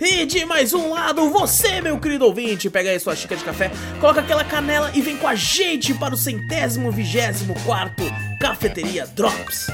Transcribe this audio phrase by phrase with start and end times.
[0.00, 3.70] E de mais um lado, você, meu querido ouvinte, pega aí sua xícara de café,
[3.98, 8.02] coloca aquela canela e vem com a gente para o centésimo vigésimo quarto
[8.38, 9.66] Cafeteria Drops.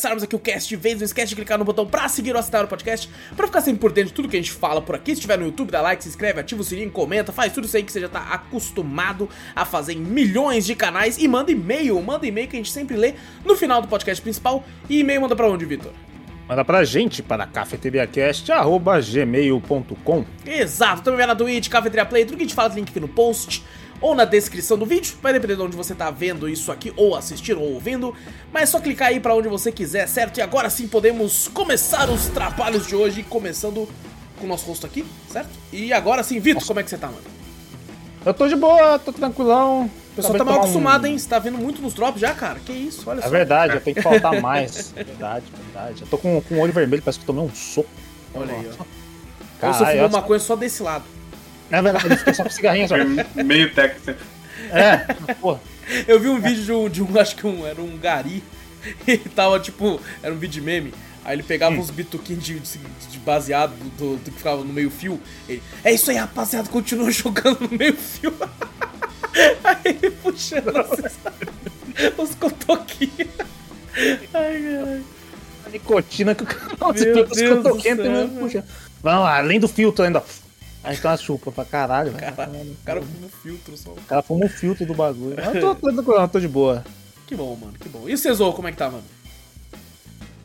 [0.00, 2.38] Começarmos aqui o cast de vez, não esquece de clicar no botão pra seguir ou
[2.38, 3.06] assinar o podcast,
[3.36, 5.10] pra ficar sempre por dentro de tudo que a gente fala por aqui.
[5.10, 7.76] Se estiver no YouTube, dá like, se inscreve, ativa o sininho, comenta, faz tudo isso
[7.76, 12.00] aí que você já tá acostumado a fazer em milhões de canais e manda e-mail,
[12.00, 13.12] manda e-mail que a gente sempre lê
[13.44, 14.64] no final do podcast principal.
[14.88, 15.92] E e-mail manda pra onde, Vitor?
[16.48, 22.46] Manda pra gente para cafeteriacast.gmail.com Exato, também vai na Twitch, Cafeteria Play, tudo que a
[22.46, 23.62] gente fala, link aqui no post
[24.00, 27.14] ou na descrição do vídeo, vai depender de onde você tá vendo isso aqui, ou
[27.14, 28.14] assistindo ou ouvindo,
[28.52, 30.38] mas é só clicar aí pra onde você quiser, certo?
[30.38, 33.88] E agora sim podemos começar os trabalhos de hoje, começando
[34.38, 35.50] com o nosso rosto aqui, certo?
[35.72, 37.20] E agora sim, Vitor, como é que você tá, mano?
[38.24, 39.84] Eu tô de boa, tô tranquilão.
[40.12, 41.16] O pessoal tá mal acostumado, hein?
[41.18, 42.58] Você tá vendo muito nos drops já, cara?
[42.58, 43.28] Que isso, olha É só.
[43.30, 44.90] verdade, eu tenho que faltar mais.
[44.96, 46.02] verdade, verdade.
[46.02, 47.88] Eu tô com, com o olho vermelho, parece que eu tomei um soco.
[48.34, 48.80] Olha aí, ó.
[48.80, 48.86] Ou
[49.60, 51.04] Cara, você fumou eu- maconha só desse lado.
[51.70, 52.96] É verdade, eu fiquei só com cigarrinho só.
[52.96, 54.20] Foi meio técnico.
[54.70, 54.98] É,
[55.34, 55.60] porra.
[56.06, 58.42] Eu vi um vídeo de um, de um acho que um, era um gari,
[59.06, 60.92] e tava tipo, era um vídeo de meme.
[61.24, 62.78] Aí ele pegava uns bituquinhos de, de-
[63.10, 65.20] de baseado do, do- do que ficava no meio fio.
[65.48, 68.32] Ele, é isso aí, rapaziada, continua jogando no meio fio.
[69.62, 71.18] aí ele puxando esses-
[72.18, 73.28] os cotoquinhos.
[74.32, 75.04] Ai, caralho.
[75.66, 78.10] A nicotina que o cara Meu Deus do céu, tem velho.
[78.10, 78.64] mesmo, puxa.
[79.02, 80.22] Vamos lá, além do filtro ainda.
[80.82, 82.34] A gente tem uma chupa pra caralho, velho.
[82.34, 83.90] Caralho, o cara fuma um filtro só.
[83.90, 85.36] O cara fuma o filtro do bagulho.
[85.44, 86.84] Mas Eu tô, tô, tô de boa.
[87.26, 88.08] Que bom, mano, que bom.
[88.08, 89.04] E o Cesor, como é que tá, mano?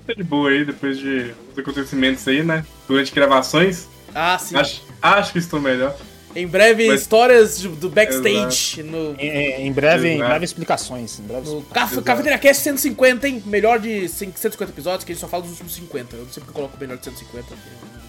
[0.05, 2.65] Tá de boa aí, depois de os acontecimentos aí, né?
[2.87, 3.87] Durante gravações.
[4.13, 4.55] Ah, sim.
[4.55, 5.95] Acho, acho que estou melhor.
[6.35, 10.29] Em breve, Mas- histórias de- do backstage no, Em, em- em breve, em Exato.
[10.29, 11.19] breve explicações.
[11.19, 11.61] Em breve No.
[11.63, 12.01] Caf.
[12.01, 13.41] Cafeteria Cast 150, hein?
[13.45, 16.15] Melhor de 100 150 episódios, que a gente só fala dos últimos 50.
[16.15, 17.47] Eu não sei porque eu coloco o melhor de 150.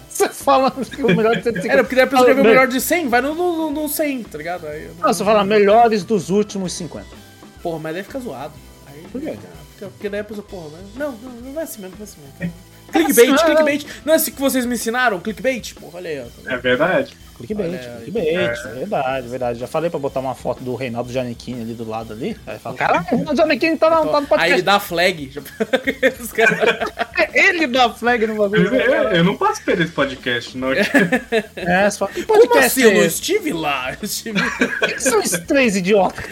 [0.09, 1.71] Você fala que o melhor de 150.
[1.73, 3.87] Era porque daí a pessoa quer ver o melhor de 100, vai no, no, no
[3.87, 4.67] 100, tá ligado?
[4.67, 7.07] Aí, eu não- Não, você fala melhores dos últimos 50.
[7.63, 8.53] Porra, mas daí fica zoado.
[8.87, 9.37] Aí, Por quê?
[9.77, 12.13] Porque, porque daí a pessoa, porra, mas, não, não, não vai assim mesmo, não vai
[12.13, 12.53] assim mesmo.
[12.91, 13.85] Clickbait, clickbait.
[14.05, 15.19] Não é assim que vocês me ensinaram?
[15.19, 15.73] Clickbait?
[15.75, 16.53] Porra, olha aí, ó.
[16.53, 17.17] É verdade.
[17.37, 18.73] Clickbait, Olha clickbait, É.
[18.73, 19.59] verdade, verdade.
[19.59, 22.35] Já falei pra botar uma foto do Reinaldo Janequini ali do lado ali.
[22.47, 24.61] Aí fala, caralho, o Reinaldo Janequini tá, no- tá no Aí ele podcast.
[24.63, 25.31] dá a flag.
[26.33, 26.91] Caras-
[27.33, 28.75] Ele dá flag no Eu, bagulho.
[28.75, 30.71] eu- eu não participei desse podcast, não.
[30.73, 32.81] É, você fala, que Como podcast assim?
[32.83, 33.15] Eu não é esse?
[33.21, 33.91] estive lá.
[33.93, 34.39] Eu estive...
[34.87, 36.25] Quem são esses três idiotas?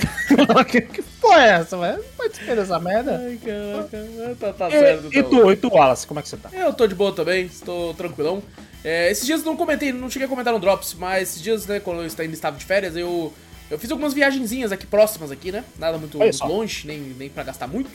[0.71, 1.97] que, que porra é essa, velho?
[1.97, 3.21] Não pode ser dessa merda.
[3.23, 4.35] Ai, caraca.
[4.39, 5.05] Tá, tá certo.
[5.13, 6.49] E, e tá tu, e tu, Wallace, como é que você tá?
[6.53, 8.41] Eu tô de boa também, estou tranquilão.
[8.87, 11.65] É, esses dias eu não comentei, não cheguei a comentar no Drops, mas esses dias,
[11.65, 13.33] né, quando eu ainda estava de férias, eu,
[13.69, 15.63] eu fiz algumas viagenzinhas aqui próximas aqui, né?
[15.79, 17.89] Nada muito, longe, nem, nem pra gastar muito.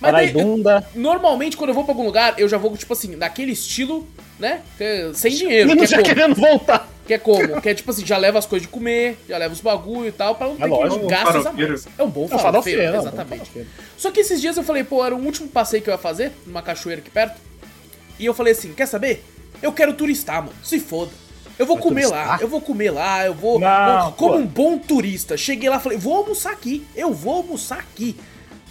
[0.00, 3.16] Mas daí, eu- normalmente quando eu vou pra algum lugar, eu já vou, tipo assim,
[3.16, 4.06] naquele estilo,
[4.38, 4.60] né?
[4.78, 6.88] que- Sem dinheiro, que Menino é, já como, querendo voltar.
[7.04, 7.60] que é como?
[7.60, 10.12] Que é tipo assim, já leva as coisas de comer, já leva os bagulho e
[10.12, 11.12] tal, pra não ter que lógico.
[11.12, 11.70] a Farofeiro.
[11.72, 11.88] mais.
[11.98, 13.38] É um bom É um farofeiro, farofeiro, é um exatamente.
[13.40, 13.68] farofeiro.
[13.96, 16.30] Só que esses dias eu falei, pô, era o último passeio que eu ia fazer,
[16.46, 17.40] numa cachoeira aqui perto.
[18.20, 19.24] E eu falei assim, quer saber?
[19.62, 20.54] Eu quero turistar, mano.
[20.62, 21.10] Se foda.
[21.58, 22.40] Eu vou Vai comer lá, turistar?
[22.42, 23.58] eu vou comer lá, eu vou.
[23.58, 24.38] Não, vou- como pô.
[24.38, 25.36] um bom turista.
[25.36, 26.86] Cheguei lá falei, vou almoçar aqui.
[26.94, 28.16] Eu vou almoçar aqui.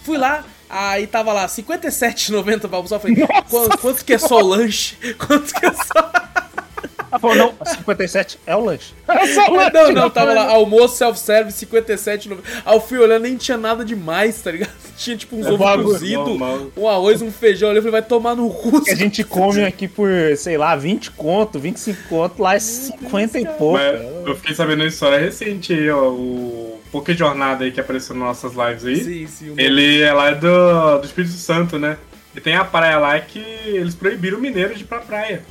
[0.04, 2.96] Fui lá, aí tava lá, R$ 57,90 pra almoçar.
[2.96, 3.16] Eu falei,
[3.50, 4.96] quanto, quanto que é só o lanche?
[5.18, 6.12] Quanto que é só.
[7.10, 8.92] Ah, falou, não, 57 é o lanche.
[9.08, 9.12] É
[9.50, 9.72] o lanche.
[9.72, 12.38] Não, não, tava lá, almoço self-service, 57,90.
[12.64, 14.72] Aí eu fui olhando, nem tinha nada demais, tá ligado?
[14.98, 16.40] Tinha tipo uns É ovos cozidos,
[16.76, 17.70] um arroz, um feijão.
[17.70, 18.82] Eu falei, vai tomar no cu.
[18.82, 23.38] Que a gente come aqui por, sei lá, 20 conto, 25 conto, lá é 50
[23.38, 23.78] e pouco.
[23.78, 26.08] Mas eu fiquei sabendo uma história recente aí, ó.
[26.08, 28.96] O Poké Jornada aí que apareceu nas nossas lives aí.
[28.96, 29.50] Sim, sim.
[29.50, 31.96] o Ele é lá do, do Espírito Santo, né?
[32.34, 35.42] E tem a praia lá que eles proibiram o mineiro de ir pra praia.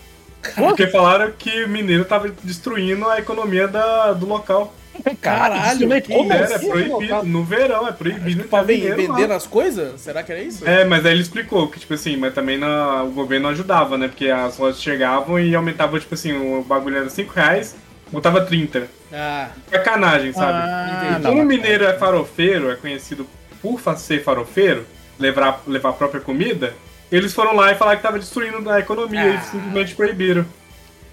[0.56, 4.74] Porque falaram que o mineiro tava destruindo a economia da, do local.
[5.22, 7.24] Caralho, isso que como Era, é assim, proibido.
[7.24, 10.02] No verão, é proibido Pra vendendo as coisas?
[10.02, 10.68] Será que era isso?
[10.68, 14.08] É, mas aí ele explicou que, tipo assim, mas também na- o governo ajudava, né?
[14.08, 17.76] Porque as lojas chegavam e aumentavam, tipo assim, o bagulho era 5 reais,
[18.12, 18.88] botava 30.
[19.14, 20.52] Ah, Sacanagem, sabe?
[20.68, 23.28] Ah, E Como o mas- mineiro é farofeiro, é conhecido
[23.62, 24.84] por ser farofeiro,
[25.20, 26.74] levar, levar a própria comida,
[27.12, 29.42] eles foram lá e falaram que tava destruindo a economia e Ah.
[29.42, 30.46] simplesmente proibiram.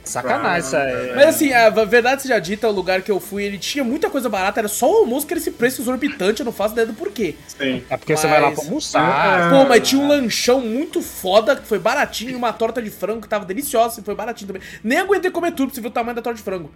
[0.02, 1.12] Sacanagem isso aí.
[1.17, 4.29] Mas assim, a verdade seja dita, o lugar que eu fui, ele tinha muita coisa
[4.29, 6.93] barata, era só o almoço que era esse preço exorbitante, eu não faço ideia do
[6.93, 7.37] porquê.
[7.49, 7.82] Sim.
[7.88, 9.50] É porque você vai lá Mas- pra almoçar.
[9.50, 13.23] Pô, mas tinha um lanchão muito foda, que foi baratinho, e uma torta de frango
[13.23, 14.62] que tava deliciosa, e foi baratinho também.
[14.82, 16.70] Nem aguentei comer tudo pra você ver o tamanho da torta de frango.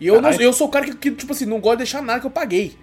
[0.00, 2.00] E eu, não, eu sou o cara que, que, tipo assim, não gosta de deixar
[2.00, 2.78] nada que eu paguei.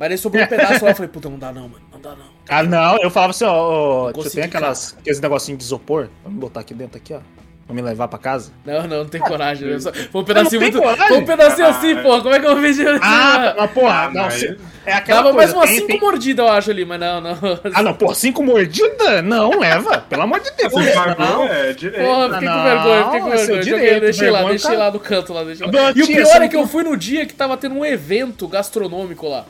[0.00, 2.10] Mas aí sobrou um pedaço lá, eu falei, puta, não dá não, mano, não dá
[2.10, 2.24] não.
[2.48, 6.08] Ah, não, eu falava assim, ó, ó você tem aquelas, aqueles negocinhos de isopor?
[6.24, 7.18] Vamos botar aqui dentro, aqui, ó.
[7.66, 8.50] Pra me levar pra casa?
[8.64, 9.68] Não, não, não tem coragem.
[9.68, 10.78] eu só- Foi um pedacinho tem muito.
[10.82, 11.06] coragem?
[11.06, 12.02] Foi um pedacinho Ah, assim, é.
[12.02, 12.20] porra.
[12.22, 12.98] Como é que eu vou pedir assim?
[13.00, 16.00] Ah, mas porra, Ah, não, se- é aquela Dava mais coisa, umas tem- 5 tem-
[16.00, 17.38] mordidas, eu acho ali, mas não, não.
[17.72, 19.22] Ah, não, porra, cinco mordidas?
[19.22, 20.72] Não, leva, pelo amor de Deus.
[20.72, 21.44] Você pagou, Não.
[21.46, 22.04] é direito.
[22.04, 23.62] Porra, fiquei com não, vergonha, fiquei com é vergonha.
[23.62, 25.72] Joguei, direito, deixei lá, vergonha, deixei lá no canto lá, deixei lá.
[25.94, 27.84] E o tio, pior é não que eu fui no dia que tava tendo um
[27.84, 29.44] evento gastronômico lá.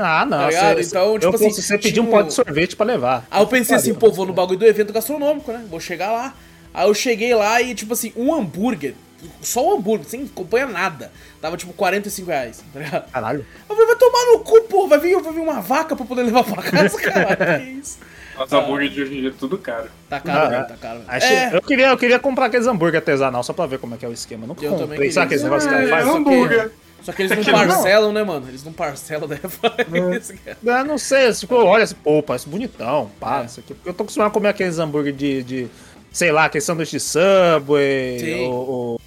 [0.00, 0.76] Ah, não, Tá ligado?
[0.76, 3.26] você, Então, tipo eu, assim, se você pedir um um- pote de sorvete pra levar.
[3.30, 5.64] Aí eu pensei assim, pô, vou no bagulho do evento gastronômico, né?
[5.68, 6.34] Vou chegar lá.
[6.72, 8.94] Aí eu cheguei lá e, tipo assim, um hambúrguer,
[9.42, 11.10] só um hambúrguer, sem acompanha nada.
[11.40, 13.10] Tava tipo 45 reais, tá ligado?
[13.10, 13.44] Caralho.
[13.68, 16.22] Eu falei, vai tomar no cu, pô, vai vir, vai vir uma vaca pra poder
[16.22, 17.58] levar pra casa, cara.
[17.58, 17.98] Que isso?
[18.40, 19.88] Os hambúrguer de hoje em dia é tudo caro.
[20.08, 20.98] Tá caro, Ah, velho, tá caro.
[21.00, 21.10] velho.
[21.10, 23.98] Achei- É, Eu, queria, eu queria comprar aqueles hambúrguer artesanal só pra ver como é
[23.98, 24.46] que é o esquema.
[24.46, 25.10] Nunca Eu também comprei.
[25.10, 26.04] Sabe aqueles É, negócios que É, faz?
[26.06, 26.70] só que- hambúrguer.
[27.08, 27.66] Só que eles não Aquilo não.
[27.68, 28.46] parcelam, né, mano?
[28.48, 30.58] Eles não parcelam, daí é isso, cara.
[30.80, 33.46] Eu não sei, tipo, olha, assim, pô, parece bonitão, pá, É.
[33.46, 33.72] isso aqui.
[33.72, 35.66] Porque eu tô acostumado a comer aqueles hambúrguer de, de
[36.12, 38.46] sei lá, aquele sanduíche de Subway, Sim.
[38.48, 38.50] o,
[38.96, 39.00] o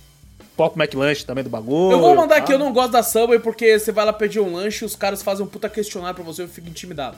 [0.58, 1.92] Poco McLanche também do bagulho.
[1.92, 2.42] Eu vou mandar pá.
[2.42, 4.96] aqui, eu não gosto da Subway porque você vai lá pedir um lanche e os
[4.96, 7.18] caras fazem um puta questionário pra você e eu fico intimidado.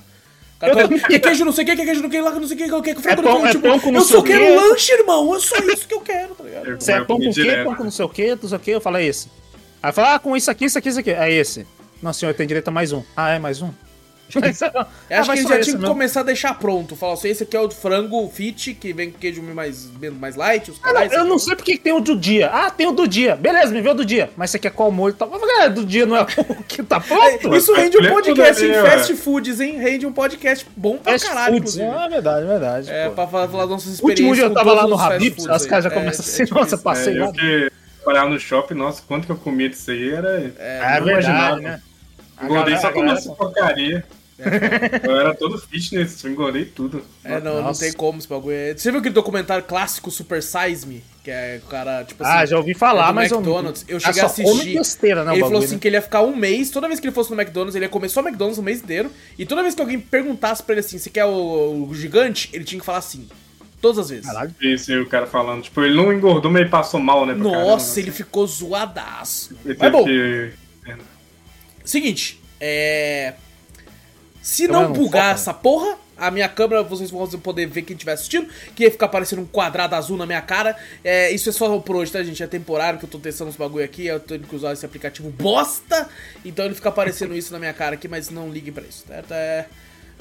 [0.58, 2.30] O cara Eu que queijo não sei o que, que queijo não sei o que,
[2.30, 3.68] lá que não sei o que, que eu quero frango É pão- não é tipo,
[3.68, 6.36] pão com eu não só o quero lanche, irmão, é só isso que eu quero,
[6.36, 6.76] tá ligado?
[6.82, 7.42] Você é pão com o quê?
[7.42, 7.66] direto.
[7.66, 8.72] Pão com não sei o quê, não sei o quê.
[8.72, 9.28] Eu falo, é esse.
[9.84, 11.12] Aí fala, ah, com isso aqui, isso aqui, isso aqui.
[11.12, 11.68] É esse.
[12.02, 13.04] Não, senhor, tem direito a mais um.
[13.18, 13.70] Ah, é mais um?
[14.34, 16.96] Eu Ah, acho que eles já esse tinham que começar a deixar pronto.
[16.96, 19.90] Falar assim, esse aqui é o frango fit, que vem com queijo mais,
[20.20, 21.12] mais light, os Ah, não, caras.
[21.14, 22.48] eu não sei porque que tem o do dia.
[22.52, 23.36] Ah, tem o do dia.
[23.36, 24.32] Beleza, me vê o do dia.
[24.36, 25.14] Mas você quer qual molho?
[25.14, 25.28] Tá...
[25.28, 26.26] Mas, cara, do dia não é o
[26.68, 27.56] que tá pronto?
[27.56, 29.78] Isso rende um podcast em fast foods, hein?
[29.78, 31.80] Rende um podcast bom pra Fast caralho, foods.
[31.80, 32.90] Ah, é verdade, é verdade.
[32.90, 33.16] É, pô.
[33.16, 34.38] pra falar das nossas O último experiências.
[34.38, 35.68] dia eu tava lá no Habib's, aí.
[35.68, 37.32] caras já É, começam é assim, nossa, passei É, eu lá.
[37.34, 37.72] que
[38.04, 40.54] trabalhava no shopping, nossa, quanto que eu comia disso aí era.
[40.58, 41.58] É, não verdade, imaginava.
[41.60, 41.82] né?
[42.42, 44.04] Engordei só com essa porcaria.
[45.04, 47.06] Eu era todo fitness, eu engordei tudo.
[47.24, 47.82] É, não, não Nossa.
[47.82, 48.56] tem como esse bagulho.
[48.56, 51.04] É- Você viu aquele documentário clássico Super Size Me?
[51.24, 52.34] Que é o cara, tipo assim.
[52.34, 53.86] Ah, já ouvi falar, é mas eu McDonald's.
[53.88, 54.74] Eu Ah, cheguei só a assistir.
[54.78, 55.80] besteira, né, o ele falou assim né?
[55.80, 57.90] que ele ia ficar um mês, toda vez que ele fosse no McDonald's, ele ia
[57.90, 59.10] comer só McDonald's o mês inteiro.
[59.38, 62.50] E toda vez que alguém perguntasse pra ele assim, você quer o, o gigante?
[62.52, 63.30] Ele tinha que falar assim.
[63.84, 64.26] Todas as vezes.
[64.26, 64.56] Caralho.
[64.62, 65.64] Esse o cara falando.
[65.64, 67.34] Tipo, ele não engordou, mas ele passou mal, né?
[67.34, 68.00] Nossa, caramba, assim.
[68.00, 69.58] ele ficou zoadaço.
[69.66, 70.52] Ele Mas bom, que.
[71.84, 73.34] seguinte, é.
[74.42, 77.94] Se não não bugar foca, essa porra, a minha câmera, vocês vão poder ver quem
[77.94, 80.78] estiver assistindo, que ia ficar aparecendo um quadrado azul na minha cara.
[81.04, 82.42] É, isso é só por hoje, tá, gente?
[82.42, 84.86] É temporário que eu tô testando os bagulho aqui, eu tô tendo que usar esse
[84.86, 86.08] aplicativo bosta,
[86.46, 89.34] então ele fica aparecendo isso na minha cara aqui, mas não liguem pra isso, certo?
[89.34, 89.66] É...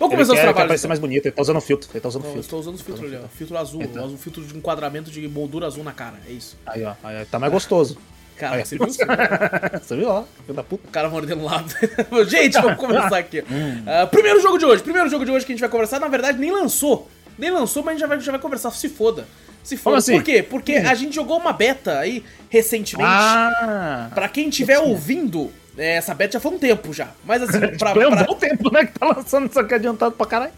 [0.02, 0.68] Vamos começar os trabalhos.
[0.68, 0.88] parecer então.
[0.88, 2.46] mais bonito, ele tá usando filtro, ele tá usando Não, eu filtro.
[2.46, 3.28] estou usando os filtros ali, ó.
[3.28, 4.06] Filtro azul, Então.
[4.06, 6.56] um filtro de enquadramento de moldura azul na cara, é isso.
[6.66, 7.96] Aí, ó, aí, tá mais gostoso.
[8.36, 8.64] Cara, Aí.
[8.64, 8.88] você viu?
[9.82, 10.88] Você viu lá, filho da puta.
[10.88, 11.76] O cara mordendo o lábio.
[12.28, 13.44] gente, vamos começar aqui.
[13.48, 13.84] Hum.
[13.86, 14.82] Ah, primeiro jogo de hoje.
[14.82, 16.00] Primeiro jogo de hoje que a gente vai conversar.
[16.00, 17.08] Na verdade, nem lançou.
[17.38, 18.70] Nem lançou, mas a gente já vai, já vai conversar.
[18.72, 19.26] Se foda.
[19.62, 19.98] Se foda.
[19.98, 20.14] Assim?
[20.14, 20.42] Por quê?
[20.42, 23.08] Porque a gente jogou uma beta aí recentemente.
[23.08, 24.10] Ah!
[24.12, 27.12] Pra quem estiver ouvindo, é, essa beta já foi um tempo já.
[27.24, 30.14] Mas assim, pra, Foi um pra- bom tempo, né, que tá lançando isso aqui adiantado
[30.14, 30.52] pra caralho.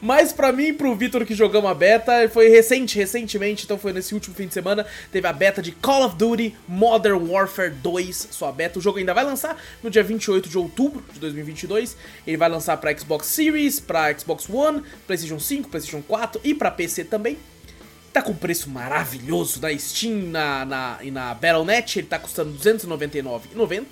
[0.00, 3.92] mas pra mim e pro Vitor que jogamos a beta, foi recente, recentemente, então foi
[3.92, 8.28] nesse último fim de semana, teve a beta de Call of Duty Modern Warfare 2,
[8.30, 8.78] sua beta.
[8.78, 11.96] O jogo ainda vai lançar no dia 28 de outubro de 2022.
[12.26, 16.70] Ele vai lançar pra Xbox Series, pra Xbox One, PlayStation 5, PlayStation 4 e pra
[16.70, 17.36] PC também.
[18.12, 22.58] Tá com preço maravilhoso na Steam na, na, e na Battle.net, ele tá custando R$
[22.58, 23.84] 299,90.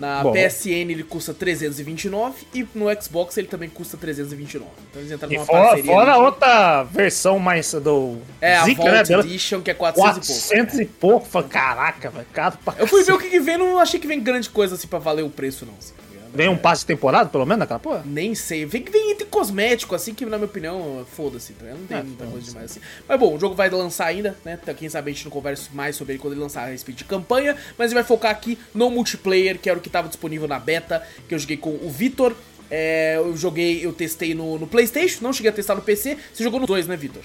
[0.00, 0.32] Na Bom.
[0.32, 4.66] PSN ele custa 329 e no Xbox ele também custa 329.
[4.90, 5.92] Então eles entraram E numa fora, parceria.
[5.92, 6.22] fora ali.
[6.24, 9.18] outra versão mais do É, a Zika, Vault né.
[9.20, 10.42] Edition, que é 400 e pouco.
[10.48, 11.42] 400 e pouco.
[11.50, 14.18] Caraca, velho, caro pra Eu fui ver o que, que vem, não achei que vem
[14.20, 15.74] grande coisa assim pra valer o preço, não.
[15.78, 15.92] Assim,
[16.30, 16.36] tá?
[16.36, 18.02] Vem um passe de temporada, pelo menos, naquela porra?
[18.04, 18.64] Nem sei.
[18.64, 21.66] Vem que vem item cosmético, assim, que na minha opinião, foda-se, tá?
[21.66, 22.80] Não tem É, muita coisa demais assim.
[23.08, 24.58] Mas bom, o jogo vai lançar ainda, né?
[24.62, 26.98] Então, Quem sabe a gente não conversa mais sobre ele quando ele lançar a respeito
[26.98, 27.56] de campanha.
[27.76, 31.02] Mas ele vai focar aqui no multiplayer, que era o que tava disponível na beta,
[31.28, 32.34] que eu joguei com o Vitor.
[32.70, 36.16] É, eu joguei, eu testei no, no Playstation, não cheguei a testar no PC.
[36.32, 37.22] Você jogou no 2, né, Vitor?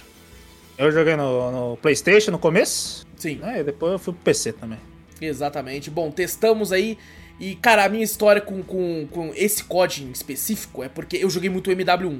[0.77, 3.35] Eu joguei no, no Playstation no começo, Sim.
[3.35, 3.59] né?
[3.59, 4.79] E depois eu fui pro PC também.
[5.21, 5.89] Exatamente.
[5.89, 6.97] Bom, testamos aí.
[7.39, 11.29] E, cara, a minha história com, com, com esse COD em específico é porque eu
[11.29, 12.19] joguei muito o MW1.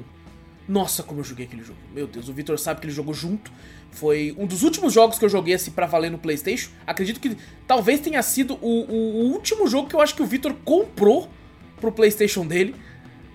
[0.68, 1.78] Nossa, como eu joguei aquele jogo.
[1.94, 3.50] Meu Deus, o Victor sabe que ele jogou junto.
[3.92, 6.70] Foi um dos últimos jogos que eu joguei assim pra valer no PlayStation.
[6.86, 10.26] Acredito que talvez tenha sido o, o- o último jogo que eu acho que o
[10.26, 11.30] Victor comprou
[11.80, 12.74] pro PlayStation dele.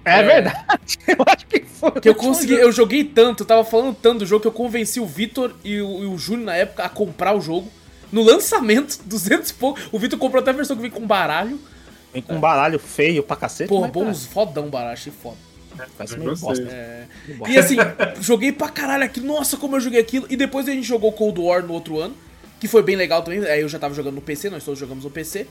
[0.05, 0.23] É, É.
[0.23, 0.97] verdade.
[1.07, 1.91] Eu acho que foi.
[2.01, 4.99] Que eu consegui, eu joguei tanto, eu tava falando tanto do jogo que eu convenci
[4.99, 7.71] o Victor e o, e o Júnior na época a comprar o jogo.
[8.11, 9.79] No lançamento, 200 e pouco.
[9.91, 11.59] O Victor comprou até a versão que vem com baralho.
[12.13, 13.69] Vem com um baralho feio pra cacete.
[13.69, 15.37] Pô, bons fodão baralho, achei foda.
[15.97, 16.63] Parece meio bosta.
[16.69, 17.05] É.
[17.25, 17.53] meio bosta.
[17.53, 17.75] E assim,
[18.19, 19.27] joguei pra caralho aquilo.
[19.27, 20.25] Nossa, como eu joguei aquilo.
[20.29, 22.13] E depois a gente jogou Cold War no outro ano,
[22.59, 23.43] que foi bem legal também.
[23.45, 25.47] Aí eu já tava jogando no PC, nós todos jogamos no PC.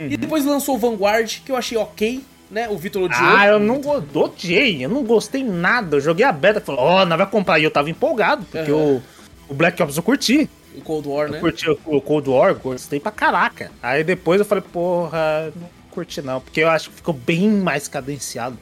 [0.00, 2.68] E depois lançou o Vanguard, que eu achei ok, né?
[2.68, 3.20] O Vitor odiou.
[3.20, 5.96] Ah, eu não go- odiei, eu não gostei nada.
[5.96, 7.58] Eu joguei a beta e falei, ó, não vai comprar.
[7.58, 8.80] E eu tava empolgado, porque Aham.
[8.80, 9.02] o,
[9.48, 10.48] o Black Ops eu curti.
[10.76, 11.36] O Cold War, né?
[11.38, 13.72] Eu curti o, o Cold War, gostei pra caraca.
[13.82, 17.88] Aí depois eu falei, porra, não curti não, porque eu acho que ficou bem mais
[17.88, 18.56] cadenciado.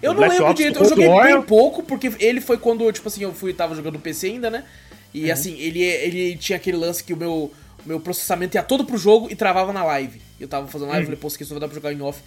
[0.00, 2.56] Eu O não Black lembro Ops direito, eu joguei War- bem pouco, porque ele foi
[2.58, 4.64] quando, tipo assim, eu fui, tava jogando PC ainda, né?
[5.12, 5.32] E Uhum.
[5.32, 7.52] assim, ele, ele tinha aquele lance que o meu,
[7.86, 10.20] meu processamento ia todo pro jogo e travava na live.
[10.40, 10.92] Eu tava fazendo Uhum.
[10.94, 12.20] live, falei, pô, isso aqui só vai dar pra jogar em off.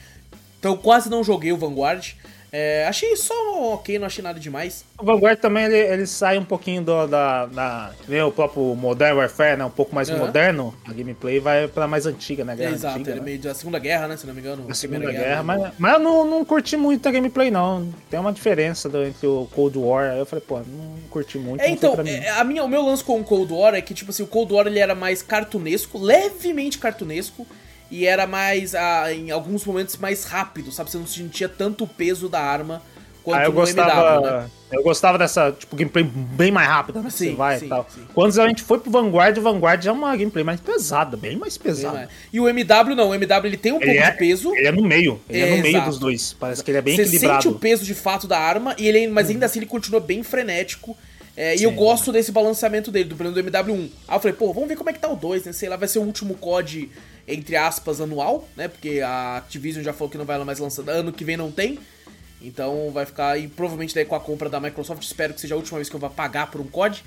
[0.59, 2.13] Então eu quase não joguei o Vanguard.
[2.49, 3.33] É, achei só
[3.73, 4.85] ok, não achei nada demais.
[4.97, 7.91] O Vanguard também ele, ele sai um pouquinho do, da, da.
[8.07, 9.65] Vê o próprio Modern Warfare, né?
[9.65, 10.19] Um pouco mais Aham.
[10.19, 10.73] moderno.
[10.85, 12.55] A gameplay vai pra mais antiga, né?
[12.55, 13.25] Guerra Exato, antiga, ele é né?
[13.25, 14.15] meio da Segunda Guerra, né?
[14.15, 14.57] Se não me engano.
[14.63, 15.41] Primeira Segunda Guerra, né?
[15.43, 17.93] mas, mas eu não, não curti muito a gameplay, não.
[18.09, 20.11] Tem uma diferença do- entre o Cold War.
[20.11, 21.59] Aí eu falei, pô, não curti muito.
[21.61, 24.11] É, então, é, a minha, o meu lance com o Cold War é que, tipo
[24.11, 27.45] assim, o Cold War ele era mais cartunesco, levemente cartunesco,
[27.89, 30.91] e era mais, ah, em alguns momentos, mais rápido, sabe?
[30.91, 32.81] Você não sentia tanto o peso da arma
[33.23, 34.49] quanto Ah, eu no gostava, MW, né?
[34.71, 37.09] eu gostava dessa, tipo, gameplay bem mais rápida, né?
[37.09, 37.85] Sim, Você vai sim, e tal.
[37.93, 38.01] sim.
[38.13, 41.57] Quando a gente foi pro Vanguard, o Vanguard é uma gameplay mais pesada, bem mais
[41.57, 42.03] pesada.
[42.03, 42.07] É.
[42.31, 44.55] E o MW não, o MW ele tem um Ele pouco é, de peso.
[44.55, 46.33] ele é no meio, ele é, É, no meio dos dois.
[46.39, 47.43] Parece que ele é bem Você equilibrado.
[47.43, 50.23] sente o peso de fato da arma, e ele, mas ainda assim ele continua bem
[50.23, 50.95] frenético.
[51.39, 53.89] É, e eu gosto desse balanceamento dele, do plano do MW1.
[54.07, 55.51] Aí eu falei, pô, vamos ver como é que tá o 2, né?
[55.53, 56.89] Sei lá, vai ser o último COD,
[57.27, 58.67] entre aspas, anual, né?
[58.67, 60.89] Porque a Activision já falou que não vai mais lançar.
[60.89, 61.77] Ano que vem não tem.
[62.41, 65.57] Então vai ficar aí, provavelmente daí com a compra da Microsoft, espero que seja a
[65.57, 67.03] última vez que eu vá pagar por um COD.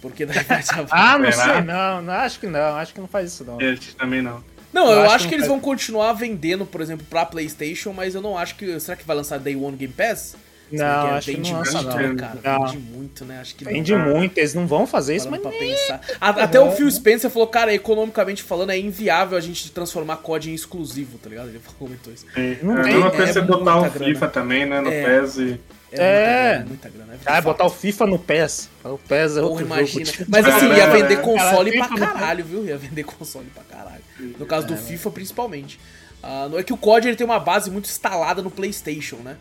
[0.00, 0.74] Porque daí vai ser.
[0.90, 3.60] Ah, não sei, não, não, acho que não, acho que não faz isso não.
[3.60, 4.42] Eu também não.
[4.72, 7.92] Não, Eu eu, acho acho que eles faz- vão continuar vendendo, por exemplo, pra PlayStation,
[7.92, 8.80] mas eu não acho que.
[8.80, 10.34] Será que vai lançar Day One Game Pass?
[10.72, 12.08] Não, Será acho que vende não lança, muito, não.
[12.08, 12.38] né, cara?
[12.58, 12.66] Não.
[12.66, 13.40] Vende muito, né?
[13.40, 16.00] Acho que Vende muito, eles não vão fazer isso, mas pra pensar.
[16.20, 20.50] A- Até o Phil Spencer falou, cara, economicamente falando, é inviável a gente transformar COD
[20.50, 21.48] em exclusivo, tá ligado?
[21.48, 22.24] Ele comentou isso.
[22.34, 22.58] Sim.
[22.62, 24.04] Não é a tem, mesma é coisa você botar o grana.
[24.06, 24.80] FIFA também, né?
[24.80, 25.20] No É.
[25.20, 25.60] PES e.
[25.94, 26.64] É.
[26.66, 27.38] muita grana, é muita grana.
[27.38, 28.70] Ah, botar o FIFA no PES.
[28.82, 29.74] O PES é outro Porra, jogo.
[29.74, 30.04] imagina.
[30.06, 30.24] tipo.
[30.30, 31.16] Mas assim, É, ia é, vender é.
[31.18, 32.64] console Cara, pra caralho, viu?
[32.64, 34.02] Ia vender console pra caralho.
[34.38, 35.78] No caso do FIFA, principalmente.
[36.22, 39.36] Ah, não é que o COD ele tem uma base muito instalada no PlayStation, né?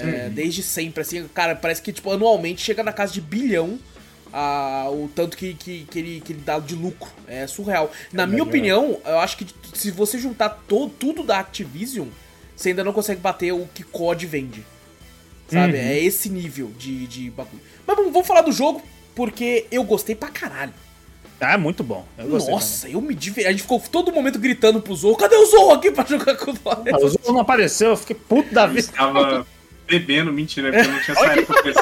[0.00, 3.78] É, desde sempre, assim, cara, parece que tipo, anualmente chega na casa de bilhão
[4.36, 7.08] ah, o tanto que, que, que, ele, que ele dá de lucro.
[7.28, 7.92] É surreal.
[8.12, 8.58] Na minha verdade.
[8.58, 12.08] opinião, eu acho que se você juntar to, tudo da Activision,
[12.56, 14.66] você ainda não consegue bater o que COD vende.
[15.48, 15.74] Sabe?
[15.74, 15.84] Uhum.
[15.84, 17.62] É esse nível de, de bagulho.
[17.86, 18.82] Mas bom, vamos falar do jogo,
[19.14, 20.74] porque eu gostei pra caralho.
[21.40, 22.04] Ah, é muito bom.
[22.18, 23.46] Eu gostei Nossa, eu me diverti.
[23.46, 26.52] A gente ficou todo momento gritando pro Zorro: cadê o Zorro aqui pra jogar com.
[26.64, 28.88] Ah, O Zorro não apareceu, eu fiquei puto da vida.
[28.92, 29.46] Tava
[29.86, 31.80] bebendo, mentira, porque eu não tinha saído pro PC.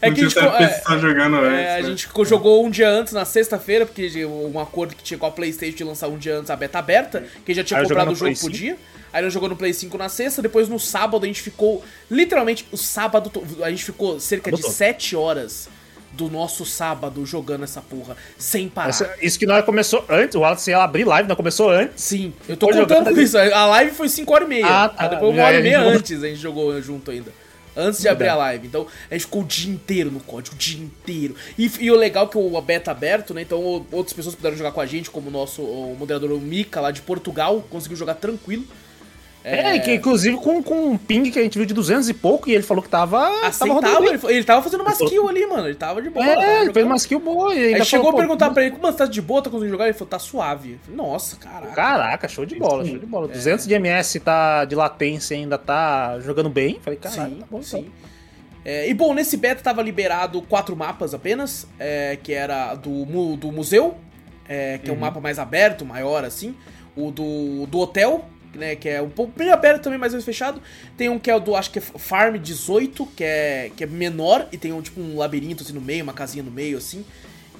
[0.00, 1.50] É não que a gente, é, jogando é, antes.
[1.50, 1.82] a né?
[1.82, 5.76] gente jogou um dia antes, na sexta-feira, porque um acordo que tinha com a PlayStation
[5.76, 8.30] de lançar um dia antes a beta aberta, que já tinha Aí comprado o jogo
[8.30, 8.76] no por Play dia.
[9.12, 12.66] Aí nós jogou no Play 5 na sexta, depois no sábado a gente ficou, literalmente,
[12.70, 13.30] o sábado,
[13.62, 14.76] a gente ficou cerca de Sábado todo.
[14.76, 15.68] 7 horas
[16.16, 18.88] do nosso sábado jogando essa porra, sem parar.
[18.88, 22.02] Essa- Isso que nós começou antes, o Wallace ia abrir live, nós começou antes.
[22.02, 23.36] Sim, eu tô contando com isso.
[23.38, 24.66] A live foi 5 horas e meia.
[24.66, 25.08] Ah, tá.
[25.08, 27.30] Depois uma hora e meia jogou- antes a gente jogou junto ainda.
[27.78, 28.66] Antes de abrir a live.
[28.68, 31.34] Então a gente ficou o dia inteiro no código, o dia inteiro.
[31.58, 33.42] E, e o legal é que o beta aberto, né?
[33.42, 36.80] Então outras pessoas puderam jogar com a gente, como o nosso o moderador o Mika
[36.80, 38.64] lá de Portugal, conseguiu jogar tranquilo.
[39.48, 42.50] É, que inclusive com, com um ping que a gente viu de 200 e pouco,
[42.50, 43.18] e ele falou que tava.
[43.30, 44.08] tava Aceitável, bem.
[44.14, 45.68] ele, ele tava fazendo umas kills ali, mano.
[45.68, 46.26] Ele tava de boa.
[46.26, 47.54] tava É, ele fez uma skill boa.
[47.54, 49.48] E Aí chegou falou, a perguntar pô, pra ele, como você tá de boa, tá
[49.48, 49.84] conseguindo jogar?
[49.84, 50.80] Ele falou, tá suave.
[50.82, 51.72] Falei, Nossa, caraca.
[51.74, 53.28] Caraca, show de bola, show de bola.
[53.28, 56.80] 200 de MS tá de latência ainda tá jogando bem.
[56.82, 57.78] Falei, caralho, Sim, tá bom, sim.
[57.78, 57.92] então.
[58.64, 63.52] É, e bom, nesse beta tava liberado quatro mapas apenas, é, que era do, do
[63.52, 63.94] museu,
[64.48, 66.52] é, que é um mapa mais aberto, maior assim,
[66.96, 68.24] o do, do hotel,
[68.56, 70.60] né, que é um pouco bem aberto também, mais ou menos fechado.
[70.96, 73.86] Tem um que é o do, acho que é Farm 18, que é, que é
[73.86, 77.04] menor, e tem um tipo um labirinto assim no meio, uma casinha no meio assim.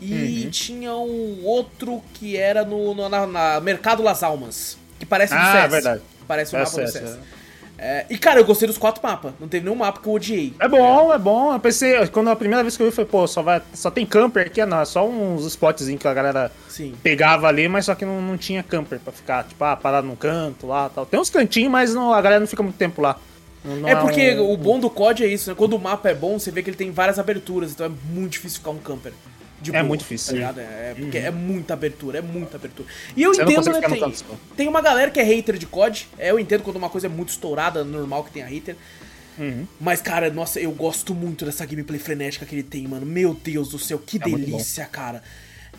[0.01, 5.33] E tinha um outro que era no, no- na, na Mercado Las Almas, que parece
[5.33, 5.71] do Ah, CS.
[5.71, 6.03] verdade.
[6.29, 7.19] Parece um É mapa do CS, CS.
[7.79, 9.33] É, e cara, eu gostei dos quatro mapas.
[9.39, 10.55] Não teve nenhum mapa que eu odiei.
[10.59, 11.53] É bom, é bom.
[11.53, 14.07] Eu pensei, quando a primeira vez que eu vi, foi, pô, só, vai, só tem
[14.07, 16.95] camper aqui, não, é só uns spotzinhos que a galera Sim.
[17.03, 20.17] pegava ali, mas só que não, não tinha camper pra ficar, tipo, ah, parado num
[20.17, 21.05] canto lá tal.
[21.05, 23.19] Tem uns cantinhos, mas não, a galera não fica muito tempo lá.
[23.65, 25.57] Não- não É porque um- o bom do COD é isso, né?
[25.59, 28.33] Quando o mapa é bom, você vê que ele tem várias aberturas, então é muito
[28.33, 29.13] difícil ficar um camper.
[29.75, 30.39] É muito difícil, Tá sim.
[30.39, 30.61] ligado?
[30.61, 32.89] É, porque é muita abertura, é muita abertura.
[33.17, 33.81] E eu Você entendo, né?
[33.81, 34.15] Tem,
[34.57, 36.09] tem uma galera que é hater de COD.
[36.19, 38.77] É, eu entendo quando uma coisa é muito estourada, normal que tenha hater.
[39.39, 39.67] Uhum.
[39.81, 43.05] Mas, cara, nossa, eu gosto muito dessa gameplay frenética que ele tem, mano.
[43.05, 45.23] Meu Deus do céu, que É muito delícia, cara.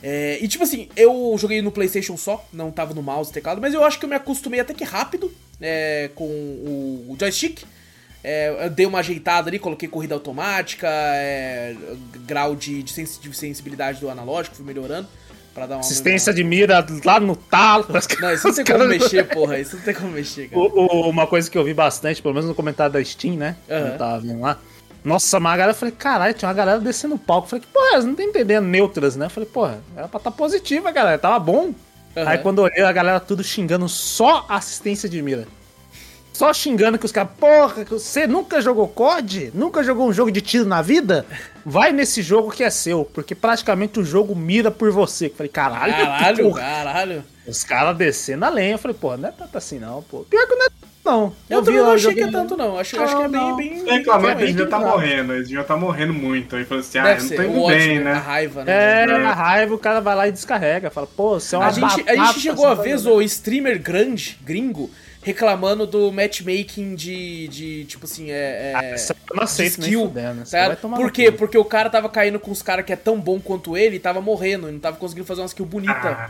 [0.02, 3.60] É, e tipo assim, eu joguei no PlayStation só, não tava no mouse e teclado,
[3.60, 7.64] mas eu acho que eu me acostumei até que rápido é, com o joystick.
[8.24, 11.76] É, eu dei uma ajeitada ali, coloquei corrida automática, é,
[12.26, 15.08] grau de, de sensi- de sensibilidade do analógico, fui melhorando.
[15.54, 17.88] Pra dar uma Assistência de mira lá no talo.
[18.22, 19.58] Não, isso não tem como mexer, porra.
[19.60, 20.62] Isso não tem como mexer, cara.
[20.62, 23.56] O- o- uma coisa que eu vi bastante, pelo menos no comentário da Steam, né?
[23.68, 23.88] Aham.
[23.88, 24.60] eu tava vendo lá.
[25.04, 27.46] Nossa, mas a galera, eu falei, caralho, tinha uma galera descendo o palco.
[27.46, 29.26] Eu falei, porra, elas não tá entendendo neutras, né?
[29.26, 31.74] Eu falei, porra, era pra estar positiva, galera, tava bom.
[32.16, 32.30] Aham.
[32.30, 35.48] Aí quando eu olhei, a galera tudo xingando só assistência de mira.
[36.38, 39.50] Só xingando que os caras, porra, que você nunca jogou COD?
[39.56, 41.26] Nunca jogou um jogo de tiro na vida?
[41.66, 45.26] Vai nesse jogo que é seu, porque praticamente o jogo mira por você.
[45.26, 46.62] Eu falei, caralho, Caralho, porra.
[46.62, 47.24] caralho.
[47.48, 48.76] Os caras descendo a lenha.
[48.76, 50.20] Eu falei, porra, não é tanto assim não, pô.
[50.30, 51.34] Pior que não é tanto não.
[51.50, 52.78] Eu, também vi não achei que é tanto, não.
[52.78, 53.84] Acho, Não, acho que é bem, bem.
[53.84, 54.86] Tem reclamando que eles bem estar equilibrado.
[54.86, 56.56] morrendo, eles deviam estar morrendo muito.
[56.56, 58.14] Aí falou assim, ah, Deve eu não tô o indo ódio, bem, a né?
[58.14, 58.72] raiva, né?
[58.72, 59.26] É, É.
[59.26, 60.92] a raiva, o cara vai lá e descarrega.
[60.92, 63.82] Fala, pô, você é uma A gente, a gente chegou a ver tá o streamer
[63.82, 64.92] grande, gringo,
[65.28, 68.74] reclamando do matchmaking de, de tipo assim, é...
[68.76, 71.32] Ah, é eu não aceito nem skill, fudendo, tá Por quê?
[71.32, 74.00] Porque o cara tava caindo com os caras que é tão bom quanto ele e
[74.00, 76.30] tava morrendo, e não tava conseguindo fazer uma skill bonita Ah.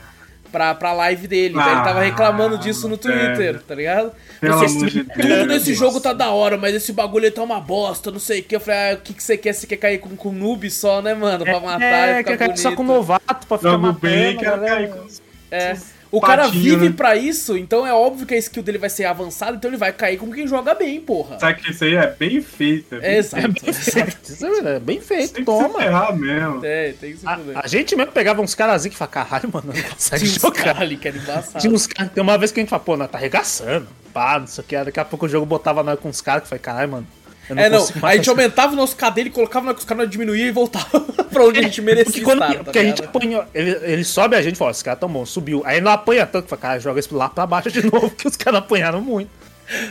[0.52, 1.54] pra, pra live dele.
[1.54, 3.60] Então ele tava Ah, reclamando disso no Twitter, sério.
[3.68, 4.12] tá ligado?
[4.42, 5.48] Pelo Você- amor de tudo Deus.
[5.48, 8.44] nesse jogo tá da hora, mas esse bagulho aí tá uma bosta, não sei o
[8.44, 8.56] que.
[8.56, 9.54] Eu falei, ah, o que, que você quer?
[9.54, 11.46] Você quer cair com, com noob só, né, mano?
[11.46, 14.00] Pra matar é, e ficar quer cair só com novato pra ficar Jogo matando.
[14.00, 14.76] bem, quero galera.
[14.76, 15.08] cair com
[15.52, 15.78] É.
[16.12, 16.94] O cara patinhos, vive né?
[16.96, 19.92] pra isso, então é óbvio que a skill dele vai ser avançada, então ele vai
[19.92, 21.40] cair com quem joga bem, porra.
[21.40, 22.96] Sabe que isso aí é bem feito.
[22.96, 23.44] É, bem Exato.
[23.64, 26.12] Bem feito, isso é verdade, bem feito, Tem que se toma.
[26.14, 26.62] mesmo.
[26.64, 29.50] É, tem que se A, a gente mesmo pegava uns caras assim que fala, caralho,
[29.52, 30.64] mano, não consegue Tinha uns jogar.
[30.64, 31.60] caras ali que era embaçado.
[31.60, 34.40] Tinha uns caras, tem uma vez que a gente fala, pô, nós tá arregaçando, pá,
[34.40, 34.76] não sei o que.
[34.84, 37.08] Daqui a pouco o jogo botava nós com uns caras que foi, caralho, mano.
[37.50, 40.48] Eu É, não, consigo a gente aumentava o nosso cadê e colocava os caras, diminuía
[40.48, 41.00] e voltava
[41.32, 44.04] pra onde a gente merecia Porque, quando, estar, tá porque a gente apanhou, ele, ele
[44.04, 45.62] sobe a gente e fala, esse cara tão bom, subiu.
[45.66, 48.36] Aí não apanha tanto, fala, cara, joga isso lá pra baixo de novo, que os
[48.36, 49.30] caras apanharam muito.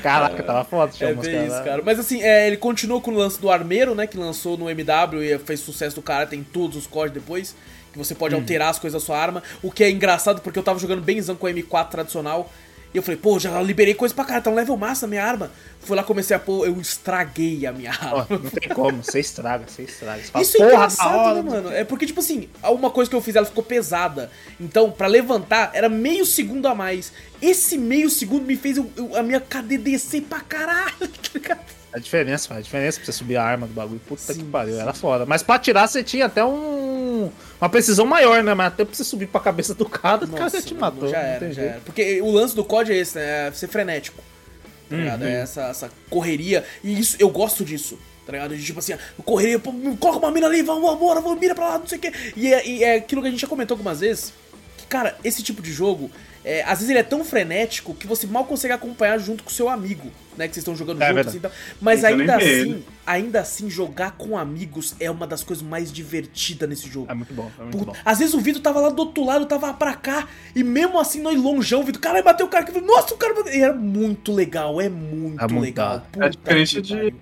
[0.02, 1.64] Caraca, tava foda, É bem isso, caras.
[1.64, 1.82] cara.
[1.84, 4.06] Mas assim, é, ele continuou com o lance do Armeiro, né?
[4.06, 7.54] Que lançou no MW e fez sucesso do cara, tem todos os códigos depois.
[7.92, 9.42] Que você pode alterar as coisas da sua arma.
[9.62, 12.50] O que é engraçado porque eu tava jogando benzão com a M4 tradicional.
[12.94, 15.22] E eu falei, pô, já liberei coisa pra cara, tá um level massa a minha
[15.22, 15.50] arma.
[15.80, 18.26] Fui lá, comecei a pôr, eu estraguei a minha arma.
[18.30, 20.22] não tem como, você estraga, você estraga.
[20.22, 21.72] Você fala, Isso é "Porra, engraçado, hora, né, mano?
[21.72, 24.30] É porque, tipo assim, uma coisa que eu fiz, ela ficou pesada.
[24.58, 27.12] Então, pra levantar, era meio segundo a mais.
[27.42, 30.92] Esse meio segundo me fez eu- eu- a minha KD descer pra caralho,
[31.46, 31.58] tá?
[31.92, 34.00] A diferença, faz a diferença pra você subir a arma do bagulho.
[34.06, 34.80] Puta Sim, que pariu, sim.
[34.80, 35.24] era foda.
[35.26, 37.30] Mas pra atirar você tinha até um.
[37.60, 38.54] Uma precisão maior, né?
[38.54, 41.08] Mas até pra você subir pra cabeça do cara, o cara já te matou.
[41.08, 41.80] Já era, já era.
[41.80, 43.48] Porque o lance do COD é esse, né?
[43.48, 44.22] É ser frenético.
[44.88, 45.22] Tá ligado?
[45.22, 45.28] Uhum.
[45.28, 46.64] É essa, essa correria.
[46.84, 47.98] E isso, eu gosto disso.
[48.26, 48.56] Tá ligado?
[48.56, 51.78] De, tipo assim, correria, pô, coloca uma mina ali, vamos embora, vamos, mira pra lá,
[51.78, 52.12] não sei o quê.
[52.36, 54.32] E é, e é aquilo que a gente já comentou algumas vezes.
[54.76, 56.10] Que, cara, esse tipo de jogo,
[56.44, 59.52] é, às vezes ele é tão frenético que você mal consegue acompanhar junto com o
[59.52, 60.48] seu amigo, né?
[60.48, 61.50] Que vocês estão jogando É juntos assim, então.
[61.80, 66.68] Mas Então ainda assim, ainda assim, jogar com amigos é uma das coisas mais divertidas
[66.68, 67.10] nesse jogo.
[67.10, 67.96] É muito bom, é muito Puta, bom.
[68.04, 71.20] Às vezes o Vitor tava lá do outro lado, tava pra cá, e mesmo assim,
[71.20, 73.52] nós longeão, o Vitor, caralho, bateu o cara que nossa, o cara bateu.
[73.54, 76.06] E era muito legal, é muito, É muito legal.
[76.18, 77.14] É diferente de,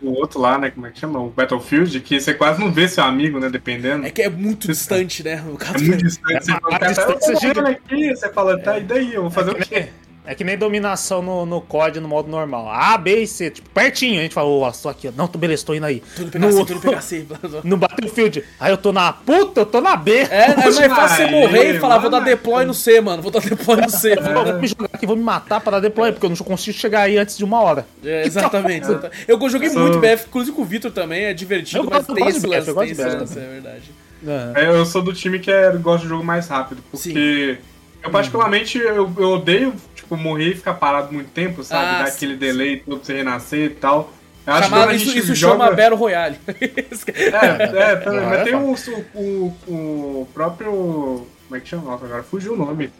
[0.00, 0.70] do outro lá, né?
[0.70, 1.20] Como é que chama?
[1.20, 3.48] O Battlefield, que você quase não vê seu amigo, né?
[3.48, 4.06] Dependendo.
[4.06, 5.32] É que é muito distante, né?
[5.32, 6.44] É muito distante.
[6.44, 9.14] Você É, fala, tá aqui, você fala, tá, e daí?
[9.14, 9.88] Eu vou fazer o quê?
[10.26, 12.68] É que nem dominação no, no COD no modo normal.
[12.68, 14.18] A, B e C, tipo, pertinho.
[14.18, 15.12] A gente fala, ó, tô aqui, ó.
[15.16, 16.02] Não, tô beleza, tô indo aí.
[16.16, 17.26] Tudo pegar C, tudo pegar C.
[17.64, 18.44] No Battlefield.
[18.58, 20.12] Aí eu tô na puta, eu tô na B.
[20.30, 22.30] É, é mais fácil você morrer e falar, vou dar mano.
[22.30, 23.22] deploy no C, mano.
[23.22, 24.14] Vou dar deploy no C.
[24.14, 26.76] Eu vou me jogar aqui, vou me matar pra dar deploy, porque eu não consigo
[26.76, 27.86] chegar aí antes de uma hora.
[28.04, 29.24] É, exatamente, exatamente.
[29.28, 32.26] Eu joguei Sou- muito BF, inclusive com o Vitor também, é divertido, Eu mas tem
[32.28, 33.90] esse de BF, lance, eu gosto tem de esse BF lance, é verdade.
[34.26, 34.64] É.
[34.64, 37.58] É, eu sou do time que é, gosta de jogo mais rápido, porque
[38.02, 39.74] eu particularmente eu, eu odeio
[40.06, 41.84] tipo morrer e ficar parado muito tempo, sabe?
[41.84, 44.12] Ah, Dar sim, aquele delay todo pra você renascer e tal.
[44.46, 45.64] Eu acho que Chamado- a isso gente isso joga...
[45.64, 46.38] chama Battle Royale.
[46.48, 48.74] É, é, também, Ah, mas é, tem o,
[49.14, 51.26] o, o próprio.
[51.46, 51.90] Como é que chama?
[51.90, 52.90] Nossa, agora fugiu o nome.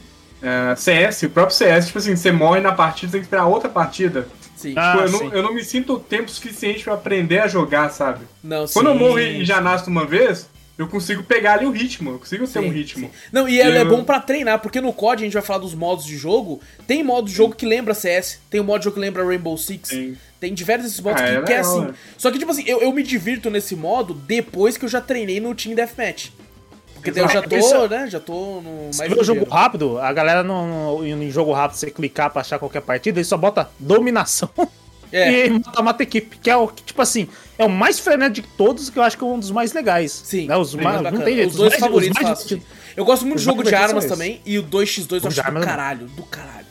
[0.42, 3.68] É, CS, o próprio CS, tipo assim, você morre na partida, tem que esperar outra
[3.68, 4.28] partida.
[4.56, 4.74] Sim.
[4.76, 5.24] Ah, Tipo, eu, sim.
[5.28, 8.24] não, eu não me sinto tempo suficiente pra aprender a jogar, sabe?
[8.42, 11.66] Não, Quando eu sim, morro e já nasço de uma vez, eu consigo pegar ali
[11.66, 13.06] o ritmo, eu consigo ter sim, um ritmo.
[13.06, 13.12] sim.
[13.32, 15.60] Não, e ele é Eu- bom pra treinar, porque no COD a gente vai falar
[15.60, 16.60] dos modos de jogo.
[16.86, 19.56] Tem modo de jogo que lembra CS, tem o modo de jogo que lembra Rainbow
[19.56, 19.88] Six.
[19.88, 20.16] Sim.
[20.38, 21.80] Tem diversos esses modos Ah, que, é que é assim.
[21.80, 21.94] né?
[22.18, 25.40] Só que, tipo assim, eu, eu me divirto nesse modo depois que eu já treinei
[25.40, 26.28] no Team Deathmatch.
[26.94, 28.06] Porque daí eu já tô, Isso- né?
[28.10, 31.78] Já tô no mais vê o jogo rápido, a galera no, no, em jogo rápido,
[31.78, 34.50] você clicar pra achar qualquer partida, ele só bota dominação
[35.12, 35.46] É.
[35.46, 38.54] e mata, mata equipe, que é o que, tipo assim, é o mais frenético de
[38.54, 40.12] todos, que eu acho que é um dos mais legais.
[40.24, 40.56] Sim, né?
[40.56, 42.46] Os mais, não tem jeito, Os dois mais- favoritos mais fácil.
[42.48, 42.76] divertidos.
[42.96, 45.42] Eu gosto muito de Os jogo mais de armas também, e o 2x2 eu acho
[45.52, 46.66] do é caralho, do caralho.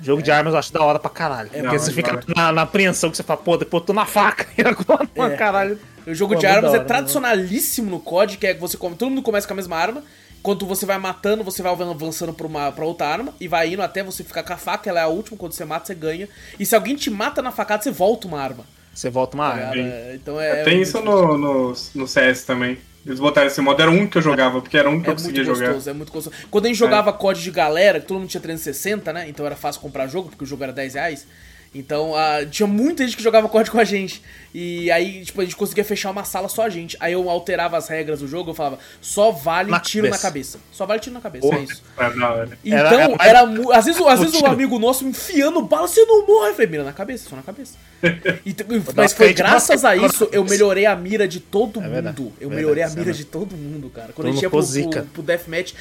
[0.00, 1.48] Jogo de armas eu acho da hora pra caralho.
[1.52, 3.92] É, porque da você fica na, na apreensão que você fala, pô, depois eu tô
[3.94, 5.36] na faca e agora, É.
[5.36, 5.78] caralho.
[6.06, 8.76] O jogo Pô, de muito armas é hora, tradicionalíssimo no COD, que é que você
[8.76, 10.04] come, todo mundo começa com a mesma arma.
[10.46, 13.82] Quando você vai matando, você vai avançando pra, uma, pra outra arma e vai indo
[13.82, 16.28] até você ficar com a faca, ela é a última, quando você mata, você ganha.
[16.56, 18.64] E se alguém te mata na facada, você volta uma arma.
[18.94, 19.82] Você volta uma tá arma.
[19.82, 20.62] É, Então é.
[20.62, 22.78] Tem é isso no, no, no CS também.
[23.04, 25.16] Eles botaram esse modo, era um que eu jogava, porque era um que É eu
[25.16, 25.66] conseguia muito jogar.
[25.72, 26.36] gostoso, é muito gostoso.
[26.48, 29.28] Quando a gente jogava COD de galera, que todo mundo tinha 360, né?
[29.28, 31.26] Então era fácil comprar jogo, porque o jogo era 10 reais.
[31.74, 34.22] Então ah, tinha muita gente que jogava COD com a gente.
[34.54, 36.96] E aí, tipo, a gente conseguia fechar uma sala só a gente.
[36.98, 40.56] Aí eu alterava as regras do jogo, eu falava, só vale Na tiro na cabeça.
[40.56, 40.58] cabeça.
[40.72, 41.58] Só vale tiro na cabeça, Porra.
[41.58, 41.82] é isso.
[41.98, 42.06] É.
[42.64, 46.02] Então, Era- era, era- mu- às vezes, às vezes um amigo nosso enfiando bala, você
[46.06, 46.48] não morre.
[46.50, 47.74] Eu falei, mira na cabeça, só na cabeça.
[48.46, 52.20] E t- mas foi graças a isso eu melhorei a mira de todo É verdade.
[52.20, 52.32] mundo.
[52.40, 54.12] Eu Verdade, melhorei a é mira de todo mundo, cara.
[54.14, 54.62] Quando Todo a gente ia pro,
[55.02, 55.72] pro, pro Deathmatch,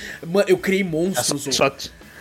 [0.47, 1.43] eu criei É monstros.
[1.43, 1.51] só.
[1.51, 1.71] Só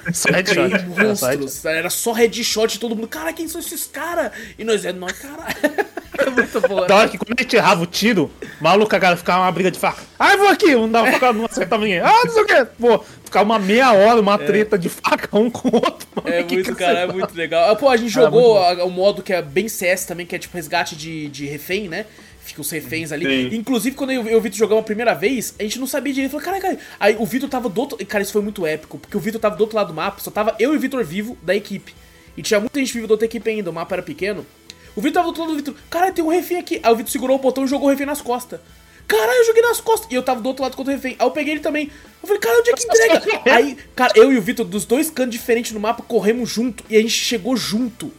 [0.07, 0.85] É só headshot.
[0.87, 1.65] monstros.
[1.65, 4.33] Era só headshot e todo mundo, cara, quem são esses caras?
[4.59, 5.55] E nós, é nós, caralho.
[6.17, 6.87] É muito bom.
[6.87, 9.69] Da hora que quando a gente errava o tiro, maluco, a galera ficava uma briga
[9.69, 10.01] de faca.
[10.17, 11.99] Ai, vou aqui, não dava faca, não acertava ninguém.
[11.99, 12.65] Ah, não sei o que.
[12.79, 16.07] Pô, ficava uma meia hora, uma treta de faca um com o outro.
[16.15, 16.29] mano.
[16.29, 17.69] É Que muito, que cara, é muito legal.
[17.69, 20.39] Ah, Pô, a gente Cara, jogou o modo que é bem CS também, que é
[20.39, 22.07] tipo resgate de, de refém, né?
[22.55, 23.51] Fica os reféns ali.
[23.51, 23.57] Sim.
[23.57, 26.13] Inclusive, quando eu, eu e o Vitor jogamos a primeira vez, a gente não sabia
[26.13, 26.31] direito.
[26.41, 28.07] Falei, caraca, aí o Vitor tava do outro.
[28.07, 30.31] Cara, isso foi muito épico, porque o Vitor tava do outro lado do mapa, só
[30.31, 31.93] tava eu e o Vitor vivo da equipe.
[32.37, 34.47] E tinha muita gente viva da outra equipe ainda, o mapa era pequeno.
[34.95, 36.79] O Vitor tava do outro lado do Vitor, cara, tem um refém aqui.
[36.81, 38.61] Aí o Vitor segurou o botão e jogou o refém nas costas.
[39.09, 40.09] Caralho, eu joguei nas costas.
[40.13, 41.17] E eu tava do outro lado contra o refém.
[41.19, 41.91] Aí eu peguei ele também.
[42.23, 43.43] Eu falei, cara, onde é que entrega?
[43.53, 46.85] Aí, cara, eu e o Vitor, dos dois cantos diferentes no mapa, corremos junto.
[46.89, 48.13] E a gente chegou junto.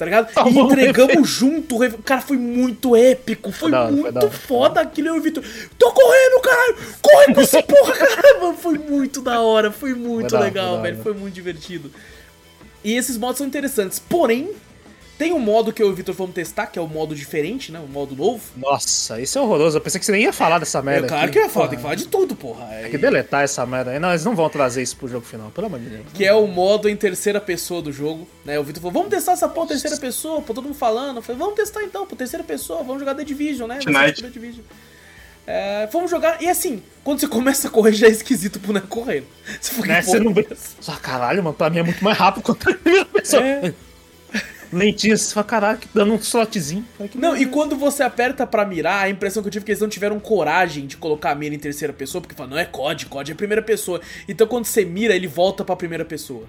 [0.00, 0.30] Tá ligado?
[0.30, 1.76] E Salvou o entregamos junto.
[2.02, 3.52] Cara, foi muito épico.
[3.52, 4.30] Foi foi muito hora.
[4.30, 5.08] foda aquilo.
[5.08, 5.44] Eu e o Vitor,
[5.78, 6.76] tô correndo, caralho.
[7.02, 8.40] Corre com essa porra, caralho.
[8.40, 9.70] Mano, foi muito da hora.
[9.70, 11.02] Foi muito legal, velho.
[11.02, 11.92] Foi muito divertido.
[12.82, 13.98] E esses modos são interessantes.
[13.98, 14.52] Porém,
[15.20, 17.70] tem um modo que eu e o Vitor vamos testar, que é o modo diferente,
[17.70, 17.78] né?
[17.78, 18.42] O modo novo.
[18.56, 19.76] Nossa, isso é horroroso.
[19.76, 21.06] Eu pensei que você nem ia falar dessa merda.
[21.06, 21.32] É claro aqui.
[21.34, 22.64] que eu ia falar, Porra, tem que falar de tudo, porra.
[22.72, 23.98] É- Tem que deletar essa merda aí.
[23.98, 26.06] Não, eles não vão trazer isso pro jogo final, pelo amor de Deus.
[26.14, 28.58] que é o modo em terceira pessoa do jogo, né?
[28.58, 31.16] O Vitor falou, vamos testar essa porra terceira pessoa, pô, todo mundo falando.
[31.18, 33.78] Eu falei, vamos testar então, pô, terceira pessoa, vamos jogar The Division, né?
[33.78, 34.22] Tonight.
[34.22, 34.64] The Division.
[35.46, 38.86] É, vamos jogar, e assim, quando você começa a correr, já é esquisito pro boneco
[38.86, 39.26] correndo.
[39.60, 40.46] Você fica, Né, "Pô, você não vê.
[40.80, 43.42] Só caralho, mano, pra mim é muito mais rápido quanto a primeira pessoa.
[43.44, 43.74] É.
[44.72, 46.84] Lentinho, você fala, que dando um slotzinho.
[47.14, 49.80] Não, e quando você aperta pra mirar, a impressão que eu tive é que eles
[49.80, 53.06] não tiveram coragem de colocar a mira em terceira pessoa, porque fala, não é COD,
[53.06, 54.00] COD é primeira pessoa.
[54.28, 56.46] Então quando você mira, ele volta pra primeira pessoa.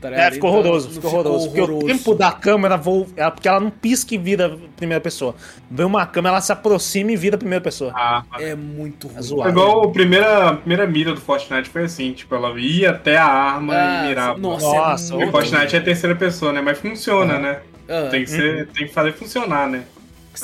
[0.00, 0.08] Tá?
[0.10, 1.50] É, ficou Então, horroroso, ficou horroroso.
[1.50, 3.06] Porque o tempo da câmera voa.
[3.16, 5.34] é Porque ela não pisca e vira primeira pessoa.
[5.70, 7.92] Vem uma câmera, ela se aproxima e vira primeira pessoa.
[7.94, 9.18] Ah, É muito ruim.
[9.18, 9.50] É zoado.
[9.50, 13.26] igual a primeira, a primeira mira do Fortnite foi assim, tipo, ela ia até a
[13.26, 14.38] arma Ah, e mirava.
[14.38, 16.60] nossa, Nossa, é muito Fortnite é terceira pessoa, né?
[16.60, 17.58] Mas funciona, né?
[17.88, 19.82] Ah, Tem que, ser, tem que fazer funcionar, né?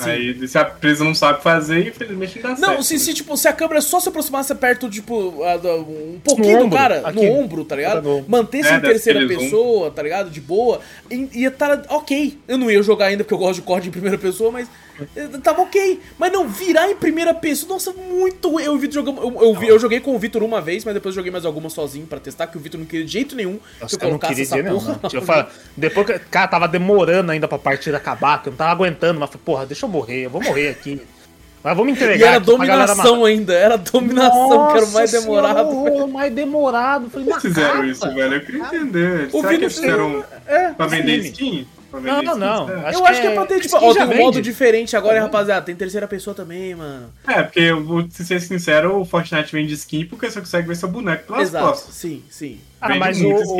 [0.03, 0.09] Sim.
[0.09, 2.61] Aí se a empresa não sabe fazer, infelizmente não dá certo.
[2.75, 2.99] Não, se, né?
[2.99, 6.59] se, tipo, se a câmera só se aproximasse perto, tipo, a da- um pouquinho No
[6.59, 7.15] do ombro, cara, aqui.
[7.25, 8.07] no ombro, tá ligado?
[8.09, 8.25] Ombro.
[8.27, 9.39] Mantesse É, em terceira ser zoom.
[9.39, 10.29] pessoa, tá ligado?
[10.29, 10.79] De boa,
[11.11, 12.37] ia estar ok.
[12.47, 14.67] Eu não ia jogar ainda porque eu gosto de corte em primeira pessoa, mas
[15.43, 15.99] tava ok.
[16.17, 18.59] Mas não, virar em primeira pessoa, nossa, muito.
[18.59, 21.13] Eu, vi, jogando, eu, eu, vi- eu joguei com o Vitor uma vez, mas depois
[21.13, 23.97] joguei mais alguma sozinho pra testar, que o Vitor não queria de jeito nenhum Nossa,
[23.97, 25.09] que eu eu não colocasse queria essa não.
[25.13, 28.71] Eu falo- depois que, cara, tava demorando ainda pra partida acabar, que eu não tava
[28.71, 31.01] aguentando, mas falei, porra, deixa eu morrer, eu vou morrer aqui.
[31.63, 35.69] Mas vamos entregar E era dominação ainda, era dominação, que era o mais Nossa demorado.
[35.71, 37.09] Senhora, o mais demorado.
[37.09, 38.35] Falei, que fizeram isso, velho?
[38.35, 39.27] Eu queria entender.
[39.27, 41.67] O Será que Vini eles fizeram É, pra vender skin?
[41.93, 42.67] Não, não, não.
[42.67, 42.91] será?
[42.93, 44.41] eu acho que é pra ter, tipo, ó, tem um modo vende.
[44.41, 45.23] diferente agora, Uhum.
[45.23, 45.65] rapaziada.
[45.65, 47.11] Tem terceira pessoa também, mano.
[47.27, 50.89] É, porque, eu vou ser sincero, o Fortnite vende skin porque você consegue ver seu
[50.89, 51.95] boneco pelas Exato, costas.
[51.95, 52.59] sim, sim.
[52.79, 53.59] Ah, Vende mas o, o,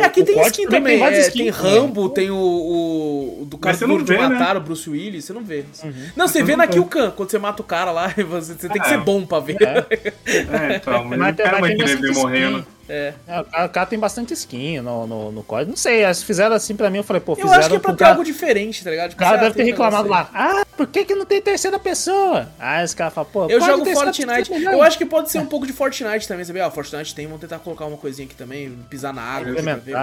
[0.00, 1.72] É, aqui o tem skin também, várias é, tem skins também.
[1.78, 4.28] Rambo, tem o, o, o do cara Duro de vê, né?
[4.28, 5.64] Matar, o Bruce Willis, você não vê.
[5.84, 5.92] Uhum.
[6.16, 6.72] Não, você Você vê não na vê.
[6.72, 8.90] Kill Cam, quando você mata o cara lá, você, você tem que É.
[8.90, 9.56] ser bom pra ver.
[9.60, 12.58] É, então, mas, Mas o tem- cara vai tem querer ver bastante morrendo.
[12.58, 12.76] skin.
[12.88, 13.14] É.
[13.26, 15.68] É, o cara, tem bastante skin no, no, no COD.
[15.68, 17.78] Não sei, eles fizeram assim pra mim, eu falei, pô, Eu fizeram acho que é
[17.80, 19.06] pra ter cara- algo diferente, tá ligado?
[19.06, 20.30] O Tipo, cara deve ter tem reclamado lá.
[20.32, 22.48] Ah, por que, que não tem terceira pessoa?
[22.60, 23.46] Aí esse cara fala, pô.
[23.48, 24.52] Eu jogo Fortnite.
[24.52, 26.60] Eu acho que pode ser um pouco de Fortnite também, sabe?
[26.60, 28.55] Ah, Fortnite tem, vamos tentar colocar uma coisinha aqui também,
[28.88, 29.96] pisar na água, pra ver,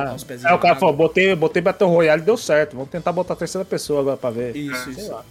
[0.44, 2.76] Aí o cara falou, botei, botei Battle Royale e deu certo.
[2.76, 4.56] Vamos tentar botar a terceira pessoa agora pra ver.
[4.56, 5.12] Isso, Sei isso.
[5.12, 5.26] lá.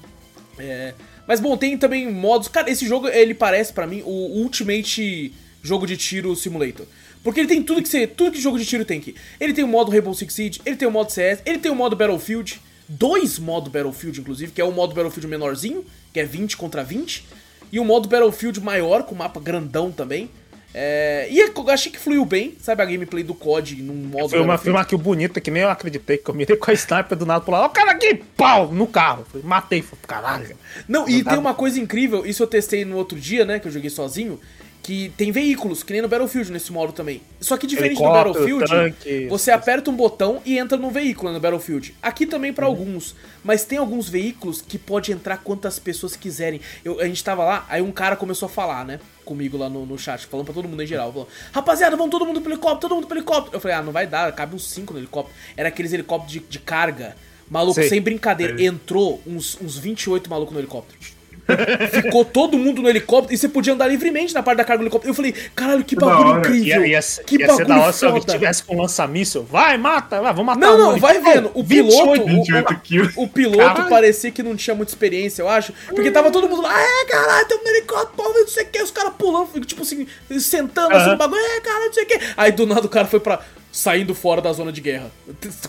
[0.58, 0.94] É.
[1.26, 2.48] Mas bom, tem também modos.
[2.48, 5.32] Cara, esse jogo ele parece pra mim o Ultimate
[5.62, 6.86] jogo de tiro simulator.
[7.22, 9.14] Porque ele tem tudo que você, tudo que jogo de tiro tem aqui.
[9.38, 11.74] Ele tem o modo Rainbow Six Siege, ele tem o modo CS, ele tem o
[11.74, 16.56] modo Battlefield, dois modos Battlefield inclusive, que é o modo Battlefield menorzinho, que é 20
[16.56, 17.24] contra 20,
[17.70, 20.28] e o modo Battlefield maior com mapa grandão também.
[20.74, 24.40] É, e eu achei que fluiu bem, sabe a gameplay do COD num modo Foi
[24.40, 27.16] uma, foi uma kill bonita que nem eu acreditei, que eu mirei com a sniper
[27.18, 27.64] do nada pro lado.
[27.64, 29.26] Ó, o cara aqui, pau, no carro.
[29.30, 30.56] Falei, matei, falei, caralho.
[30.88, 33.58] Não, e Não tem dá- uma coisa incrível, isso eu testei no outro dia, né,
[33.58, 34.40] que eu joguei sozinho,
[34.82, 37.22] que tem veículos, que nem no Battlefield nesse modo também.
[37.40, 41.38] Só que diferente do Battlefield, tanque, você aperta um botão e entra num veículo no
[41.38, 41.94] Battlefield.
[42.02, 42.54] Aqui também Uhum.
[42.56, 43.14] pra alguns,
[43.44, 46.60] mas tem alguns veículos que pode entrar quantas pessoas quiserem.
[46.84, 49.86] Eu, a gente tava lá, aí um cara começou a falar, né, comigo lá no,
[49.86, 52.80] no chat, falando pra todo mundo em geral, falou, rapaziada, vamos todo mundo pro helicóptero,
[52.80, 53.56] todo mundo pro helicóptero.
[53.56, 55.36] Eu falei, ah, não vai dar, cabe uns 5 no helicóptero.
[55.56, 57.16] Era aqueles helicópteros de, de carga.
[57.48, 57.88] Maluco, Sei.
[57.88, 60.98] sem brincadeira, entrou uns, uns 28 malucos no helicóptero.
[61.90, 64.84] Ficou todo mundo no helicóptero e você podia andar livremente na parte da carga do
[64.84, 65.10] helicóptero.
[65.10, 66.84] Eu falei, caralho, que bagulho incrível.
[66.84, 69.42] Ia, ia, que ia bagulho ser da hora se alguém tivesse com lança-míssel.
[69.44, 71.00] Vai, mata, vai, vamos matar Não, um não, ali.
[71.00, 71.50] vai vendo.
[71.54, 73.12] O 28, piloto, o- 28 kills.
[73.16, 73.90] o, piloto Caralho.
[73.90, 75.72] parecia que não tinha muita experiência, eu acho.
[75.88, 78.82] Porque tava todo mundo lá, é, caralho, tem um helicóptero, pô, não sei o que,
[78.82, 80.06] os caras pulando, tipo assim,
[80.38, 81.12] sentando assim Aham.
[81.12, 82.20] no bagulho, é, caralho, não sei o que.
[82.36, 83.40] Aí do nada o cara foi pra.
[83.72, 85.10] saindo fora da zona de guerra.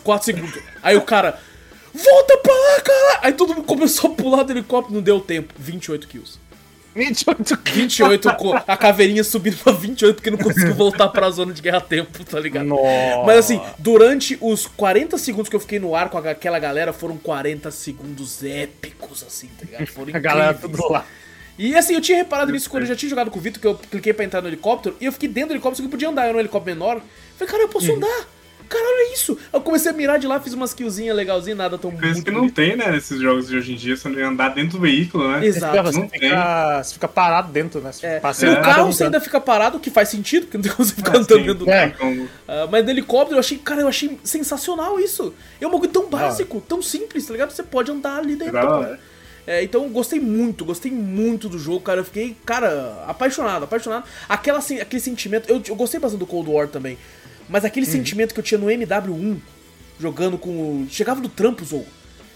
[0.03, 0.59] 4 segundos.
[0.83, 1.39] Aí o cara.
[1.93, 3.19] Volta pra lá, cara!
[3.21, 5.53] Aí todo mundo começou a pular do helicóptero, não deu tempo.
[5.57, 6.39] 28 kills.
[6.95, 11.59] 28 28, co- a caveirinha subindo pra 28 porque não conseguiu voltar pra zona de
[11.59, 12.67] guerra a tempo, tá ligado?
[12.67, 13.23] Nossa.
[13.25, 17.17] Mas assim, durante os 40 segundos que eu fiquei no ar com aquela galera, foram
[17.17, 19.87] 40 segundos épicos, assim, tá ligado?
[19.87, 20.77] Foram A galera incríveis.
[20.79, 21.03] tudo lá.
[21.57, 23.67] E assim, eu tinha reparado nisso quando eu já tinha jogado com o Vitor, que
[23.67, 25.91] eu cliquei pra entrar no helicóptero, e eu fiquei dentro do helicóptero, só que eu
[25.91, 27.01] podia andar, era um helicóptero menor.
[27.37, 27.97] Falei, cara, eu posso Uhum.
[27.97, 28.27] andar.
[28.73, 29.37] Caralho, é isso.
[29.53, 32.31] Eu comecei a mirar de lá, fiz umas killzinhas legalzinhas, nada tão Coisa muito que
[32.31, 32.55] não bonito.
[32.55, 35.45] tem, né, nesses jogos de hoje em dia, você andar dentro do veículo, né?
[35.45, 35.83] Exato.
[35.83, 37.91] Você não fica, você fica parado dentro, né?
[37.91, 38.19] Você É.
[38.19, 40.85] passa No carro você ainda fica parado, o que faz sentido, porque não tem como
[40.85, 41.45] você ficar Ah, andando sim.
[41.45, 41.89] dentro do É.
[41.89, 41.99] carro.
[41.99, 45.33] Como- Ah, mas no helicóptero eu achei, cara, eu achei sensacional isso.
[45.61, 47.51] É um bagulho tão básico, tão simples, tá ligado?
[47.51, 48.53] Você pode andar ali dentro.
[48.53, 48.85] Da hora.
[48.85, 48.99] cara.
[49.45, 51.99] É, então eu gostei muito, gostei muito do jogo, cara.
[51.99, 54.05] Eu fiquei, cara, apaixonado, apaixonado.
[54.29, 55.49] Aquela, sen- aquele sentimento.
[55.49, 56.97] Eu, eu gostei bastante do Cold War também.
[57.53, 59.37] Mas aquele sentimento que eu tinha no MW1,
[59.99, 60.49] jogando com.
[60.49, 61.85] o- Chegava do trampo, Zou.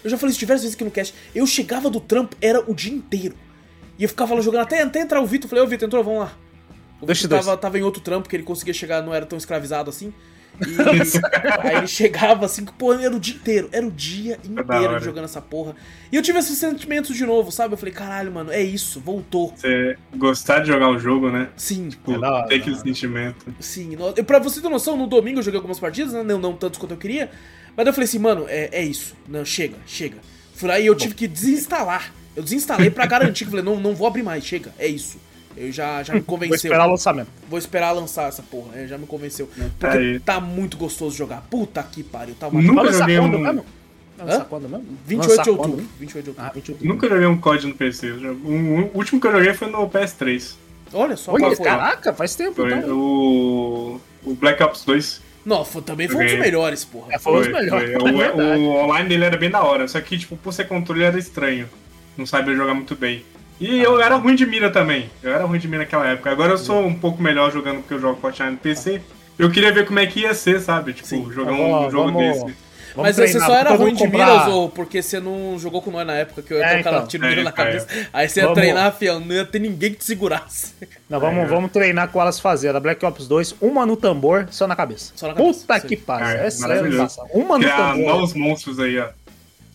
[0.04, 1.12] Eu já falei isso diversas vezes aqui no cast.
[1.34, 3.34] Eu chegava do trampo, era o dia inteiro.
[3.98, 5.50] E eu ficava lá jogando até, até entrar o Vitor.
[5.50, 6.38] Falei, ô Vitor, entrou, vamos lá.
[7.00, 10.12] O tava, tava em outro trampo, que ele conseguia chegar, não era tão escravizado assim.
[10.60, 10.74] E
[11.62, 15.24] aí ele chegava assim, que, pô, era o dia inteiro, era o dia inteiro jogando
[15.24, 15.76] essa porra.
[16.10, 17.74] E eu tive esses sentimentos de novo, sabe?
[17.74, 19.54] Eu falei, caralho, mano, é isso, voltou.
[19.56, 21.48] Você gostar de jogar o jogo, né?
[21.56, 23.46] Sim, Tipo, É hora, ter aquele sentimento.
[23.60, 23.96] sim.
[24.16, 26.22] Eu- pra você ter noção, no domingo eu joguei algumas partidas, né?
[26.24, 27.30] Não, não tantos quanto eu queria.
[27.76, 29.14] Mas eu falei assim, mano, é, é isso.
[29.28, 30.16] Não, chega, chega.
[30.54, 32.12] Fui lá e eu tive que desinstalar.
[32.34, 35.18] Eu desinstalei pra garantir que eu falei, não, não vou abrir mais, chega, é isso.
[35.58, 36.56] Eu já, já me Vou convenceu.
[36.56, 37.28] esperar o lançamento.
[37.48, 39.48] Vou esperar lançar essa porra, é, já me convenceu.
[39.78, 40.20] Tá Porque aí.
[40.20, 41.42] tá muito gostoso jogar.
[41.50, 43.64] Puta que pariu, tá uma Nunca joguei um- mesmo?
[44.48, 44.84] Quando mesmo?
[45.06, 45.72] 28 Lançar de outubro.
[45.76, 45.88] quando?
[46.00, 46.50] 28 de outubro.
[46.50, 48.06] Ah, 28 de Nunca joguei um COD no PC.
[48.10, 50.54] Eu O último que eu joguei foi no PS3.
[50.92, 52.90] Olha só Olha, caraca, faz tempo Foi então.
[52.98, 55.22] o, o Black Ops 2.
[55.44, 57.06] Não, foi- também foi um dos melhores, porra.
[57.12, 57.92] É, foi os melhores.
[58.00, 58.20] foi.
[58.20, 58.56] é.
[58.56, 61.16] O, o online dele era bem da hora, só que, tipo, por ser controle era
[61.18, 61.68] estranho.
[62.16, 63.22] Não sabia jogar muito bem.
[63.60, 65.10] E eu era ruim de mira também.
[65.22, 66.30] Eu era ruim de mira naquela época.
[66.30, 69.00] Agora eu sou um pouco melhor jogando porque eu jogo Fortnite no PC.
[69.38, 70.92] Eu queria ver como é que ia ser, sabe?
[70.92, 71.30] Tipo, Sim.
[71.32, 72.68] jogar Vamos- um jogo vamos- desse.
[72.94, 75.80] Vamos Mas você treinar, só era ruim de comprar- miras ou porque você não jogou
[75.80, 77.06] com nós na época que eu ia É, colocar então.
[77.06, 77.68] tiro mira É, na cara.
[77.78, 78.08] cabeça.
[78.12, 80.74] Aí você ia Vamos- treinar, fião, não ia ter ninguém que te segurasse.
[81.08, 82.72] Não, vamos, vamos treinar com elas fazer.
[82.72, 85.12] Da Black Ops 2, uma no tambor, só na cabeça.
[85.14, 85.86] Só na cabeça, Puta sim.
[85.86, 86.26] que pariu.
[86.26, 87.22] É, É, sério, massa.
[87.32, 88.06] Uma no Criar tambor.
[88.14, 89.06] novos monstros aí, ó.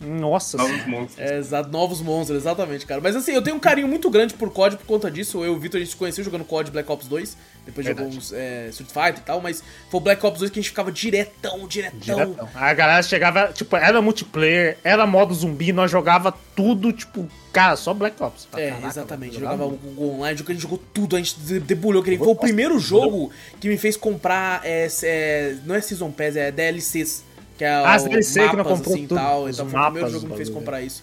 [0.00, 1.18] Nossa Novos monstros.
[1.30, 3.00] É, exato, novos monstros, exatamente, cara.
[3.00, 5.38] Mas assim, eu tenho um carinho muito grande por COD por conta disso.
[5.44, 7.36] Eu e o Victor, a gente se conheceu jogando COD Black Ops 2.
[7.64, 8.08] Depois Verdade.
[8.08, 10.62] jogou uns é, Street Fighter e tal, mas foi o Black Ops 2 que a
[10.62, 11.98] gente ficava diretão, diretão.
[11.98, 12.48] Diretão.
[12.54, 17.94] A galera chegava, tipo, era multiplayer, era modo zumbi, nós jogava tudo, tipo, cara, só
[17.94, 18.46] Black Ops.
[18.54, 19.34] É, Caraca, exatamente.
[19.38, 22.02] jogava o online, a gente jogou tudo, a gente de- debulhou.
[22.02, 24.60] Que nem- foi o primeiro jogo que me fez comprar.
[24.62, 27.24] É, é, não é Season Pass, é DLCs.
[27.58, 29.48] Que é Ah, o DLC que não mapas, comprou assim, tudo, tal.
[29.48, 31.02] Então foi o primeiro mapas, jogo que me fez comprar isso.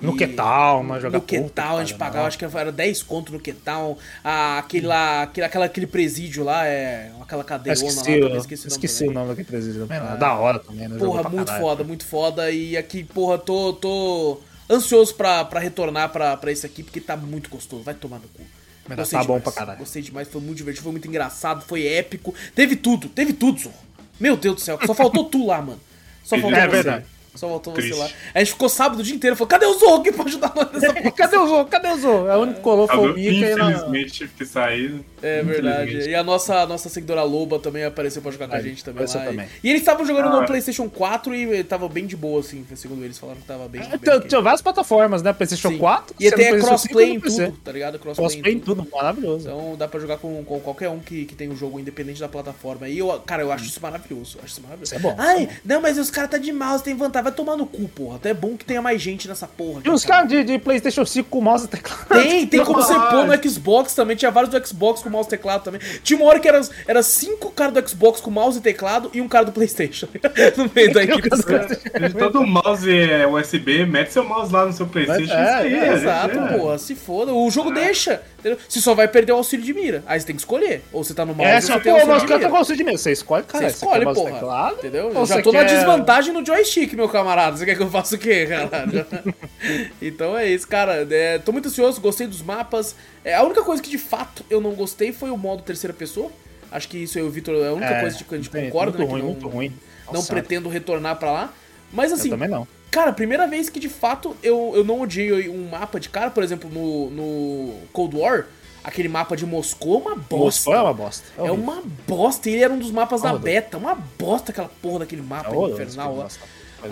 [0.00, 3.32] No E- Quetal, nós jogava No Quetal, a gente pagava, acho que era 10 conto
[3.32, 3.98] no Quetal.
[4.22, 8.32] Ah, aquele lá, aquele, aquela, aquele presídio lá, é aquela Eu cadeirona lá, esqueci, também,
[8.32, 9.28] o- esqueci, esqueci, o o nome.
[9.30, 10.00] daquele presídio também.
[10.00, 10.16] né?
[10.16, 10.96] Da hora também, né?
[10.98, 11.64] Porra, muito caralho.
[11.64, 12.48] foda, muito foda.
[12.48, 17.16] E aqui, porra, tô, tô ansioso pra, pra retornar pra, pra esse aqui, porque tá
[17.16, 17.82] muito gostoso.
[17.82, 18.42] Vai tomar no cu.
[18.88, 19.80] Mas tá bom pra caralho.
[19.80, 22.32] Gostei demais, foi muito divertido, foi muito engraçado, foi épico.
[22.54, 23.74] Teve tudo, teve tudo, Zorro.
[24.20, 25.80] Meu Deus do céu, só faltou tu lá, mano.
[26.28, 26.68] Só faltou É você.
[26.68, 27.04] verdade.
[27.34, 27.94] Só faltou Triste.
[27.94, 28.08] você lá.
[28.34, 30.72] A gente ficou sábado o dia inteiro, falou, cadê o Zorro aqui pra ajudar nós
[30.72, 31.10] nessa porra?
[31.16, 31.64] Cadê o Zou?
[31.66, 32.28] Cadê o Zou?
[32.30, 33.70] É o único que colou foi o Mika e na...
[33.70, 35.04] Infelizmente tive que sair.
[35.22, 36.08] É verdade.
[36.08, 39.24] E a nossa, nossa seguidora Loba também apareceu pra jogar com a gente também lá.
[39.24, 39.48] E- também.
[39.62, 40.44] E, eles estavam jogando no Ah.
[40.44, 43.80] PlayStation 4 e tava bem de boa, assim, segundo eles falaram que tava bem.
[43.82, 45.32] É, bem Tinha, várias plataformas, né?
[45.32, 45.78] PlayStation Sim.
[45.78, 46.14] 4.
[46.20, 47.46] E até PlayStation crossplay 5 em no PC.
[47.46, 47.98] tudo, tá ligado?
[47.98, 49.48] Crossplay, Crossplay em tudo, maravilhoso.
[49.48, 52.28] Então dá pra jogar com, com qualquer um que, que tem o jogo independente da
[52.28, 52.88] plataforma.
[52.88, 54.38] E eu, cara, eu acho isso maravilhoso.
[54.42, 54.94] Acho isso maravilhoso.
[54.94, 55.52] Isso é bom, isso Ai, é bom.
[55.64, 57.24] não, mas os caras tá de mouse, tem vantagem.
[57.24, 58.16] Vai tomar no cu, porra.
[58.16, 59.82] Até é bom que tenha mais gente nessa porra.
[59.84, 60.26] E os cara.
[60.28, 62.06] caras de, de PlayStation 5 com mouse e teclado.
[62.08, 64.16] Tem, tem como você pôr no Xbox também.
[64.16, 65.80] Tinha vários do Xbox com mouse e teclado também.
[66.02, 69.20] Tinha uma hora que era, era cinco caras do Xbox com mouse e teclado e
[69.20, 70.06] um cara do PlayStation.
[70.56, 71.78] no meio da equipe dos caras.
[72.18, 75.32] Todo mouse é USB, mete seu mouse lá no seu Playstation.
[75.32, 76.58] É, isso aí, é, é, Exato, é.
[76.58, 76.78] porra.
[76.78, 77.32] Se foda.
[77.32, 78.22] O jogo deixa.
[78.38, 78.58] Entendeu?
[78.68, 80.02] Você só vai perder o auxílio de mira.
[80.06, 80.82] Aí você tem que escolher.
[80.92, 82.28] Ou você tá no mouse É, ou só, você tem pô, auxílio mas de o
[82.28, 82.58] cara tá mira.
[82.58, 82.96] gostando de mim.
[82.96, 83.68] Você escolhe, cara.
[83.68, 84.32] Você escolhe, e porra.
[84.32, 85.08] teclado, Entendeu?
[85.08, 87.56] Eu já você tô na quer- desvantagem no joystick, meu camarada.
[87.56, 89.06] Você quer que eu faça o quê, caralho?
[90.00, 91.06] então é isso, cara.
[91.10, 92.94] É, tô muito ansioso, gostei dos mapas.
[93.24, 96.30] É, a única coisa que de fato eu não gostei foi o modo terceira pessoa.
[96.70, 98.66] Acho que isso aí o Vitor é a única É, coisa que a gente é,
[98.66, 99.06] concorda, muito né?
[99.06, 99.72] que ruim, não, muito ruim.
[100.06, 101.54] Não Nossa, pretendo retornar pra lá.
[101.92, 102.66] Mas assim, Eu também não.
[102.90, 106.42] Cara, primeira vez que de fato eu, eu não odiei um mapa de cara, por
[106.42, 108.46] exemplo, no, no Cold War,
[108.82, 110.36] aquele mapa de Moscou é uma bosta.
[110.36, 111.24] Moscou é uma bosta.
[111.36, 111.62] É horrível.
[111.62, 115.22] uma bosta, e ele era um dos mapas da beta, uma bosta aquela porra daquele
[115.22, 116.24] mapa É infernal lá.
[116.24, 116.38] Mas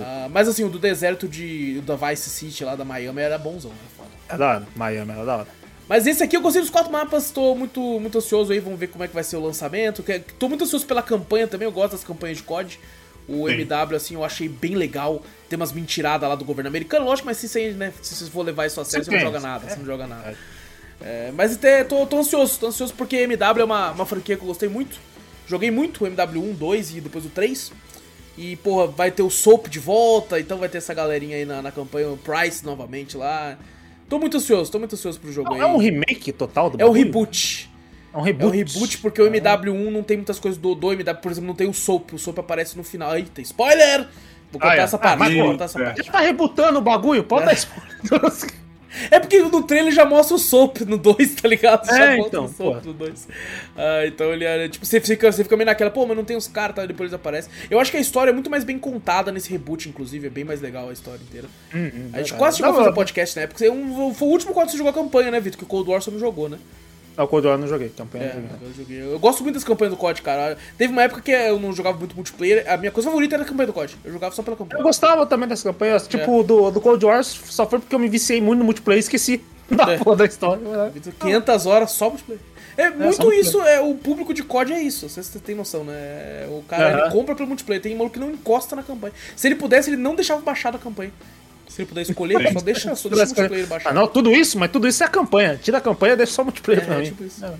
[0.00, 3.70] Ah, mas assim, o do deserto de, da Vice City lá da Miami era bonzão,
[3.70, 3.76] né?
[3.96, 4.08] Foda.
[4.28, 4.66] É da hora.
[4.74, 5.48] Miami é da hora.
[5.88, 8.88] Mas esse aqui eu gostei dos quatro mapas, tô muito, muito ansioso aí, vamos ver
[8.88, 10.02] como é que vai ser o lançamento.
[10.02, 12.80] que- Tô muito ansioso pela campanha também, eu gosto das campanhas de COD.
[13.28, 13.54] O Sim.
[13.54, 15.22] MW, assim, eu achei bem legal.
[15.48, 18.44] Tem umas mentiradas lá do governo americano, lógico, mas se você, né, se você for
[18.44, 19.70] levar isso a sério, você não joga nada, é.
[19.70, 20.36] você não joga nada.
[21.00, 24.42] É, mas até tô, tô ansioso, tô ansioso porque MW é uma, uma franquia que
[24.42, 24.98] eu gostei muito.
[25.46, 27.70] Joguei muito o MW1, 2 e depois o 3.
[28.38, 31.62] E, porra, vai ter o Soap de volta, então vai ter essa galerinha aí na,
[31.62, 33.56] na campanha, o Price novamente lá.
[34.08, 35.60] Tô muito ansioso, tô muito ansioso pro jogo aí.
[35.60, 37.04] É um remake total do É o bagulho?
[37.04, 37.70] reboot.
[38.14, 38.46] É um É reboot.
[38.46, 41.14] um reboot porque o MW1 não tem muitas coisas do, do MW.
[41.20, 42.12] Por exemplo, não tem o Soap.
[42.12, 43.16] O Soap aparece no final.
[43.16, 44.06] Eita, spoiler!
[44.52, 44.80] Vou cortar Ah, é.
[44.80, 45.14] essa parte.
[45.14, 45.84] Ah, mas, vou pô, cortar essa é.
[45.86, 46.02] parte.
[46.04, 47.24] Já tá rebutando o bagulho?
[47.24, 47.96] Pode dar spoiler.
[49.10, 51.86] É porque no trailer já mostra o Soap no 2, tá ligado?
[51.86, 52.86] Já É, mostra então, o Soap pô.
[52.88, 53.28] no 2.
[53.76, 54.68] Ah, então ele é.
[54.68, 56.86] Tipo, você fica, você fica meio naquela, pô, mas não tem os caras, tá?
[56.86, 57.50] Depois eles aparecem.
[57.70, 60.26] Eu acho que a história é muito mais bem contada nesse reboot, inclusive.
[60.26, 61.48] É bem mais legal a história inteira.
[61.72, 62.32] a gente verdade.
[62.34, 63.58] quase chegou a Não, fazer podcast na época.
[63.58, 65.58] Foi o último quando você jogou a campanha, né, Vitor?
[65.58, 66.58] Que o Cold War você não jogou, né?
[67.16, 67.88] Não, o Cold War eu não joguei.
[67.88, 68.68] Campanha É, eu não joguei.
[68.68, 69.14] eu joguei.
[69.14, 70.56] Eu gosto muito das campanhas do COD, cara.
[70.76, 72.64] Teve uma época que eu não jogava muito multiplayer.
[72.70, 73.96] A minha coisa favorita era a campanha do COD.
[74.04, 74.82] Eu jogava só pela Eu campanha.
[74.82, 75.98] gostava também dessa campanha.
[76.00, 79.00] Tipo, do, do Cold War só foi porque eu me viciei muito no multiplayer e
[79.00, 79.98] esqueci da É.
[79.98, 80.62] porra da história.
[80.62, 80.92] né?
[81.20, 82.40] 500 horas só multiplayer.
[82.78, 83.40] É muito só multiplayer.
[83.40, 86.46] isso, é, o público de COD é isso, vocês têm noção, né?
[86.50, 89.14] O cara ele compra pelo multiplayer, tem maluco que não encosta na campanha.
[89.34, 91.10] Se ele pudesse, ele não deixava baixado a campanha.
[91.76, 93.94] Se ele pudesse escolher, só deixa, só deixa o multiplayer Ah, baixado.
[93.94, 95.60] não, tudo isso, mas tudo isso é a campanha.
[95.62, 97.04] Tira a campanha e deixa só o multiplayer É, pra é mim.
[97.04, 97.44] tipo isso.
[97.44, 97.52] É.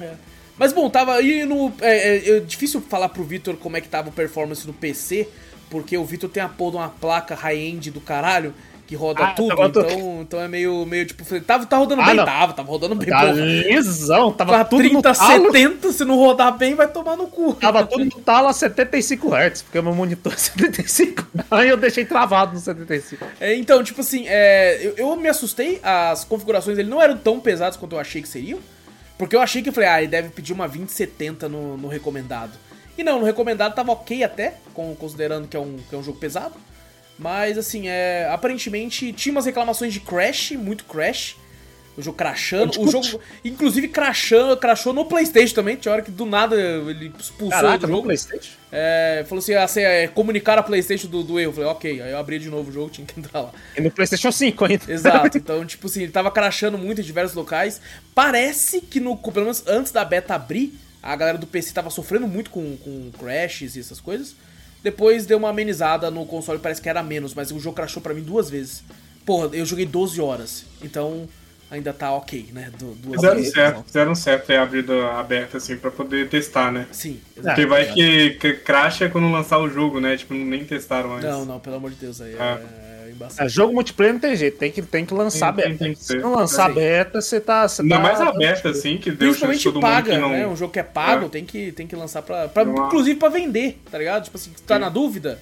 [0.00, 0.14] É.
[0.58, 1.70] Mas bom, tava aí no.
[1.80, 5.28] É, é- é difícil falar pro Vitor como é que tava o performance no PC,
[5.68, 8.54] porque o Vitor tem a porra de uma placa high-end do caralho
[8.90, 11.24] que roda Ah, tudo, eu tô- então, então é meio, meio tipo.
[11.42, 12.24] Tava, tá rodando Ah, bem, não.
[12.24, 15.44] tava, tava rodando bem, Tá lisão, tava Pra tudo 30, no talo.
[15.46, 17.54] 70, se não rodar bem, vai tomar no cu.
[17.54, 21.24] Tava tudo no talo a 75 Hz, porque meu monitor é 75.
[21.52, 23.24] Aí eu deixei travado no 75.
[23.40, 27.38] É, então, tipo assim, é, eu, eu me assustei, as configurações dele não eram tão
[27.38, 28.58] pesadas quanto eu achei que seriam.
[29.16, 32.52] Porque eu achei que eu falei, ah, ele deve pedir uma 2070 no, no recomendado.
[32.98, 36.02] E não, no recomendado tava ok até, com- considerando que é um, que é um
[36.02, 36.54] jogo pesado.
[37.20, 41.36] Mas assim, é, aparentemente tinha umas reclamações de crash, muito crash.
[41.96, 42.80] O jogo crashando.
[42.80, 45.76] O jogo, inclusive, crashando, crashou no Playstation também.
[45.76, 48.06] Tinha hora que do nada ele expulsou Caraca, do no jogo.
[48.06, 48.52] Playstation?
[48.72, 51.50] É, falou assim, você, é, comunicar a Playstation do, do erro.
[51.50, 52.00] Eu falei, ok.
[52.00, 53.52] Aí eu abri de novo o jogo, tinha que entrar lá.
[53.76, 54.90] E no Playstation 5 ainda.
[54.90, 57.80] Exato, então, tipo assim, ele tava crashando muito em diversos locais.
[58.14, 62.26] Parece que, no, pelo menos antes da beta abrir, a galera do PC tava sofrendo
[62.26, 64.34] muito com, com crashes e essas coisas.
[64.82, 68.14] Depois deu uma amenizada no console, parece que era menos, mas o jogo crashou pra
[68.14, 68.82] mim duas vezes.
[69.26, 71.28] Porra, eu joguei 12 horas, então
[71.70, 72.70] ainda tá ok, né?
[72.78, 73.52] Du- duas Fizeram vezes.
[73.52, 76.86] certo, fizeram certo é abrir aberta assim pra poder testar, né?
[76.90, 80.16] Sim, Ah, Porque vai que, que crash é quando lançar o jogo, né?
[80.16, 81.28] Tipo, nem testaram antes.
[81.28, 82.58] Não, não, pelo amor de Deus, aí Ah.
[82.60, 82.89] é
[83.24, 83.46] embaçado.
[83.46, 85.84] É, jogo multiplayer não tem jeito, tem que, tem que lançar Tem- tem- beta.
[85.84, 86.74] tem que Se não lançar Sim.
[86.74, 87.68] beta, você tá.
[87.68, 90.30] Você Ainda tá mais aberta, assim, que deu Principalmente todo mundo paga, que não.
[90.30, 90.46] né?
[90.46, 91.28] Um jogo que é pago É.
[91.28, 92.48] tem, que, tem que lançar pra.
[92.48, 94.24] pra há- inclusive pra vender, tá ligado?
[94.24, 94.80] Tipo assim, tá Sim.
[94.80, 95.38] na dúvida.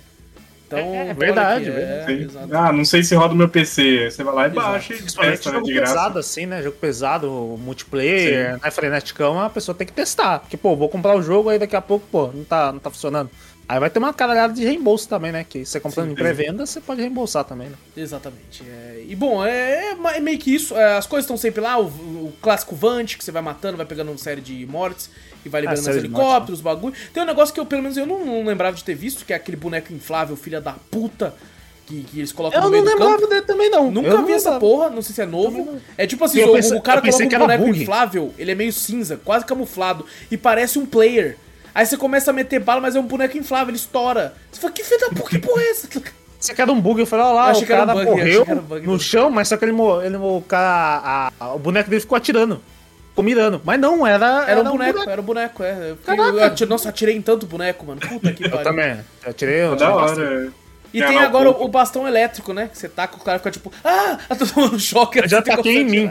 [0.66, 0.78] Então.
[0.78, 2.04] É, é verdade, é.
[2.52, 4.10] Ah, não sei se roda o meu PC.
[4.10, 4.66] Você vai lá e Exato.
[4.68, 5.54] baixa e testa, né?
[5.56, 5.94] jogo De graça.
[5.94, 6.62] pesado, assim, né?
[6.62, 8.70] Jogo pesado, multiplayer, né?
[8.70, 10.40] Freneticão, a pessoa tem que testar.
[10.40, 12.90] Porque, pô, vou comprar o jogo, aí daqui a pouco, pô, não tá, não tá
[12.90, 13.30] funcionando.
[13.68, 15.44] Aí vai ter uma caralhada de reembolso também, né?
[15.46, 17.76] Que você comprando Sim, em pré-venda, você pode reembolsar também, né?
[17.94, 18.62] Exatamente.
[18.66, 19.04] é.
[19.06, 20.74] E bom, é, é meio que isso.
[20.74, 23.84] é, as coisas estão sempre lá, o, o clássico Vant, que você vai matando, vai
[23.84, 25.10] pegando uma série de mortes
[25.44, 26.94] e vai liberando Ah, série os mortes, helicópteros, bagulho.
[27.12, 29.34] Tem um negócio que eu, pelo menos, eu não, não lembrava de ter visto, que
[29.34, 31.34] é aquele boneco inflável, filha da puta,
[31.86, 33.26] que, que eles colocam Eu no não meio do lembrava campo.
[33.28, 33.90] dele também, não.
[33.90, 34.60] Nunca Eu vi não essa lembrava.
[34.60, 35.62] porra, não sei se é novo.
[35.64, 35.80] não.
[35.98, 37.82] É tipo assim, Eu o, pensei- o cara eu coloca um boneco bug.
[37.82, 41.36] inflável, ele é meio cinza, quase camuflado, e parece um player.
[41.78, 44.34] Aí você começa a meter bala, mas é um boneco inflável, ele estoura.
[44.50, 45.86] Você fala, que filho da porra, que porra é essa?
[46.40, 47.98] Você quer um bug, eu falei, ó lá, Eu achei o que era um cara
[47.98, 51.00] bug, eu morreu era um bug no chão, mas só que ele, ele o cara,
[51.04, 52.60] a- a- o boneco dele ficou atirando.
[53.10, 53.60] Ficou mirando.
[53.64, 54.44] Mas não, era.
[54.48, 55.90] Era um boneco, era um boneco, é.
[55.90, 58.00] Eu fiquei- eu atirei- nossa, atirei em tanto boneco, mano.
[58.00, 58.64] Puta que Eu pariu.
[58.64, 58.98] também.
[59.24, 60.20] Eu tirei, eu Da tirei bastante.
[60.20, 60.52] hora.
[60.94, 62.68] E É, tem agora o- o bastão elétrico, né?
[62.72, 65.18] Que você taca, o cara fica tipo, ah, eu tô tomando choque.
[65.20, 66.10] Eu já tem taquei em mim.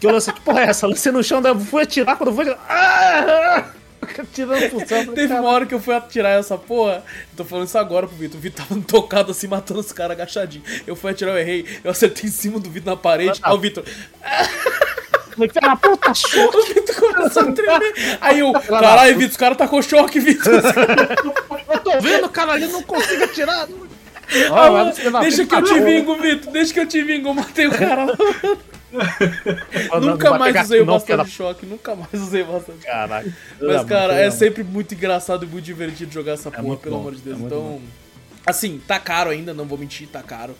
[0.00, 0.86] Que eu lancei, que porra é essa?
[0.86, 2.66] Lancei no chão, daí eu fui atirar, quando eu fui atirar.
[2.70, 3.64] Ah!
[4.32, 7.04] Tirando eu falei, Teve "Cara, uma hora que eu fui atirar essa porra.
[7.32, 8.38] Eu tô falando isso agora pro Vitor.
[8.38, 10.62] O Vitor tava tocado assim, matando os caras agachadinho.
[10.86, 11.64] Eu fui atirar, eu errei.
[11.82, 13.40] Eu acertei em cima do Vitor na parede.
[13.42, 13.84] Ah, Aí o Vitor.
[15.62, 16.56] Da puta, choque.
[16.58, 18.18] O Vitor começou a tremer.
[18.20, 20.52] Aí eu, caralho, Vitor, os caras tá com choque, Vitor.
[20.54, 23.68] Eu tô vendo, cara, ali não consigo atirar.
[24.52, 26.52] Ah, filho da deixa que eu te vingo, Vitor.
[26.52, 27.28] Deixa que eu te vingo.
[27.30, 28.06] Eu matei o cara
[30.00, 31.66] Nunca mais usei o bastão de choque.
[31.66, 32.92] Nunca mais usei o bastão de choque.
[32.92, 33.34] Caralho.
[33.60, 37.14] Mas, cara, é sempre muito engraçado e muito divertido jogar essa porra, muito pelo amor
[37.14, 37.40] de Deus.
[37.40, 37.80] é então,
[38.46, 40.54] assim, tá caro ainda, não vou mentir, tá caro.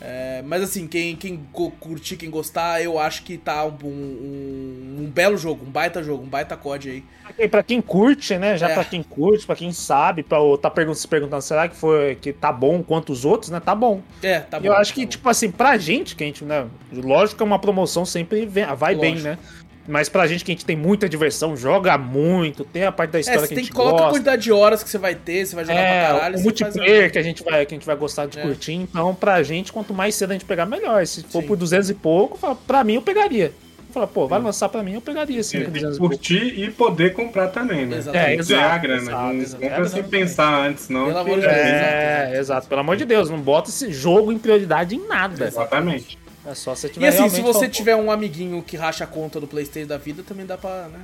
[0.00, 4.96] É, mas assim, quem, quem cu- curtir, quem gostar, eu acho que tá um, um,
[5.00, 7.04] um belo jogo, um baita jogo, um baita COD aí.
[7.38, 8.56] E pra quem curte, né?
[8.56, 8.74] Já É.
[8.74, 12.32] pra quem curte, pra quem sabe, pra tá pergun se perguntando, será que foi que
[12.32, 13.60] tá bom quanto os outros, né?
[13.60, 14.00] Tá bom.
[14.22, 14.66] É, tá bom.
[14.66, 15.10] eu acho tá que, bom.
[15.10, 16.66] tipo assim, pra gente, que a gente, né?
[16.92, 19.28] Lógico que é uma promoção sempre vem- vai bem, Lógico.
[19.28, 19.38] né?
[19.86, 23.18] Mas pra gente que a gente tem muita diversão, joga muito, tem a parte da
[23.18, 24.12] É, história você que a tem gente que colocar a gosta.
[24.12, 26.34] quantidade de horas que você vai ter, você vai jogar É, pra caralho.
[26.34, 28.42] o você multiplayer faz- que a gente vai que a gente vai gostar de É.
[28.42, 31.06] curtir, então pra gente quanto mais cedo a gente pegar melhor.
[31.06, 31.48] Se for Sim.
[31.48, 33.52] por 200 e pouco, pra mim eu pegaria.
[33.92, 36.14] Fala, pô, vai lançar pra mim, eu pegaria sim, Tem por que 200 e pouco.
[36.16, 37.98] curtir e poder comprar também, né?
[37.98, 38.28] Exatamente.
[38.28, 39.02] Tem que ter a exato, grana.
[39.02, 39.54] exato, não exato.
[39.62, 40.10] compra É, sem exatamente.
[40.10, 41.04] pensar antes, não.
[41.06, 41.52] Pelo amor de Deus.
[41.52, 42.36] É, exato.
[42.40, 42.68] exato.
[42.68, 45.46] Pelo amor de Deus, não bota esse jogo em prioridade em nada.
[45.46, 46.18] Exatamente.
[46.46, 49.06] É só se tiver E assim, se você falando, tiver um amiguinho que racha a
[49.06, 51.00] conta do Playstation da vida, também dá pra, né?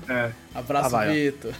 [0.54, 0.58] É.
[0.58, 1.06] Abraço, Ah.
[1.06, 1.52] Vitor.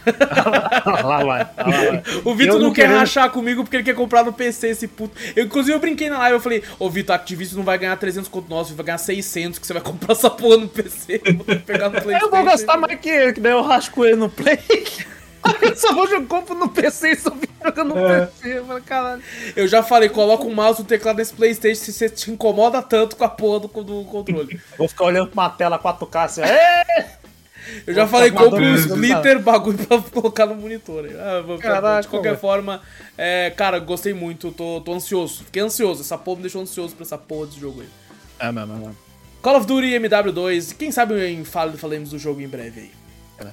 [0.83, 2.03] "Pô, lá vai, lá vai.
[2.23, 4.87] O Vitor não, não quer querendo- rachar comigo porque ele quer comprar no PC esse
[4.87, 5.15] puto.
[5.35, 8.29] Eu, inclusive, eu brinquei na live, eu falei, ô Vitor, Activision não vai ganhar 300
[8.29, 11.21] conto nosso, vai ganhar 600, que você vai comprar essa porra no PC.
[11.25, 12.25] Eu vou pegar no Playstation.
[12.25, 14.59] Eu vou gastar mais que, que daí eu rasco ele no Play.
[15.61, 18.25] Eu só vou jogar compro no PC e só fico jogando no É.
[18.25, 18.57] PC.
[18.59, 19.23] Eu falei, caralho.
[19.55, 23.15] Eu já falei, coloca o mouse no teclado desse Playstation se você te incomoda tanto
[23.15, 24.59] com a porra do, do controle.
[24.77, 27.21] Vou ficar olhando pra uma tela 4K assim, "Ê!"
[27.87, 31.05] Eu já falei, compra um maduro, splitter bagulho pra colocar no monitor.
[31.17, 32.81] Ah, vou- Caraca, de qualquer forma,
[33.17, 35.43] é, cara, gostei muito, tô, tô ansioso.
[35.45, 37.89] Fiquei ansioso, essa porra me deixou ansioso pra essa porra desse jogo aí.
[38.39, 38.97] É mesmo, é mesmo.
[39.43, 42.91] Call of Duty MW2, quem sabe em fale, falemos do jogo em breve aí.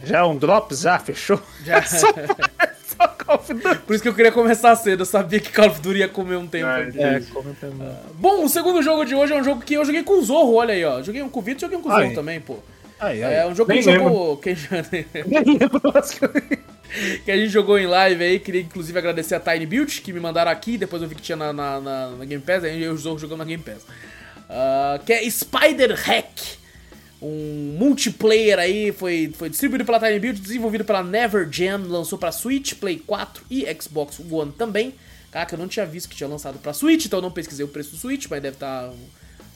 [0.05, 0.81] Já é um Drops?
[0.81, 1.41] Já, fechou?
[1.65, 1.83] Já.
[1.87, 3.79] só, só Call of Duty.
[3.87, 6.37] Por isso que eu queria começar cedo, eu sabia que Call of Duty ia comer
[6.37, 6.67] um tempo.
[6.69, 7.17] É.
[7.17, 7.97] É, comentando.
[8.15, 10.55] Bom, o segundo jogo de hoje é um jogo que eu joguei com o Zorro,
[10.55, 11.03] olha aí, ó.
[11.03, 11.93] Joguei um com o Vitor e joguei um com o.
[11.93, 12.59] Zorro também, pô.
[13.01, 13.35] Aí, aí.
[13.35, 14.37] É um jogo que a Nem gente jogou.
[14.39, 14.51] Que,
[15.27, 15.81] Nem lembro,
[17.25, 18.39] que a gente jogou em live aí.
[18.41, 21.37] Queria inclusive agradecer a Tiny Build, que me mandaram aqui, depois eu vi que tinha
[21.37, 23.87] na, na, na- na Game Pass, aí eu e o Zorro jogando na Game Pass.
[24.51, 26.59] Ah, que é Spider Hack.
[27.21, 32.31] Um multiplayer aí, foi, foi distribuído pela Tiny Build, desenvolvido pela Never Jam, lançou pra
[32.31, 34.95] Switch, Play 4 e Xbox One também.
[35.31, 37.69] Caraca, eu não tinha visto que tinha lançado pra Switch, então eu não pesquisei o
[37.69, 38.89] preço do Switch, mas deve estar...
[38.89, 38.95] Tá...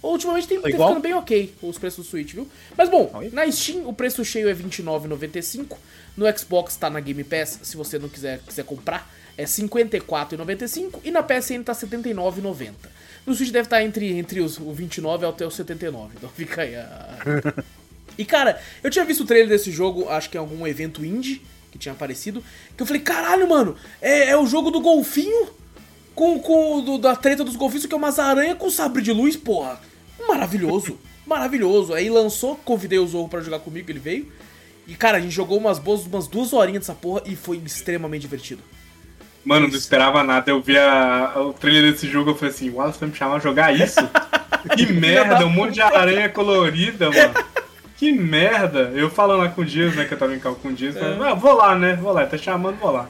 [0.02, 2.48] Ultimamente tem, tem ficando bem ok os preços do Switch, viu?
[2.76, 3.30] Mas bom, Oi?
[3.32, 5.76] na Steam o preço cheio é R$29,95.
[6.16, 9.08] No Xbox tá na Game Pass, se você não quiser, quiser comprar,
[9.38, 10.98] é R$54,95.
[11.04, 12.72] E na PSN tá R$79,90.
[13.26, 16.14] No Switch deve estar tá entre, entre os, o 29 até os 79.
[16.16, 17.18] Então fica aí a.
[18.18, 21.42] e cara, eu tinha visto o trailer desse jogo, acho que em algum evento indie
[21.70, 22.42] que tinha aparecido.
[22.76, 25.48] Que eu falei, caralho, mano, é, é o jogo do golfinho
[26.14, 29.36] com, com do, da treta dos golfinhos, que é umas aranhas com sabre de luz,
[29.36, 29.80] porra.
[30.28, 30.98] Maravilhoso.
[31.26, 31.94] maravilhoso.
[31.94, 34.30] Aí lançou, convidei o Zorro para jogar comigo, ele veio.
[34.86, 38.22] E cara, a gente jogou umas boas, umas duas horinhas dessa porra e foi extremamente
[38.22, 38.62] divertido.
[39.45, 40.51] Mano, não esperava nada.
[40.51, 43.36] Eu vi a, o trailer desse jogo, eu falei assim, o Wallace vai me chamar
[43.36, 44.01] a jogar isso?
[44.76, 47.34] que merda, um monte de aranha colorida, mano.
[47.97, 48.93] Que merda.
[48.95, 50.97] Eu falando lá com o Dias, né, que eu tava em cal com o Dias,
[50.97, 51.01] é.
[51.01, 53.09] falei, ah, vou lá, né, vou lá, tá chamando, vou lá.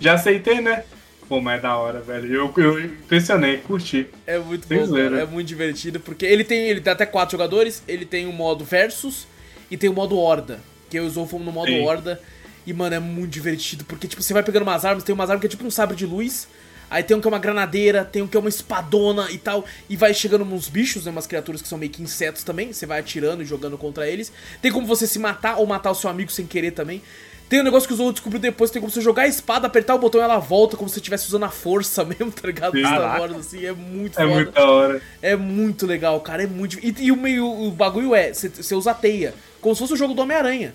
[0.00, 0.84] Já aceitei, né?
[1.28, 2.32] Pô, mas é da hora, velho.
[2.32, 4.06] Eu, eu impressionei, curti.
[4.26, 4.96] É muito Sem bom.
[4.96, 8.64] É muito divertido, porque ele tem, ele tem até quatro jogadores, ele tem o modo
[8.64, 9.26] versus
[9.70, 11.84] e tem o modo horda, que eu usou fomos no modo Sim.
[11.84, 12.20] horda.
[12.68, 15.40] E, mano, é muito divertido, porque, tipo, você vai pegando umas armas, tem umas armas
[15.40, 16.46] que é tipo um sabre de luz,
[16.90, 19.64] aí tem um que é uma granadeira, tem um que é uma espadona e tal,
[19.88, 22.84] e vai chegando uns bichos, né, umas criaturas que são meio que insetos também, você
[22.84, 24.30] vai atirando e jogando contra eles.
[24.60, 27.00] Tem como você se matar ou matar o seu amigo sem querer também.
[27.48, 29.94] Tem um negócio que o Zou descobriu depois, tem como você jogar a espada, apertar
[29.94, 32.78] o botão e ela volta, como se você estivesse usando a força mesmo, tá ligado?
[32.78, 34.34] Star Wars, assim, é muito É foda.
[34.34, 35.02] muito da hora.
[35.22, 36.78] É muito legal, cara, é muito...
[36.82, 39.96] E, e o, meio, o bagulho é, você usa a teia, como se fosse o
[39.96, 40.74] jogo do Homem-Aranha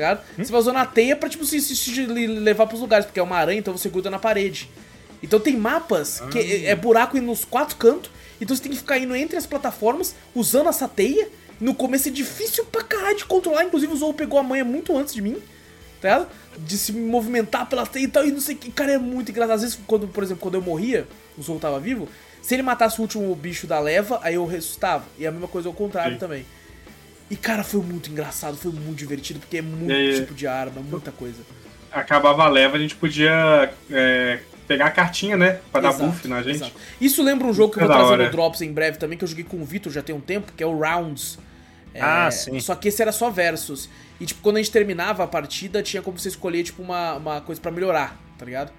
[0.00, 0.20] tá ligado?
[0.38, 0.44] Hum?
[0.44, 3.22] Você vai usando a teia pra, tipo, se, se, se levar pros lugares, porque é
[3.22, 4.70] uma aranha, então você gruda na parede.
[5.22, 8.98] Então tem mapas que é, é buraco nos quatro cantos, então você tem que ficar
[8.98, 11.28] indo entre as plataformas, usando essa teia.
[11.60, 14.96] No começo é difícil pra caralho de controlar, inclusive o Zou pegou a manha muito
[14.96, 15.34] antes de mim,
[16.00, 16.28] tá ligado?
[16.56, 18.72] De se movimentar pela teia e tal, e não sei o que.
[18.72, 19.56] Cara, é muito engraçado.
[19.56, 22.08] Às vezes, quando, por exemplo, quando eu morria, o Zou tava vivo,
[22.40, 25.04] se ele matasse o último bicho da leva, aí eu ressuscitava.
[25.18, 26.18] E a mesma coisa ao contrário Sim.
[26.18, 26.46] também.
[27.30, 30.14] E, cara, foi muito engraçado, foi muito divertido, porque é muito e...
[30.16, 31.42] tipo de arma, muita coisa.
[31.92, 35.60] Acabava a leva, a gente podia é, pegar a cartinha, né?
[35.70, 36.56] Pra exato, dar buff na gente.
[36.56, 36.72] Exato.
[37.00, 39.28] Isso lembra um jogo que eu vou trazer no Drops em breve também, que eu
[39.28, 41.38] joguei com o Vitor já tem um tempo, que é o Rounds.
[41.94, 42.58] É, ah, sim.
[42.60, 43.88] Só que esse era só versus.
[44.20, 47.40] E, tipo, quando a gente terminava a partida, tinha como você escolher, tipo, uma, uma
[47.40, 48.72] coisa para melhorar, tá ligado?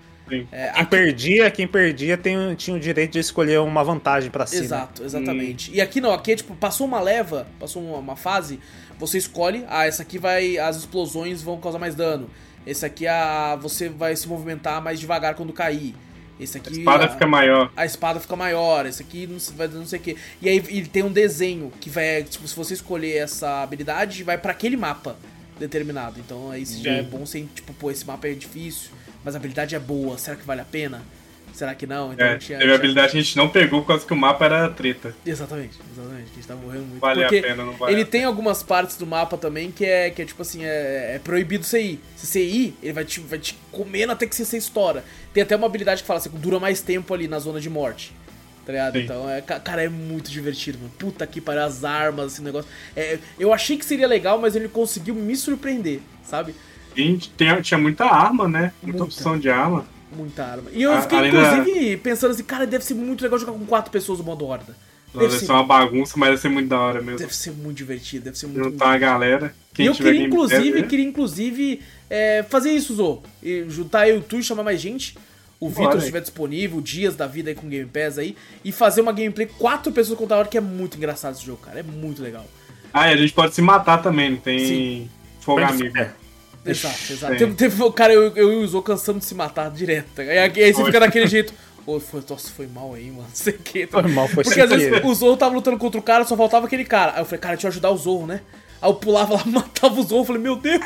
[0.51, 0.86] É, quem aqui...
[0.86, 4.57] perdia, quem perdia tem, tinha o direito de escolher uma vantagem para si.
[4.57, 5.72] Exato, exatamente.
[5.72, 5.76] Hum.
[5.76, 8.59] E aqui não, aqui é tipo, passou uma leva, passou uma, uma, fase,
[8.99, 10.57] você escolhe, ah, essa aqui vai.
[10.57, 12.30] As explosões vão causar mais dano.
[12.65, 15.95] Esse aqui a, você vai se movimentar mais devagar quando cair.
[16.39, 16.69] Esse aqui.
[16.69, 17.72] A espada a, fica maior.
[17.76, 18.86] A espada fica maior.
[18.86, 20.17] Esse aqui não, vai não sei o que.
[20.41, 22.24] E aí ele tem um desenho que vai.
[22.24, 25.15] Tipo, se você escolher essa habilidade, vai para aquele mapa
[25.59, 26.19] determinado.
[26.19, 28.89] Então aí já é bom sem, tipo, pô, esse mapa é difícil
[29.24, 31.01] mas a habilidade é boa, será que vale a pena?
[31.53, 32.13] Será que não?
[32.13, 32.76] Então, é, tinha, teve tinha...
[32.76, 35.13] habilidade que a gente não pegou por causa que o mapa era treta.
[35.26, 36.30] Exatamente, exatamente.
[36.32, 37.01] A gente tava morrendo muito.
[37.01, 40.09] Vale Porque a pena, não vale Ele tem algumas partes do mapa também que é,
[40.09, 41.99] que é tipo assim, é, é proibido você ir.
[42.15, 45.03] Se você ir, ele vai te, vai te comendo até que você, você estoura.
[45.34, 48.13] Tem até uma habilidade que fala assim, dura mais tempo ali na zona de morte.
[48.65, 48.93] Tá ligado?
[48.93, 49.03] Sim.
[49.03, 50.91] Então, é, cara, é muito divertido, mano.
[50.97, 52.69] Puta que pariu, as armas, esse negócio.
[52.95, 56.55] É, eu achei que seria legal, mas ele conseguiu me surpreender, sabe?
[56.95, 57.31] Gente
[57.63, 58.73] tinha muita arma, né?
[58.81, 59.85] Muita, muita opção de arma.
[60.15, 60.69] Muita arma.
[60.73, 62.01] E eu fiquei, inclusive, da...
[62.01, 64.75] pensando assim, cara, deve ser muito legal jogar com quatro pessoas no modo horda.
[65.13, 65.45] Deve, deve ser...
[65.45, 67.19] ser uma bagunça, mas deve ser muito da hora mesmo.
[67.19, 68.63] Deve ser muito divertido, deve ser muito.
[68.63, 69.53] Juntar a galera.
[69.77, 73.21] e eu queria inclusive, queria inclusive é, fazer isso, Zo.
[73.41, 75.17] E juntar eu e tu e chamar mais gente.
[75.59, 78.35] O Vitor estiver disponível, dias da vida aí com Game Pass aí.
[78.65, 81.61] E fazer uma gameplay quatro pessoas contra a hora, que é muito engraçado esse jogo,
[81.61, 81.79] cara.
[81.79, 82.45] É muito legal.
[82.91, 85.09] Ah, e a gente pode se matar também, não tem Sim.
[85.39, 85.95] fogo amigo.
[85.97, 86.11] É.
[86.66, 87.38] Exato, exato.
[87.38, 90.22] Teve, teve, cara, eu, eu usou cansando de se matar direto.
[90.22, 91.53] Aí, aí você fica daquele jeito.
[91.86, 93.24] Pô, foi, nossa, foi mal aí, mano.
[93.24, 93.88] Não sei o que.
[93.88, 96.68] Foi mal, foi Porque às vezes o Zorro tava lutando contra o cara, só faltava
[96.68, 97.14] aquele cara.
[97.14, 98.41] Aí eu falei, cara, deixa eu ajudar o Zorro, né?
[98.82, 100.82] Aí eu pulava lá, matava o Zorro, falei, meu Deus.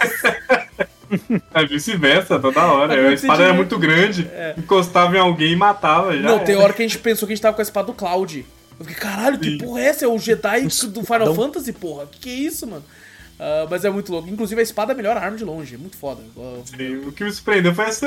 [1.53, 3.09] É vice-versa, toda hora.
[3.09, 4.55] A espada era muito grande, é.
[4.57, 6.23] encostava em alguém e matava já.
[6.23, 7.93] Não, tem hora que a gente pensou que a gente tava com a espada do
[7.93, 8.45] Cloud.
[8.79, 9.57] Eu fiquei, caralho, que Sim.
[9.57, 10.05] porra é essa?
[10.05, 11.35] É o Jedi do Final Não.
[11.35, 12.07] Fantasy, porra?
[12.07, 12.83] Que que é isso, mano?
[13.39, 14.29] Uh, mas é muito louco.
[14.29, 16.21] Inclusive a espada é a melhor arma de longe, é muito foda.
[16.65, 18.05] Sim, o que me surpreendeu foi esse,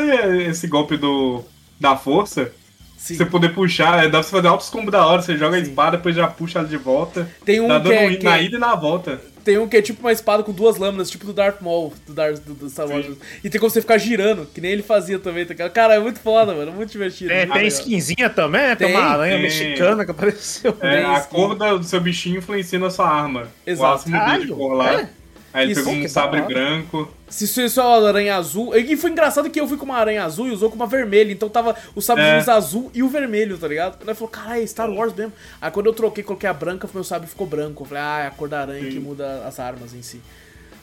[0.49, 1.45] esse golpe do,
[1.79, 2.51] da força.
[2.97, 3.15] Sim.
[3.15, 5.63] Você poder puxar, é, dá pra você fazer altos combos da hora, você joga Sim.
[5.63, 7.31] a espada, depois já puxa ela de volta.
[7.45, 9.21] Tem um tá dando é, que na ida e na volta.
[9.45, 12.13] Tem um que é tipo uma espada com duas lâminas, tipo do Darth Maul, do,
[12.13, 13.07] Darth, do, do Star Wars.
[13.07, 13.17] Sim.
[13.43, 15.47] E tem como você ficar girando, que nem ele fazia também.
[15.47, 17.33] Tá cara, é muito foda, mano, muito divertido.
[17.33, 18.77] É, tem skinzinha também, né?
[18.77, 19.43] Tem, tem uma aranha tem.
[19.43, 20.77] mexicana que apareceu.
[20.81, 23.49] É, a cor do seu bichinho influencia na sua arma.
[23.65, 24.09] Exato.
[24.09, 24.93] O de cor lá.
[25.03, 25.09] É?
[25.53, 27.13] Aí ele Isso, pegou um sabre branco.
[27.29, 28.77] Se isso é uma aranha azul.
[28.77, 31.33] E foi engraçado que eu fui com uma aranha azul e usou com uma vermelha.
[31.33, 32.31] Então tava o sabre é.
[32.31, 33.99] de luz azul e o vermelho, tá ligado?
[34.03, 35.33] Ele falou, caralho, é Star Wars mesmo.
[35.61, 37.83] Aí quando eu troquei, coloquei a branca, meu sabre ficou branco.
[37.83, 38.91] Eu falei, ah, é a cor da aranha Sim.
[38.91, 40.21] que muda as armas em si.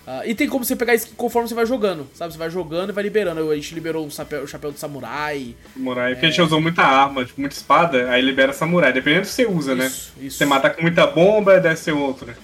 [0.05, 2.31] Uh, e tem como você pegar isso conforme você vai jogando, sabe?
[2.31, 3.49] Você vai jogando e vai liberando.
[3.49, 5.55] A gente liberou o chapéu, o chapéu do samurai.
[5.73, 6.15] Samurai, é...
[6.15, 8.93] porque a gente usou muita arma, tipo, muita espada, aí libera samurai.
[8.93, 9.87] Dependendo do que você usa, né?
[9.87, 10.27] isso, né?
[10.27, 10.37] Isso.
[10.37, 12.37] Você mata com muita bomba, deve ser outra.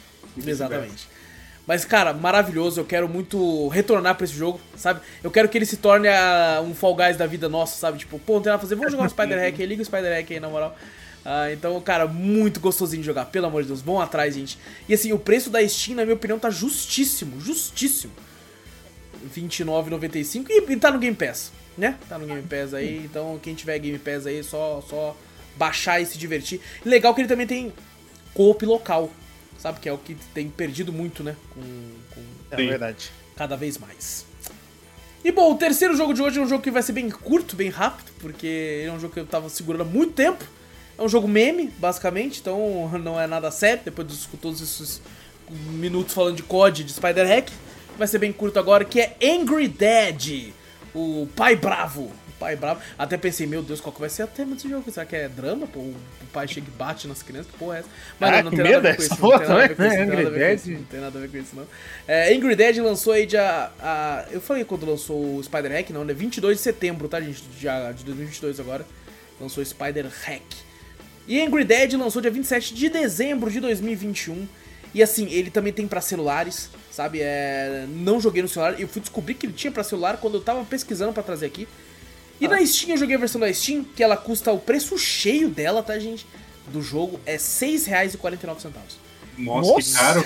[0.43, 1.10] Exatamente.
[1.71, 2.81] Mas, cara, maravilhoso.
[2.81, 4.99] Eu quero muito retornar pra esse jogo, sabe?
[5.23, 7.97] Eu quero que ele se torne a, um Fall Guys da vida nossa, sabe?
[7.97, 9.85] Tipo, pô, não tem nada a fazer, vamos jogar um Spider Hack aí, liga o
[9.85, 10.75] Spider Hack aí, na moral.
[11.25, 13.81] Uh, então, cara, muito gostosinho de jogar, pelo amor de Deus.
[13.81, 14.59] Vão atrás, gente.
[14.89, 18.11] E assim, o preço da Steam, na minha opinião, tá justíssimo, justíssimo.
[19.33, 21.95] R$29,95 e, e tá no Game Pass, né?
[22.09, 25.15] Tá no Game Pass aí, então quem tiver Game Pass aí, só, só
[25.55, 26.59] baixar e se divertir.
[26.83, 27.71] Legal que ele também tem
[28.33, 29.09] co-op local,
[29.61, 29.79] sabe?
[29.79, 31.35] Que é o que tem perdido muito, né?
[31.53, 31.61] Com,
[32.13, 32.21] com...
[32.49, 33.11] É verdade.
[33.35, 34.25] Cada vez mais.
[35.23, 37.55] E bom, o terceiro jogo de hoje é um jogo que vai ser bem curto,
[37.55, 40.43] bem rápido, porque é um jogo que eu tava segurando há muito tempo.
[40.97, 45.01] É um jogo meme, basicamente, então não é nada sério, depois de todos esses
[45.49, 47.51] minutos falando de COD, de Spider-Hack.
[47.97, 50.53] Vai ser bem curto agora, que é Angry Dad,
[50.93, 52.03] o pai bravo.
[52.03, 52.81] O pai bravo.
[52.97, 54.89] Até pensei, meu Deus, qual que vai ser o tema desse jogo?
[54.89, 55.67] Será que é drama?
[55.67, 55.91] Pô,
[56.31, 57.51] pai chega e bate nas crianças?
[57.51, 57.89] Que porra é essa?
[58.19, 59.21] Mas ah, não, não tem nada a ver com isso.
[59.21, 60.71] Não tem nada a ver com isso.
[60.71, 61.67] Não tem nada a ver com isso, não.
[62.07, 63.71] É, Angry Dad lançou aí dia...
[63.79, 66.13] A, eu falei quando lançou o Spider-Hack, não, né?
[66.13, 67.43] 22 de setembro, tá, gente?
[67.59, 68.85] Já, de 2022 agora.
[69.39, 70.43] Lançou Spider-Hack.
[71.27, 74.47] E Angry Dead lançou dia 27 de dezembro de 2021.
[74.93, 77.19] E assim, ele também tem para celulares, sabe?
[77.21, 78.79] É, não joguei no celular.
[78.79, 81.67] Eu fui descobrir que ele tinha para celular quando eu tava pesquisando para trazer aqui.
[82.41, 82.49] E ah.
[82.49, 85.83] na Steam eu joguei a versão da Steam, que ela custa o preço cheio dela,
[85.83, 86.25] tá, gente?
[86.67, 88.73] Do jogo é R$ 6,49.
[89.37, 90.25] Nossa, Nossa, que caro.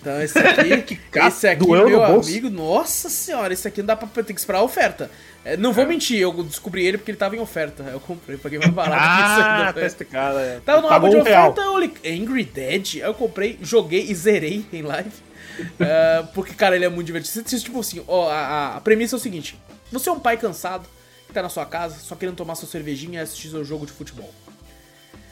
[0.00, 4.22] Então esse aqui, que esse aqui, meu amigo, nossa senhora, esse aqui não dá pra
[4.22, 5.10] ter que esperar a oferta.
[5.44, 7.82] É, não vou mentir, eu descobri ele porque ele tava em oferta.
[7.84, 10.32] Eu comprei, paguei mais barato ah, que isso ainda.
[10.32, 10.60] Tá é.
[10.64, 14.82] Tava no aba de oferta, eu olhei, Angry Dead, eu comprei, joguei e zerei em
[14.82, 15.10] live.
[15.10, 17.42] uh, porque, cara, ele é muito divertido.
[17.44, 19.58] Tipo assim, ó, a, a, premissa é o seguinte:
[19.92, 20.88] você é um pai cansado,
[21.34, 24.30] tá na sua casa, só querendo tomar sua cervejinha e assistir seu jogo de futebol.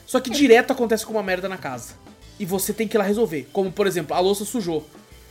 [0.07, 1.94] Só que direto acontece com uma merda na casa.
[2.38, 3.48] E você tem que ir lá resolver.
[3.53, 4.86] Como, por exemplo, a louça sujou.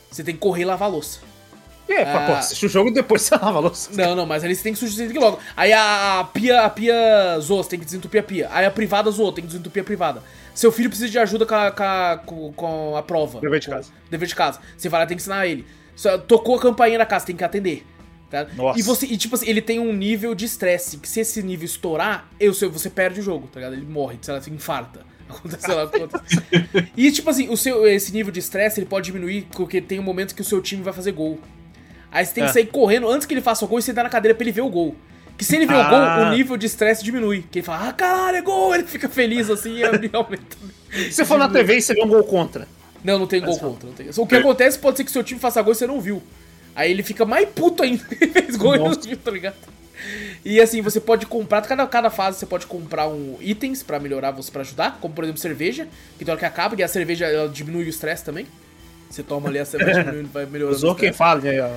[0.09, 1.19] Você tem que correr e lavar a louça.
[1.87, 3.89] É, ah, pô, assiste o jogo e depois você lava a louça.
[3.93, 5.39] Não, não, mas ali você tem que sujar logo.
[5.55, 8.49] Aí a, pia, a pia zoou, você tem que desentupir a pia.
[8.51, 10.23] Aí a privada zoou, tem que desentupir a privada.
[10.53, 13.39] Seu filho precisa de ajuda com a, com, com a prova.
[13.39, 13.91] Dever de casa.
[14.09, 14.59] Dever de casa.
[14.77, 15.65] Você vai lá, tem que ensinar ele.
[16.27, 17.85] Tocou a campainha na casa, tem que atender.
[18.31, 18.47] Tá?
[18.55, 18.79] Nossa.
[18.79, 21.65] E você, e tipo assim, ele tem um nível de estresse, que se esse nível
[21.65, 23.73] estourar, eu, você perde o jogo, tá ligado?
[23.73, 25.01] Ele morre, sei lá, se infarta.
[25.29, 25.89] Aconteceu lá
[26.95, 30.03] E tipo assim, o seu, esse nível de estresse ele pode diminuir porque tem um
[30.03, 31.39] momento que o seu time vai fazer gol.
[32.09, 32.53] Aí você tem que é.
[32.53, 34.61] sair correndo antes que ele faça o gol e sentar na cadeira pra ele ver
[34.61, 34.95] o gol.
[35.37, 35.87] Que se ele ver ah.
[35.87, 37.43] o gol, o nível de estresse diminui.
[37.51, 38.75] Que ele fala, ah, caralho, é gol!
[38.75, 39.83] Ele fica feliz assim e
[40.15, 40.57] aumenta.
[40.89, 42.67] se você for na TV e você vê um gol contra.
[43.03, 43.87] Não, não tem gol contra.
[43.87, 44.09] Não tem.
[44.15, 46.21] O que acontece pode ser que seu time faça gol e você não viu.
[46.75, 48.03] Aí ele fica mais puto ainda.
[48.19, 49.07] Ele fez gol Nossa.
[49.07, 49.55] e não tá ligado?
[50.43, 54.31] E assim, você pode comprar, cada, cada fase você pode comprar um itens para melhorar
[54.31, 57.27] você para ajudar, como por exemplo cerveja, que tem hora que acaba, e a cerveja
[57.27, 58.47] ela diminui o estresse também.
[59.09, 60.75] Você toma ali a cerveja e vai melhorando.
[60.75, 61.69] Usou quem fala, aí, ó.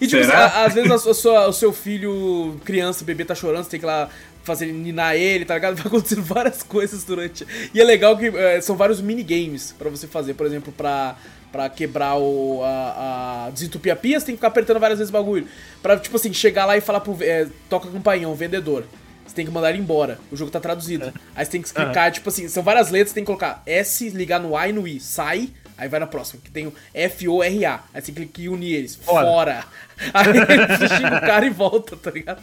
[0.00, 3.64] e tipo, a, às vezes a, a sua, o seu filho, criança, bebê tá chorando,
[3.64, 4.08] você tem que ir lá
[4.44, 5.76] fazer ninar ele, tá ligado?
[5.76, 7.46] Vai acontecendo várias coisas durante.
[7.72, 11.16] E é legal que é, são vários minigames para você fazer, por exemplo, pra
[11.52, 12.62] Pra quebrar o.
[12.64, 15.46] a, a desentupir a pia, você tem que ficar apertando várias vezes o bagulho.
[15.82, 17.16] Pra, tipo assim, chegar lá e falar pro.
[17.20, 18.84] É, toca campainhão, vendedor.
[19.32, 20.18] Você tem que mandar ele embora.
[20.30, 21.06] O jogo tá traduzido.
[21.06, 21.12] É.
[21.34, 24.08] Aí você tem que clicar, tipo assim, são várias letras, você tem que colocar S,
[24.10, 25.00] ligar no A e no I.
[25.00, 25.48] Sai,
[25.78, 27.80] aí vai na próxima, que tem o F-O-R-A.
[27.94, 28.96] Aí você clica e unir eles.
[28.96, 29.26] Fora.
[29.26, 29.64] Fora.
[30.12, 32.42] Aí você xinga o cara e volta, tá ligado?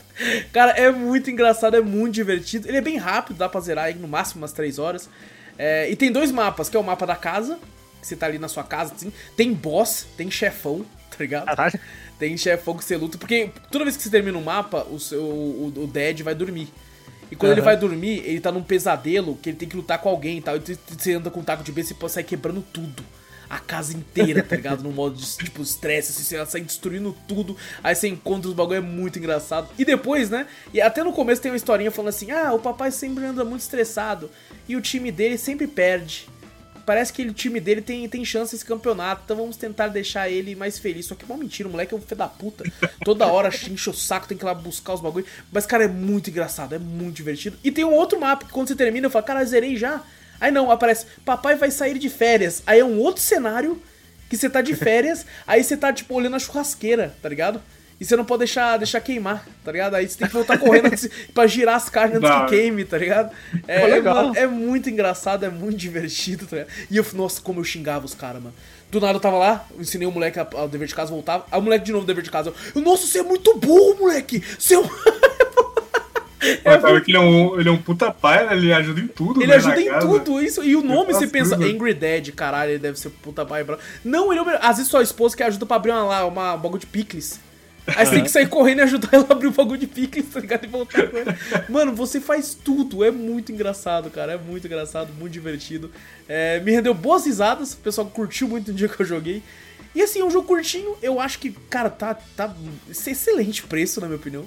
[0.54, 2.68] Cara, é muito engraçado, é muito divertido.
[2.68, 5.10] Ele é bem rápido, dá pra zerar aí no máximo umas 3 horas.
[5.58, 7.60] É, e tem dois mapas, que é o mapa da casa,
[8.02, 9.12] você tá ali na sua casa, assim.
[9.36, 11.46] Tem boss, tem chefão, tá ligado?
[11.46, 11.80] Caralho.
[12.18, 13.18] Tem chefão que você luta.
[13.18, 16.68] Porque toda vez que você termina um mapa, o, seu, o, o Dead vai dormir.
[17.32, 17.58] E quando uhum.
[17.58, 20.42] ele vai dormir, ele tá num pesadelo que ele tem que lutar com alguém e
[20.42, 20.58] tal.
[20.58, 23.04] E você anda com um taco de beijo e sair quebrando tudo.
[23.50, 24.84] a casa inteira, tá ligado?
[24.84, 28.78] No modo de, tipo, estresse, assim, você sai destruindo tudo, aí você encontra os bagulho,
[28.78, 29.70] é muito engraçado.
[29.78, 32.92] E depois, né, e até no começo tem uma historinha falando assim, ah, o papai
[32.92, 34.30] sempre anda muito estressado,
[34.68, 36.28] e o time dele sempre perde
[36.90, 40.56] parece que o time dele tem, tem chance nesse campeonato, então vamos tentar deixar ele
[40.56, 41.06] mais feliz.
[41.06, 42.64] Só que é uma mentira, o moleque é um filho da puta.
[43.06, 45.30] Toda hora enche o saco, tem que ir lá buscar os bagulhos.
[45.52, 47.60] Mas, cara, é muito engraçado, é muito divertido.
[47.64, 50.02] E tem um outro mapa que quando você termina, eu falo, cara, zerei já.
[50.42, 52.64] Aí não, aparece, papai vai sair de férias.
[52.66, 53.80] Aí é um outro cenário
[54.28, 57.62] que você tá de férias, aí você tá, tipo, olhando a churrasqueira, tá ligado?
[58.00, 59.96] E você não pode deixar, deixar queimar, tá ligado?
[59.96, 60.90] Aí você tem que voltar correndo
[61.34, 63.32] pra girar as carnes antes que queime, tá ligado?
[63.68, 64.34] É, legal.
[64.36, 66.74] É, é, muito engraçado, é muito divertido, tá ligado?
[66.90, 68.56] E eu, nossa, como eu xingava os caras, mano.
[68.90, 71.46] Do nada eu tava lá, eu ensinei o moleque ao dever de casa, voltava.
[71.52, 72.54] Aí o moleque de novo dever de casa.
[72.74, 74.44] Eu, nossa, você é muito burro, moleque!
[74.58, 74.90] Você é um...
[76.64, 78.56] É, sabe que ele é, um, ele é um puta pai, né?
[78.56, 80.64] Ele ajuda em tudo, Ele né, ajuda em tudo, isso.
[80.64, 81.68] E o nome, você pensa, tudo.
[81.68, 83.66] Angry Dad, caralho, ele deve ser puta pai.
[84.06, 86.80] Não, ele é, às vezes sua esposa que ajuda pra abrir uma, uma, um bagulho
[86.80, 87.42] de picles.
[87.96, 90.22] Aí você tem que sair correndo e ajudar ela a abrir o bagulho de pique,
[90.24, 90.66] tá ligado?
[90.66, 91.36] E voltar com ele.
[91.70, 93.04] Mano, você faz tudo.
[93.04, 94.34] É muito engraçado, cara.
[94.34, 95.92] É muito engraçado, muito divertido.
[96.28, 97.74] É, me rendeu boas risadas.
[97.74, 99.44] O pessoal curtiu muito no dia que eu joguei.
[99.94, 100.96] E assim, é um jogo curtinho.
[101.02, 102.56] Eu acho que, cara, tá, tá
[102.90, 104.46] excelente preço, na minha opinião.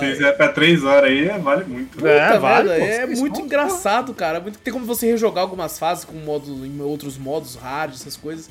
[0.00, 1.98] Se fizer pra 3 horas aí, vale muito.
[1.98, 4.40] Puta, é, vale, pô, é muito engraçado, cara.
[4.64, 8.48] Tem como você rejogar algumas fases com modo, em outros modos, hard, essas coisas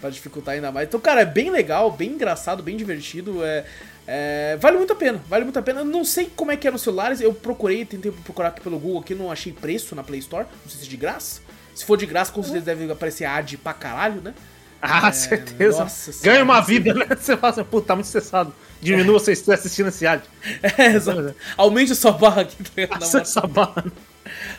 [0.00, 0.88] para dificultar ainda mais.
[0.88, 3.44] Então, cara, é bem legal, bem engraçado, bem divertido.
[3.44, 3.64] É,
[4.06, 5.80] é, vale muito a pena, vale muito a pena.
[5.80, 8.78] Eu não sei como é que é nos celulares, eu procurei, tentei procurar aqui pelo
[8.78, 11.40] Google, aqui não achei preço na Play Store, não sei se é de graça.
[11.74, 14.32] Se for de graça, com certeza deve aparecer ad pra caralho, né?
[14.80, 15.80] Ah, é, certeza.
[15.80, 17.06] Nossa, Ganha uma vida, né?
[17.18, 18.54] Você fala assim, puta, tá muito estressado.
[18.80, 20.22] Diminua você assistindo esse ad.
[20.78, 21.34] É, exato.
[21.56, 22.56] Aumente a sua barra aqui.
[22.86, 23.84] Tá essa barra.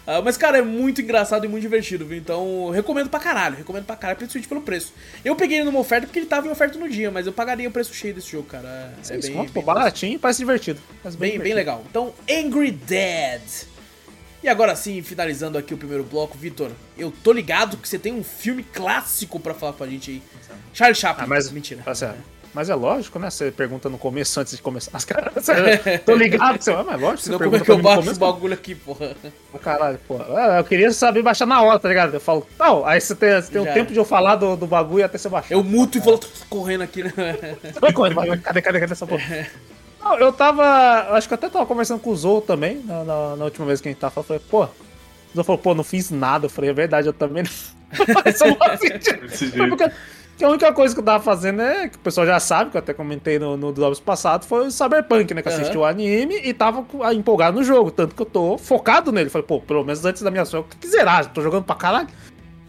[0.05, 2.17] Uh, mas, cara, é muito engraçado e muito divertido, viu?
[2.17, 4.93] Então, recomendo pra caralho, recomendo pra caralho, principalmente pelo preço.
[5.23, 7.67] Eu peguei ele numa oferta porque ele tava em oferta no dia, mas eu pagaria
[7.67, 8.93] o preço cheio desse jogo, cara.
[9.09, 10.79] É, é bem, conto, bem baratinho, parece divertido.
[11.01, 11.83] Parece bem, bem, bem legal.
[11.89, 13.41] Então, Angry Dead.
[14.43, 18.13] E agora sim, finalizando aqui o primeiro bloco, Vitor, eu tô ligado que você tem
[18.13, 20.23] um filme clássico para falar pra gente aí.
[20.73, 21.25] Charlie Chaplin.
[21.25, 21.81] Ah, mas mentira.
[21.83, 22.19] Tá certo.
[22.57, 23.29] Mas é lógico, né?
[23.29, 24.89] Você pergunta no começo antes de começar.
[24.91, 25.45] As caras.
[26.03, 27.21] Tô ligado, você, mas é lógico.
[27.21, 29.15] Senão como é que eu baixo esse bagulho aqui, porra?
[29.61, 30.55] Caralho, porra.
[30.55, 32.15] É, eu queria saber baixar na hora, tá ligado?
[32.15, 34.65] Eu falo, não, aí você tem, você tem um tempo de eu falar do, do
[34.65, 35.53] bagulho até você baixar.
[35.53, 37.11] Eu muto e falo, tô correndo aqui, né?
[37.79, 39.47] Tô correndo, mas cadê, cadê, cadê essa porra?
[40.01, 40.63] Não, eu tava.
[41.11, 43.79] Acho que eu até tava conversando com o Zou também, na, na, na última vez
[43.79, 44.17] que a gente tava.
[44.17, 44.63] Eu falei, pô.
[44.63, 46.47] O Zou falou, pô, não fiz nada.
[46.47, 47.51] Eu falei, é verdade, eu também não.
[48.25, 48.47] Mas eu
[49.57, 49.91] não porque
[50.37, 52.77] que a única coisa que eu tava fazendo é, que o pessoal já sabe, que
[52.77, 55.41] eu até comentei no, no Drops passado, foi o Cyberpunk, né?
[55.41, 55.81] Que eu assisti uhum.
[55.81, 57.89] o anime e tava empolgado no jogo.
[57.89, 59.31] Tanto que eu tô focado nele.
[59.31, 62.07] Falei, pô, pelo menos antes da minha ação, eu que zerar, tô jogando pra caralho.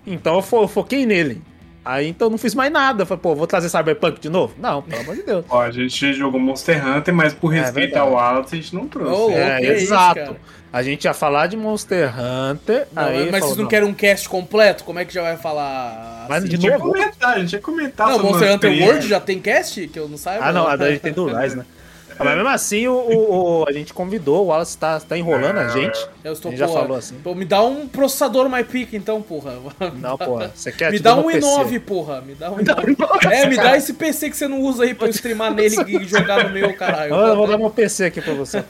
[0.06, 1.42] Então eu, fo eu foquei nele.
[1.88, 3.06] Aí então não fiz mais nada.
[3.06, 4.54] Falei, pô, vou trazer Cyberpunk de novo?
[4.58, 5.46] Não, pelo amor de Deus.
[5.48, 8.74] Ó, a gente jogou Monster Hunter, mas por é respeito é ao Wallace, a gente
[8.74, 9.18] não trouxe.
[9.18, 10.20] Oh, é, é, exato.
[10.20, 10.36] Isso,
[10.70, 12.88] a gente ia falar de Monster Hunter.
[12.92, 14.84] Não, aí mas falou, vocês não, não, querem um cast completo?
[14.84, 16.26] Como é que já vai falar?
[16.28, 16.90] Mas assim, de novo?
[16.90, 18.08] Comentar, a gente ia comentar.
[18.10, 19.88] Não, Monster Hunter World já tem cast?
[19.88, 20.44] Que eu não saiba.
[20.44, 21.64] Ah, não, a gente tem do Rise, né?
[22.18, 25.64] Mas mesmo assim, o, o, o, a gente convidou, o Wallace tá, tá enrolando a
[25.64, 25.68] é.
[25.70, 25.98] gente.
[26.24, 27.16] Eu estou, a gente já falou assim.
[27.22, 29.54] Pô, me dá um processador mais pica então, porra.
[30.00, 30.52] Não, porra.
[30.54, 32.20] Você quer Me dá um i9, porra.
[32.20, 33.30] Me dá um i9.
[33.30, 36.04] É, me dá esse PC que você não usa aí pra eu streamar nele e
[36.04, 37.14] jogar no meu, caralho.
[37.28, 38.64] Eu vou dar meu PC aqui pra você.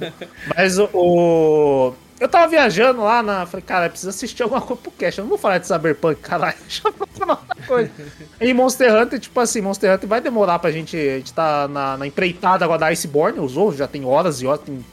[0.55, 3.47] Mas o eu tava viajando lá na.
[3.47, 5.19] Falei, cara, precisa assistir alguma coisa pro cast.
[5.19, 6.57] Eu não vou falar de Cyberpunk, caralho.
[6.67, 7.91] Deixa eu falar outra coisa.
[8.41, 10.97] e Monster Hunter, tipo assim, Monster Hunter vai demorar pra gente.
[10.97, 14.63] A gente tá na, na empreitada agora da Iceborne, usou, já tem horas e horas,
[14.63, 14.85] tem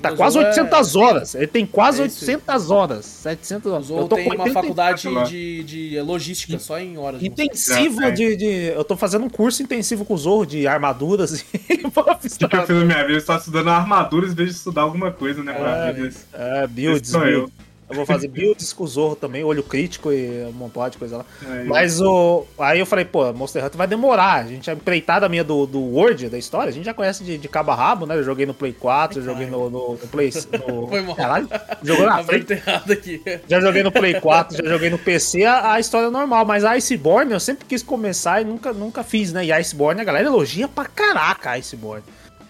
[0.00, 0.98] Tá quase 800 é...
[0.98, 1.34] horas.
[1.34, 3.04] Ele tem quase é 800 horas.
[3.04, 3.90] 700 horas.
[3.90, 7.22] Eu tô tem uma faculdade de, de logística só em horas.
[7.22, 11.44] Intensiva de, de, Eu tô fazendo um curso intensivo com o Zorro de armaduras e
[11.96, 13.12] O que eu fiz na minha vida?
[13.12, 15.54] Eu estava estudando armaduras em vez de estudar alguma coisa, né?
[15.54, 17.12] É, é builds.
[17.12, 17.14] builds.
[17.14, 17.50] Eu
[17.94, 21.26] vou fazer builds com o Zorro também, olho crítico e um montão de coisa lá.
[21.48, 21.64] Aí.
[21.64, 22.44] Mas o.
[22.58, 24.44] Aí eu falei, pô, Monster Hunter vai demorar.
[24.44, 27.38] A gente, a empreitada minha do, do Word, da história, a gente já conhece de,
[27.38, 28.16] de cabo a rabo, né?
[28.16, 30.32] Eu joguei no Play 4, eu joguei no, no, no Play.
[30.66, 30.88] No...
[30.88, 31.14] Foi mal.
[31.14, 31.48] Caralho,
[31.82, 32.52] jogou na frente.
[32.52, 33.22] errado aqui.
[33.48, 36.44] Já joguei no Play 4, já joguei no PC, a, a, história é normal.
[36.44, 39.44] Mas a Iceborne eu sempre quis começar e nunca, nunca fiz, né?
[39.44, 42.04] E a Iceborne, a galera elogia pra caraca a Iceborne.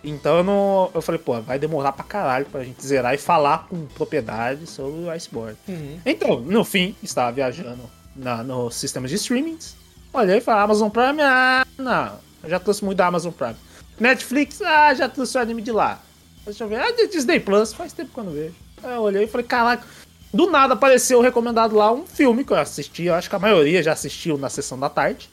[0.06, 0.90] Então eu não.
[0.94, 5.00] Eu falei, pô, vai demorar pra caralho pra gente zerar e falar com propriedade sobre
[5.00, 5.56] o Iceborne.
[5.68, 5.98] Uhum.
[6.06, 7.82] Então, no fim, estava viajando
[8.14, 9.76] na, no sistema de streamings.
[10.12, 12.18] Olhei e falei, Amazon Prime, ah, não.
[12.42, 13.56] Eu já trouxe muito da Amazon Prime.
[13.98, 16.00] Netflix, ah, já trouxe o anime de lá.
[16.44, 16.76] Deixa eu ver.
[16.76, 18.54] Ah, Disney Plus, faz tempo que eu não vejo.
[18.84, 19.84] Aí eu olhei e falei, caraca,
[20.32, 23.82] Do nada apareceu recomendado lá um filme que eu assisti, eu acho que a maioria
[23.82, 25.28] já assistiu na sessão da tarde.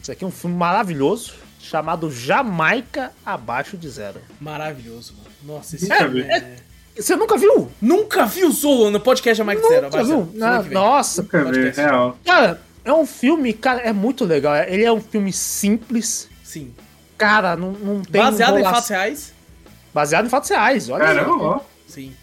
[0.00, 1.32] Isso aqui é um filme maravilhoso,
[1.66, 4.20] chamado Jamaica Abaixo de Zero.
[4.40, 5.26] Maravilhoso, mano.
[5.58, 6.56] Nossa, esse É, filme é- é...
[7.02, 7.70] Você nunca viu?
[7.80, 9.86] Nunca viu Solo no podcast Jamaica Zero.
[9.86, 10.22] Nunca viu?
[10.24, 10.72] Vem.
[10.72, 12.18] nossa, Nunca vi, real.
[12.24, 14.54] cara, é um filme, cara, é muito legal.
[14.56, 16.72] Ele é um filme simples, Sim.
[17.18, 18.74] cara, não, não tem Baseado em enrolação.
[18.74, 19.32] fatos reais?
[19.92, 21.04] Baseado em fatos reais, olha.
[21.04, 21.60] Caramba, ó.
[21.86, 22.14] Sim.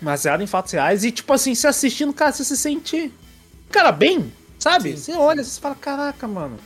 [0.00, 1.04] Baseado em fatos reais.
[1.04, 3.10] E, tipo assim, se assistindo, cara, você se sente,
[3.70, 4.90] cara, bem, sabe?
[4.90, 4.96] Sim.
[4.96, 6.58] Você olha, você fala, caraca, mano.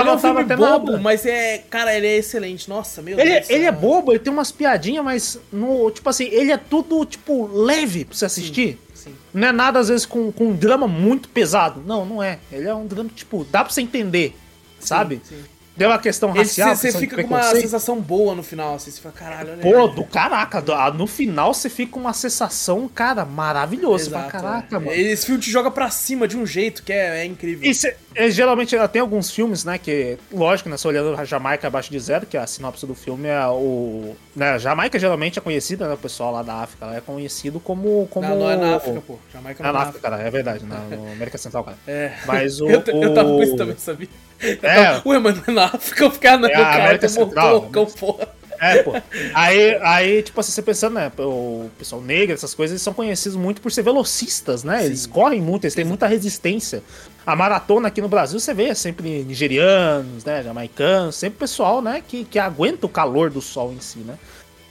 [0.00, 1.58] Ele é um filme bobo, mas é...
[1.70, 2.68] Cara, ele é excelente.
[2.68, 6.08] Nossa, meu Ele, Deus do ele é bobo, ele tem umas piadinhas, mas, no, tipo
[6.08, 8.78] assim, ele é tudo, tipo, leve pra você assistir.
[8.94, 9.14] Sim.
[9.32, 11.82] Não é nada, às vezes, com, com um drama muito pesado.
[11.86, 12.38] Não, não é.
[12.50, 14.34] Ele é um drama, tipo, dá pra você entender,
[14.80, 15.20] sabe?
[15.28, 15.42] Sim.
[15.76, 18.90] Deu uma questão racial, Você fica com uma sensação boa no final, assim.
[18.90, 19.94] Você fala, caralho, olha Pô, aí.
[19.94, 24.06] do caraca, ah, no final você fica com uma sensação, cara, maravilhosa.
[24.08, 24.78] Exato, caraca, é.
[24.78, 24.92] mano.
[24.92, 27.70] Esse filme te joga pra cima de um jeito que é, é incrível.
[27.70, 31.24] E cê- é, geralmente ela tem alguns filmes, né, que, lógico, né, você olhando a
[31.24, 34.16] Jamaica abaixo de zero, que a sinopse do filme é o...
[34.34, 38.08] Né, Jamaica geralmente é conhecida, né, o pessoal lá da África, ela é conhecido como...
[38.10, 38.26] como...
[38.28, 39.18] Não, não é na África, pô.
[39.32, 41.76] Jamaica É não na África, cara, é verdade, na, no América Central, cara.
[41.86, 42.12] É.
[42.26, 42.68] Mas o...
[42.68, 44.08] eu, eu tava com isso também, sabia?
[44.40, 45.00] É.
[45.06, 48.28] Ué, mano, na África eu ficava na É cara, América Central, loucão, porra.
[48.60, 48.92] É, pô.
[49.34, 51.12] Aí, aí, tipo assim, você pensando, né?
[51.18, 54.84] O pessoal negro, essas coisas, eles são conhecidos muito por ser velocistas, né?
[54.84, 55.10] Eles Sim.
[55.10, 56.82] correm muito, eles têm muita resistência.
[57.26, 60.42] A maratona aqui no Brasil, você vê é sempre nigerianos, né?
[60.42, 62.02] Jamaicanos, sempre pessoal, né?
[62.06, 64.16] Que, que aguenta o calor do sol em si, né?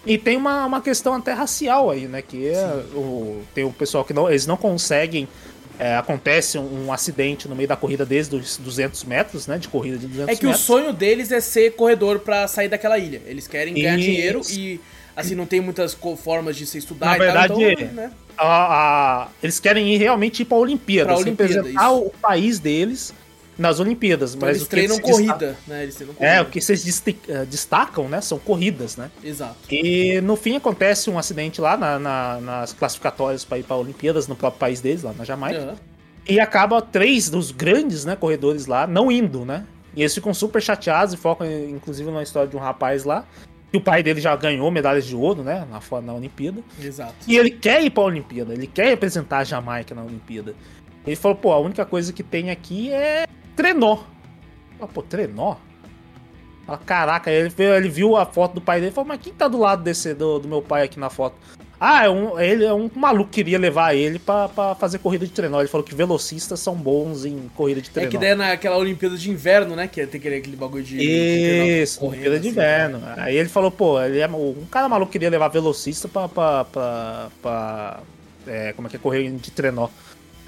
[0.06, 2.22] E tem uma, uma questão até racial aí, né?
[2.22, 5.28] Que é o, tem o pessoal que não, eles não conseguem.
[5.80, 9.58] É, acontece um, um acidente no meio da corrida desde os 200 metros, né?
[9.58, 10.66] De corrida de 200 É que o metros.
[10.66, 13.22] sonho deles é ser corredor pra sair daquela ilha.
[13.26, 14.06] Eles querem ganhar Isso.
[14.10, 14.80] dinheiro e,
[15.16, 18.12] assim, não tem muitas formas de se estudar Na e tal, verdade, então, né?
[18.38, 22.00] a- a- eles querem ir realmente ir pra Olimpíada, Pra assim, Olimpíada, representar isso.
[22.06, 23.14] o país deles
[23.58, 24.36] nas Olimpíadas.
[24.36, 25.84] Então mas eles o que treinam corrida, né?
[25.84, 26.26] Eles treinam destaca- corrida.
[26.26, 29.10] É, o que vocês eh, destacam, né, são corridas, né?
[29.24, 29.56] Exato.
[29.72, 34.28] E no fim acontece um acidente lá na- na- nas classificatórias para ir para Olimpíadas
[34.28, 35.60] no próprio país deles, lá na Jamaica.
[35.62, 35.76] Aham.
[36.28, 39.64] E acaba três dos grandes né, corredores lá não indo, né?
[39.96, 43.24] E eles ficam super chateados e focam, inclusive, na história de um rapaz lá.
[43.72, 45.66] Que o pai dele já ganhou medalhas de ouro, né?
[45.70, 46.62] Na, na Olimpíada.
[46.82, 47.14] Exato.
[47.28, 50.56] E ele quer ir pra Olimpíada, ele quer representar a Jamaica na Olimpíada.
[51.06, 53.26] Ele falou, pô, a única coisa que tem aqui é
[53.56, 54.00] trenó.
[54.80, 55.56] Ah, pô, trenó?
[56.66, 59.32] Fala, caraca, ele, viu- ele viu a foto do pai dele e falou, mas quem
[59.34, 61.36] tá do lado desse do, do meu pai aqui na foto?
[61.80, 65.26] Ah, é um, ele é um maluco que queria levar ele pra, pra fazer corrida
[65.26, 65.60] de trenó.
[65.60, 68.10] Ele falou que velocistas são bons em corrida de É trenó.
[68.10, 69.86] que daí é naquela Olimpíada de Inverno, né?
[69.88, 70.98] Que tem aquele, aquele bagulho de.
[70.98, 72.58] Isso, de Olimpíada de assim.
[72.58, 73.02] Inverno.
[73.18, 77.28] Aí ele falou, pô, ele é, um cara maluco queria levar velocista pra, pra, pra,
[77.42, 78.00] pra
[78.48, 79.90] é, como é que é, correr de trenó.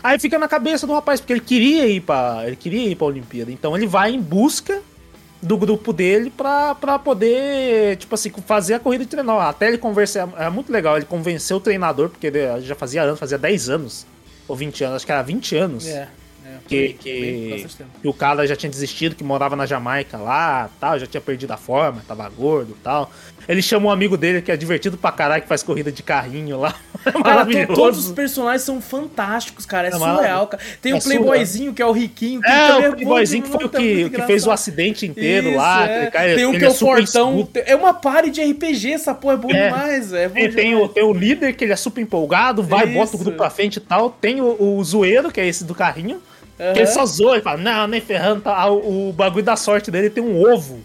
[0.08, 3.08] Aí fica na cabeça do rapaz, porque ele queria ir pra, ele queria ir pra
[3.08, 3.52] Olimpíada.
[3.52, 4.82] Então ele vai em busca
[5.42, 9.38] do grupo dele pra, pra poder, tipo assim, fazer a corrida de trenó.
[9.38, 13.20] Até ele conversar, é muito legal, ele convenceu o treinador, porque ele já fazia anos,
[13.20, 14.08] fazia 10 anos,
[14.48, 15.86] ou 20 anos, acho que era 20 anos.
[15.86, 16.08] É.
[16.56, 17.66] é Que- que-
[18.02, 21.52] que o cara já tinha desistido, que morava na Jamaica lá, tal, já tinha perdido
[21.52, 23.12] a forma, tava gordo e tal.
[23.48, 26.60] Ele chama um amigo dele que é divertido pra caralho, que faz corrida de carrinho
[26.60, 26.76] lá.
[27.08, 27.74] É Cara, maravilhoso.
[27.74, 29.88] todos os personagens são fantásticos, cara.
[29.88, 30.62] É, É surreal, cara.
[30.82, 32.42] Tem É o Playboyzinho, que é o riquinho.
[32.42, 35.88] Que É, o playboyzinho que foi o que, que fez o acidente inteiro Isso, lá.
[35.88, 36.08] é.
[36.12, 37.40] cara, tem um ele que é o super fortão.
[37.40, 37.60] escudo.
[37.66, 39.66] É uma party de RPG, essa porra é boa É.
[39.70, 42.86] demais, é bom E tem o, tem o líder, que ele é super empolgado, vai,
[42.86, 42.94] Isso.
[42.96, 44.10] bota o grupo pra frente e tal.
[44.10, 46.22] Tem o, o zoeiro, que é esse do carrinho,
[46.58, 46.86] que ele Aham.
[46.94, 48.42] só zoa, ele fala, não, nem ferrando.
[48.42, 48.56] Tá.
[48.56, 50.80] Ah, O, o bagulho da sorte dele tem um ovo.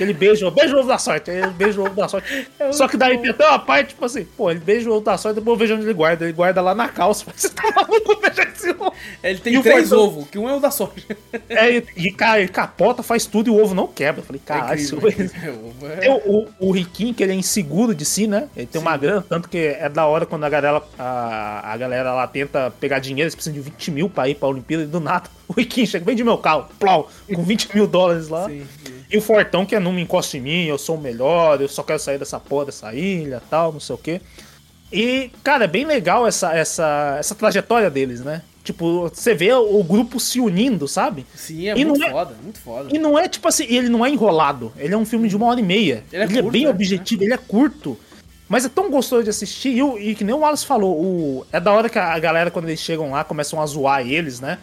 [0.00, 1.30] Ele beija, beija o ovo da sorte.
[1.30, 2.48] Ele beija o ovo da sorte.
[2.58, 5.04] É Só que daí tem até uma parte, tipo assim, pô, ele beija o ovo
[5.04, 6.24] da sorte, depois eu vejo onde ele guarda.
[6.24, 7.24] Ele guarda lá na calça.
[7.34, 8.92] Você tá maluco, beija esse ovo?
[9.22, 11.06] Ele tem E três ovos, que um é o da sorte.
[11.48, 14.20] É, e, e, cara, ele capota, faz tudo e o ovo não quebra.
[14.20, 15.12] Eu falei, É caralho, esse ovo é
[15.46, 18.48] é ovo é- o, o, o Riquinho, que ele é inseguro de si, né?
[18.56, 22.12] Ele tem uma grana, tanto que é da hora quando a galera, a, a galera
[22.14, 25.00] lá tenta pegar dinheiro, eles precisam de 20 mil pra ir pra Olimpíada e do
[25.00, 25.28] nada.
[25.48, 28.48] O Riquinho chega, vende meu carro, plau, com 20 mil dólares lá.
[28.48, 28.94] Sim, sim.
[29.10, 31.68] E o Fortão, que é não me encosta em mim, eu sou o melhor, eu
[31.68, 34.20] só quero sair dessa porra dessa ilha tal, não sei o quê.
[34.92, 38.42] E, cara, é bem legal essa, essa, essa trajetória deles, né?
[38.64, 41.24] Tipo, você vê o grupo se unindo, sabe?
[41.36, 42.88] Sim, é E muito não é- foda, muito foda.
[42.92, 44.72] E não é tipo assim, ele não é enrolado.
[44.76, 46.02] Ele é um filme de uma hora e meia.
[46.12, 46.70] Ele Ele é é, curto, bem né?
[46.70, 47.96] objetivo, ele é curto.
[48.48, 49.70] Mas é tão gostoso de assistir.
[49.76, 52.68] E, e que nem o Wallace falou, o, é da hora que a galera, quando
[52.68, 54.58] eles chegam lá, começam a zoar eles, né?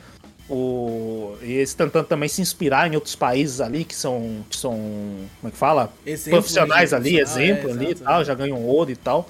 [0.54, 4.46] O, e eles tentando também se inspirar em outros países ali, que são.
[4.50, 5.92] Que são como é que fala?
[6.06, 9.28] Exemplo, Profissionais né, ali, profissional, exemplo é, ali e tal, já ganham ouro e tal.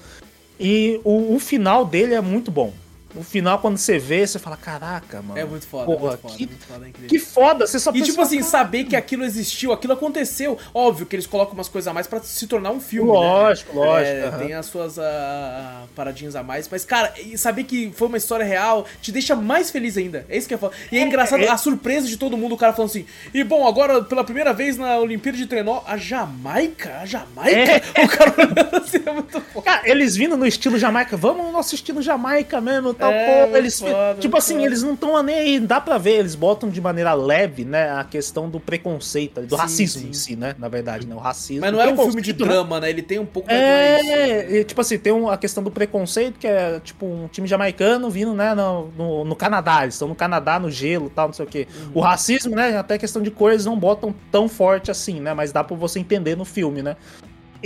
[0.60, 2.72] E o, o final dele é muito bom.
[3.14, 5.38] O final, quando você vê, você fala, caraca, mano.
[5.38, 7.08] É muito foda, Porra, muito foda, que, muito foda, é incrível.
[7.08, 10.58] que foda, você só E tipo assim, "Cara, saber que aquilo existiu, aquilo aconteceu.
[10.72, 13.10] Óbvio que eles colocam umas coisas a mais pra se tornar um filme.
[13.10, 13.86] Lógico, né?
[13.86, 14.38] lógico, É, aham.
[14.38, 16.68] Tem as suas ah, paradinhas a mais.
[16.68, 20.26] Mas, cara, e saber que foi uma história real te deixa mais feliz ainda.
[20.28, 20.74] É isso que é foda.
[20.90, 23.06] E é engraçado é- a surpresa de todo mundo, o cara falando assim.
[23.32, 26.98] E bom, agora pela primeira vez na Olimpíada de Trenó, a Jamaica?
[27.00, 27.82] A Jamaica?
[28.04, 29.64] O cara olhando assim é muito foda.
[29.64, 33.56] Cara, eles vindo no estilo Jamaica, vamos no nosso estilo Jamaica mesmo, tal, É, pô,
[33.56, 34.66] eles, foda, tipo assim, foda.
[34.66, 38.04] eles não estão nem aí, dá pra ver, eles botam de maneira leve, né, a
[38.04, 40.08] questão do preconceito, do Sim, racismo sim.
[40.08, 41.60] em si, né, na verdade, né, o racismo.
[41.62, 42.38] Mas não é um filme de né?
[42.38, 42.90] drama, né?
[42.90, 45.70] Ele tem um pouco mais mais- É, e, tipo assim, tem um- a questão do
[45.70, 49.82] preconceito, que é tipo um time jamaicano vindo, né, no, no, no Canadá.
[49.82, 51.66] Eles estão no Canadá, no gelo tal, não sei o quê.
[51.94, 55.52] O racismo, né, até questão de cor, eles não botam tão forte assim, né, mas
[55.52, 56.96] dá pra você entender no filme, né.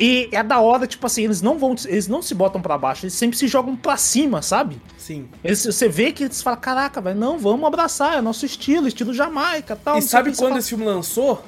[0.00, 3.04] E é da hora, tipo assim, eles não vão, eles não se botam pra baixo,
[3.04, 4.80] eles sempre se jogam pra cima, sabe?
[5.08, 5.26] Sim.
[5.42, 9.14] Eles, você vê que eles falam, caraca, velho, não, vamos abraçar, é nosso estilo, estilo
[9.14, 9.96] Jamaica tal.
[9.96, 11.42] E sabe quando fala, esse filme lançou?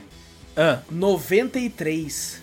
[0.56, 2.39] "Ah, 93.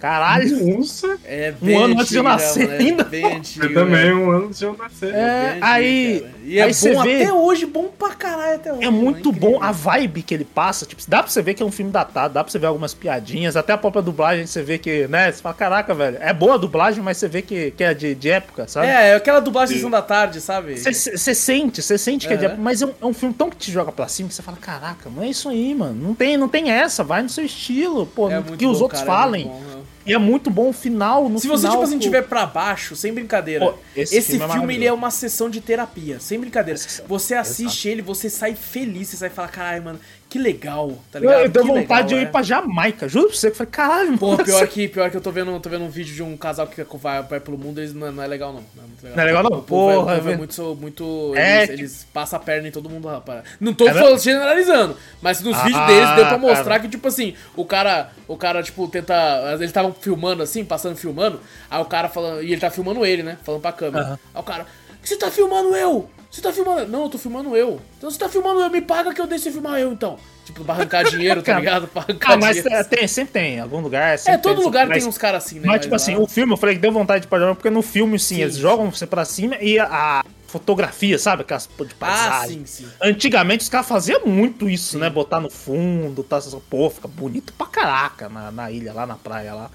[0.00, 0.76] Caralho.
[0.78, 2.78] Nossa, É Um ano antes de eu nascer né?
[2.78, 3.04] ainda.
[3.04, 3.64] Bem antigo.
[3.66, 4.14] eu também, né?
[4.14, 5.14] um ano antes de eu nascer.
[5.14, 6.40] É, aí- antigo.
[6.44, 8.84] E é aí você bom vê- até hoje, bom pra caralho até hoje.
[8.84, 9.50] É muito incrível.
[9.58, 10.84] bom a vibe que ele passa.
[10.86, 12.92] Tipo, dá pra você ver que é um filme datado, dá pra você ver algumas
[12.94, 15.30] piadinhas, até a própria dublagem você vê que, né?
[15.30, 18.14] Você fala, caraca, velho, é boa a dublagem, mas você vê que, que é de,
[18.14, 18.86] de época, sabe?
[18.88, 19.90] É, é aquela dublagem Sim.
[19.90, 20.76] Da Tarde, sabe?
[20.78, 22.52] Você sente, você sente que é de Aham.
[22.54, 24.42] época, mas é um, é um filme tão que te joga pra cima que você
[24.42, 25.94] fala, caraca, não é isso aí, mano.
[26.00, 28.84] Não tem, não tem essa, vai no seu estilo, pô, É que muito os bom,
[28.84, 29.44] outros cara, é falem.
[29.46, 29.82] bom, né?
[30.06, 31.28] E é muito bom o final.
[31.28, 34.52] No Se você, final, tipo assim, tiver pra baixo, sem brincadeira, Pô, esse, esse filme,
[34.52, 36.80] filme é ele é uma sessão de terapia, sem brincadeira.
[37.06, 41.18] Você assiste ele, você sai feliz, você sai e fala, caralho, mano, que legal, tá
[41.18, 41.40] ligado?
[41.44, 42.22] eu Que vontade legal, de eu é.
[42.22, 45.20] ir pra Jamaica, juro pra você, que falei, caralho, Pô, pior que, pior que eu
[45.20, 47.92] tô vendo, tô vendo um vídeo de um casal que vai, vai pelo mundo, eles
[47.92, 48.60] não, não é legal não.
[48.76, 49.16] Não é, muito legal.
[49.16, 49.50] Não é legal não?
[49.50, 50.38] O é- Porra, é, velho.
[50.38, 53.42] muito, muito É, eles, eles passam a perna em todo mundo, rapaz.
[53.60, 56.80] Não tô É falando- generalizando, mas nos Ah, vídeos deles deu pra mostrar cara.
[56.80, 59.14] que, tipo assim, o cara, o cara, tipo, tenta,
[59.54, 63.24] eles estavam filmando assim, passando filmando, aí o cara falando, e ele tá filmando ele,
[63.24, 64.18] né, falando pra câmera.
[64.34, 64.64] Aí o cara,
[65.02, 66.08] você tá filmando eu?
[66.30, 66.86] Você tá filmando?
[66.86, 67.80] Não, eu tô filmando eu.
[67.98, 70.16] Então você tá filmando eu, me paga que eu deixo você filmar eu, então.
[70.44, 71.88] Tipo, pra arrancar dinheiro, tá ligado?
[71.88, 72.84] Pra arrancar Ah, mas dinheiro.
[72.88, 74.16] tem, sempre tem, em algum lugar.
[74.26, 75.66] É, todo tem, lugar mas- tem uns caras assim, né?
[75.66, 77.82] Mas, tipo assim, lá- o filme, eu falei que deu vontade de parar, porque no
[77.82, 78.60] filme, sim, Sim, eles sim.
[78.60, 81.42] jogam você pra cima e a, fotografia, sabe?
[81.42, 82.66] Aquelas de Ah, paisagem.
[82.66, 82.88] sim, sim.
[83.02, 85.08] Antigamente os caras faziam muito isso, né?
[85.10, 89.54] Botar no fundo, tá, pô, fica bonito pra caraca na, na ilha, lá na praia
[89.54, 89.70] lá.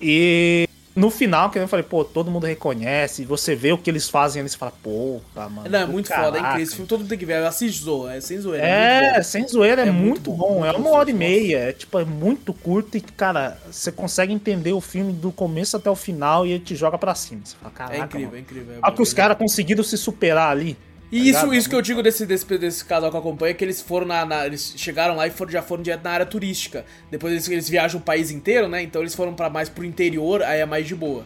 [0.00, 0.66] E
[0.96, 4.40] no final, que eu falei, pô, todo mundo reconhece, você vê o que eles fazem,
[4.40, 5.68] eles falam, pô, mano.
[5.68, 6.40] Não, é muito foda, é caraca.
[6.40, 6.62] incrível.
[6.62, 7.44] Esse filme todo mundo tem que ver.
[7.44, 8.64] Assiste Zoa, é sem zoeira.
[8.64, 10.60] é É, sem zoeira, é, É muito, muito bom.
[10.60, 11.58] bom, é uma hora e meia.
[11.58, 15.90] É tipo, é muito curto e, cara, você consegue entender o filme do começo até
[15.90, 17.40] o final e ele te joga pra cima.
[17.44, 17.96] Você fala, caraca.
[17.96, 18.36] É incrível, mano.
[18.36, 18.74] é incrível.
[18.74, 20.76] é Olha que os é caras conseguiram se superar ali.
[21.16, 23.54] E tá isso, isso que eu digo desse, desse, desse casal que eu acompanho é
[23.54, 24.24] que eles foram na.
[24.24, 26.84] na- eles chegaram lá e foram, já foram direto na área turística.
[27.10, 28.82] Depois eles, eles viajam o país inteiro, né?
[28.82, 31.24] Então eles foram pra mais pro interior, aí é mais de boa.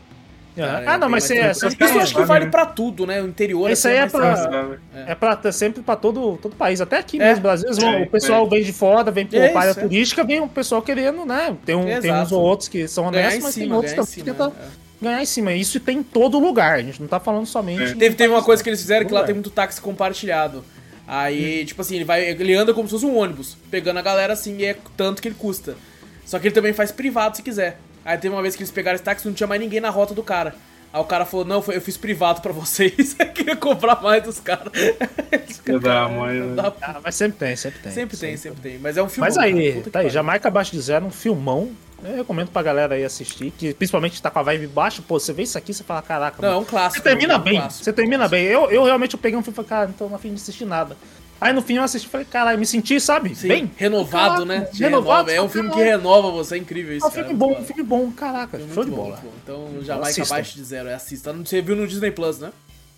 [0.56, 2.50] Cara, ah, é não, mas você, você Isso eu acho que vale né?
[2.50, 3.22] pra tudo, né?
[3.22, 4.36] O interior Isso assim, aí é mais pra-.
[4.36, 4.78] Sabe?
[5.06, 7.28] É pra sempre pra todo, todo país, até aqui É.
[7.28, 7.72] mesmo, Brasil.
[7.74, 8.48] vão- É, o pessoal é.
[8.50, 9.82] vem de fora, vem por É área isso, é.
[9.84, 11.56] turística, vem o pessoal querendo, né?
[11.64, 14.06] Tem, um, tem uns ou outros que são honestos, mas tem cima, outros ganhar em
[14.12, 14.87] que tentam é.
[15.00, 15.52] Ganhar em cima.
[15.52, 17.82] Isso tem em todo lugar, a gente não tá falando somente.
[17.82, 17.94] É.
[17.94, 20.64] Teve, teve uma coisa que eles fizeram que lá tem muito táxi compartilhado.
[21.06, 22.22] Aí, tipo assim, ele vai.
[22.28, 25.28] Ele anda como se fosse um ônibus, pegando a galera assim, e é tanto que
[25.28, 25.74] ele custa.
[26.26, 27.78] Só que ele também faz privado se quiser.
[28.04, 29.88] Aí teve uma vez que eles pegaram esse táxi e não tinha mais ninguém na
[29.90, 30.54] rota do cara.
[30.92, 33.14] Aí o cara falou, não, foi- eu fiz privado pra vocês.
[33.20, 34.72] Eu queria cobrar mais dos caras.
[34.72, 36.54] Da cara, mãe, né?
[36.54, 37.92] da- Ah, mas sempre tem, sempre tem.
[37.92, 38.78] Sempre tem, sempre tem.
[38.78, 39.26] Mas é um filme.
[39.28, 39.90] Mas aí, cara.
[39.90, 40.08] Tá aí.
[40.10, 41.70] Jamaica Abaixo de Zero, um filmão.
[42.02, 45.32] Eu recomendo pra galera aí assistir, que principalmente tá com a vibe baixa, pô, você
[45.32, 46.62] vê isso aqui, você fala, caraca, Não, é mano.
[46.62, 47.02] um clássico.
[47.02, 47.84] Você termina é um bem, clássico.
[47.84, 48.44] você termina bem.
[48.44, 50.36] Eu, eu realmente eu peguei um filme e falei, cara, não tô na fim de
[50.40, 50.96] assistir nada.
[51.40, 53.34] Aí no fim eu assisti e falei, caralho, me senti, sabe?
[53.34, 53.70] Sim, bem.
[53.76, 54.68] renovado, Caraca, né?
[54.74, 55.32] Renovado, renova.
[55.32, 57.06] É um filme que renova você, é incrível É isso.
[57.06, 59.08] um filme cara, bom, muito um filme bom, caraca, Muito show de bom, bola.
[59.22, 59.32] muito bom.
[59.84, 60.34] Então, Assista.
[60.34, 61.32] abaixo de zero, é assista.
[61.32, 62.50] Você viu no Disney Plus, né?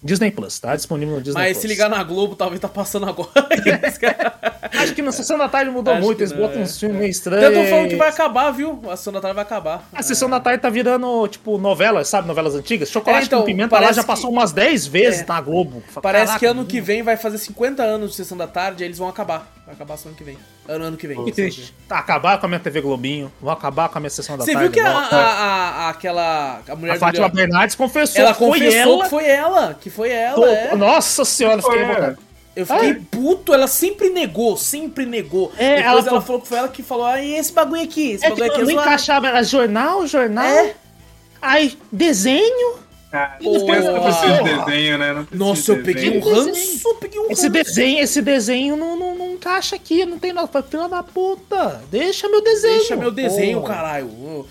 [0.03, 1.63] Disney Plus, tá disponível no Disney Mas Plus.
[1.63, 3.29] se ligar na Globo, talvez tá passando agora.
[4.73, 6.63] Acho que na sessão da tarde mudou Acho muito, que eles botam é.
[6.63, 7.55] uns filmes meio estranhos.
[7.55, 8.81] Tanto falando que vai acabar, viu?
[8.91, 9.89] A Sessão da Tarde vai acabar.
[9.93, 12.27] A sessão da tarde tá virando, tipo, novelas, sabe?
[12.29, 12.89] Novelas antigas.
[12.91, 15.27] Chocolate É, então, com pimenta lá já que- passou umas 10 vezes É.
[15.27, 15.83] na Globo.
[16.01, 18.87] Parece caraca, que ano que vem vai fazer 50 anos de Sessão da Tarde e
[18.87, 19.53] eles vão acabar.
[19.67, 20.37] Vai acabar só ano que vem.
[20.69, 21.25] Ano, ano que vem.
[21.25, 21.75] Que triste.
[21.89, 24.53] Tá, acabar com a minha TV Globinho, vão acabar com a minha sessão da Você
[24.53, 24.69] tarde.
[24.69, 26.61] viu que a, a, a- aquela.
[26.69, 29.03] A mulher A Fátima Bernardes confessou Ela que foi confessou ela.
[29.05, 29.75] que foi ela.
[29.81, 30.34] Que foi ela.
[30.36, 30.74] Tô- é.
[30.76, 32.16] Nossa senhora, fiquei É.
[32.57, 32.97] Eu fiquei Ah.
[33.11, 35.53] puto, ela sempre negou, sempre negou.
[35.57, 38.11] É, Depois ela ela, falou- que foi ela que falou, ah, e esse bagulho aqui,
[38.12, 40.45] esse É bagulho que aqui é não encaixava, era jornal, jornal.
[40.45, 40.74] É.
[41.41, 42.74] Aí, desenho.
[43.12, 45.12] Ah, não precisa não precisa de desenho, né?
[45.12, 47.32] Não Nossa, eu peguei um ranço, eu peguei um ranço.
[47.32, 50.49] Esse desenho, esse desenho não, não, não encaixa aqui, não tem nada.
[50.62, 52.78] Filha da puta, deixa meu desenho.
[52.78, 53.66] Deixa meu desenho, Pô.
[53.66, 54.47] caralho.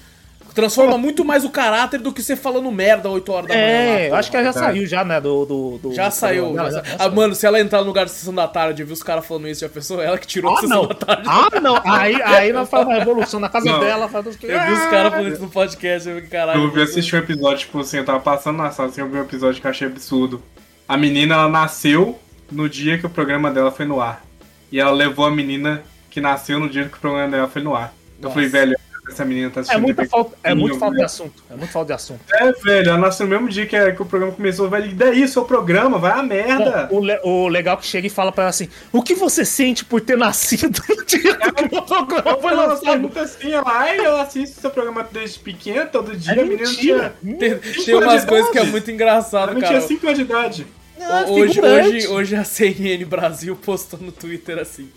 [0.54, 3.66] Transforma muito mais o caráter do que você falando merda 8 horas da manhã.
[3.66, 4.16] lá, É, eu pô.
[4.16, 4.60] acho que ela já Tá.
[4.60, 5.45] saiu já, né, do...
[5.45, 6.54] do, do Já do saiu.
[6.56, 9.04] já ah, mano, se ela entrar no lugar da sessão da tarde e ver os
[9.04, 10.02] caras falando isso, já pensou?
[10.02, 10.88] Ela que tirou a Ah, sessão não.
[10.88, 11.24] da tarde.
[11.28, 11.82] Ah, não.
[11.86, 13.80] Aí, aí nós fazemos uma revolução na casa Não.
[13.80, 14.08] dela.
[14.10, 14.26] Faz...
[14.26, 16.64] Eu vi os caras falando isso no podcast, eu fiquei, caralho.
[16.64, 19.18] Eu vi assistir um episódio, tipo assim, eu tava passando na sala, assim, eu vi
[19.18, 20.41] um episódio que eu achei absurdo.
[20.88, 22.18] A menina, ela nasceu
[22.52, 24.24] no dia que o programa dela foi no ar.
[24.72, 27.76] E ela levou a menina que nasceu no dia que o programa dela foi no
[27.76, 27.93] ar.
[28.18, 28.34] Eu Nossa.
[28.34, 28.76] falei, velho,
[29.10, 31.43] essa menina tá É assistindo muita TV falta, é muito falta de assunto.
[31.49, 32.20] É muito falta de assunto.
[32.32, 34.86] É, velho, ela nasceu no mesmo dia que, que o programa começou, velho.
[34.89, 36.88] E daí, seu programa, vai a merda.
[36.91, 39.43] O, le- o legal é que chega e fala pra ela assim: O que você
[39.43, 42.99] sente por ter nascido no dia que o programa foi Ela lançado?
[43.01, 46.64] muito assim, ela, ai, eu assisto seu programa desde pequena, todo dia, É a menina
[46.70, 47.14] tinha.
[47.38, 49.74] Tem, Cinco tem umas coisas que é muito Ela engraçado, não cara.
[49.80, 50.68] tinha 5 anos de idade.
[51.01, 54.89] Ah, hoje, hoje, hoje a CNN Brasil postou no Twitter assim.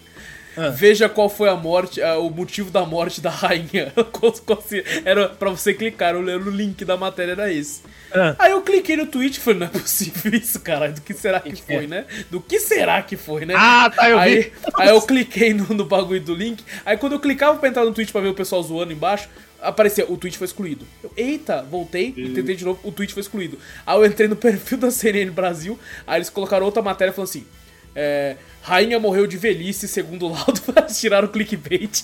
[0.57, 0.69] Ah.
[0.69, 3.93] Veja qual foi a morte, ah, o motivo da morte da rainha.
[5.05, 7.83] Era pra você clicar, eu lendo o link da matéria era esse.
[8.15, 8.37] Ah.
[8.39, 10.95] Aí eu cliquei no tweet e falei, não é possível isso, caralho.
[10.95, 11.77] Do que será que que é?
[11.77, 12.05] foi, né?
[12.31, 13.55] Do que será que foi, né?
[13.57, 14.53] Ah, tá, eu aí, vi.
[14.77, 16.63] aí eu cliquei no, no bagulho do link.
[16.85, 19.29] Aí quando eu clicava pra entrar no tweet pra ver o pessoal zoando embaixo,
[19.61, 20.87] aparecia, o tweet foi excluído.
[21.03, 23.59] Eu, eita, voltei e tentei de novo, o tweet foi excluído.
[23.87, 27.47] Aí eu entrei no perfil da CNN Brasil, aí eles colocaram outra matéria falando assim.
[27.95, 32.03] É, Rainha morreu de velhice, segundo o laudo, eles tiraram o clickbait.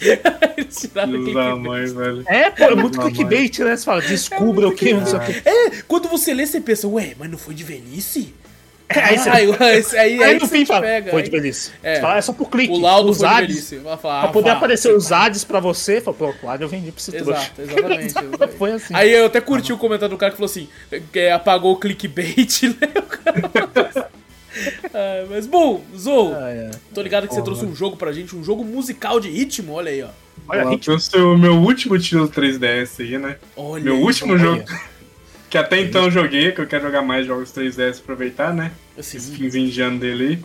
[0.57, 1.59] eles tiraram o Deus clickbait.
[1.59, 2.25] mãe, velho.
[2.27, 3.77] É, pô, é muito clickbait, né?
[3.77, 5.49] Você fala, descubra o que, não sei o que.
[5.49, 8.35] É, quando você lê, você pensa, ué, mas não foi de velhice?
[8.91, 11.71] Aí você- Aí, aí, aí, Aí que no você fim fala, pega, foi de velhice.
[11.83, 11.97] É.
[11.97, 12.73] Você fala, é só por clique.
[12.73, 13.77] O laudo os foi de velhice.
[13.81, 14.57] Falar, Pra ah, poder vá.
[14.57, 17.33] aparecer os ads pra você, fala, pô, claro, eu vendi pra esse trouxa.
[17.33, 18.07] Exato, exatamente.
[18.19, 18.57] exatamente.
[18.57, 18.95] Foi assim.
[18.95, 20.69] Aí eu até curti o comentário do cara que falou assim:
[21.13, 22.89] que apagou o clickbait, né?
[22.97, 24.11] O cara-
[24.95, 26.71] Ah, mas bom, Zou, Ah, é.
[26.95, 29.91] tô ligado que você trouxe um jogo pra gente, um jogo musical de ritmo, olha
[29.91, 30.09] aí, ó.
[30.49, 30.85] Olha, Ela ritmo.
[30.95, 33.37] trouxe o meu último tiro 3DS aí, né?
[33.57, 34.41] Olha Meu aí, último olha.
[34.43, 34.65] jogo.
[35.51, 38.71] Que até então eu joguei, que eu quero jogar mais jogos 3DS aproveitar, né?
[38.99, 40.39] Esse finzinho de ano dele aí.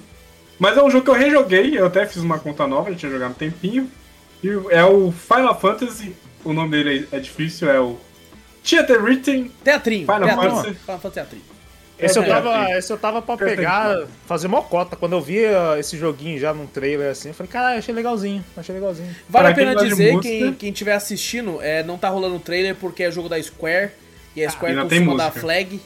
[0.57, 3.11] Mas é um jogo que eu rejoguei, eu até fiz uma conta nova, já tinha
[3.11, 3.91] jogado um tempinho.
[4.41, 7.97] E é o Final Fantasy, o nome dele é difícil, é o
[8.63, 9.51] Theater Written.
[9.61, 10.51] Teatrinho, Final teatrinho.
[10.55, 10.73] Fantasy.
[10.75, 11.43] Final Fantasy teatrinho.
[12.05, 12.77] Esse eu, É, tava, é.
[12.77, 14.95] esse eu tava pra pegar, fazer mocota.
[14.95, 18.43] Quando eu vi uh, esse joguinho já num trailer assim, eu falei, caralho, achei legalzinho,
[18.57, 19.15] achei legalzinho.
[19.29, 22.39] Vale Pra a pena dizer, música- quem, quem estiver assistindo, é, não tá rolando o
[22.39, 23.91] trailer porque é jogo da Square.
[24.35, 25.79] E a Square e não tem costuma dar flag.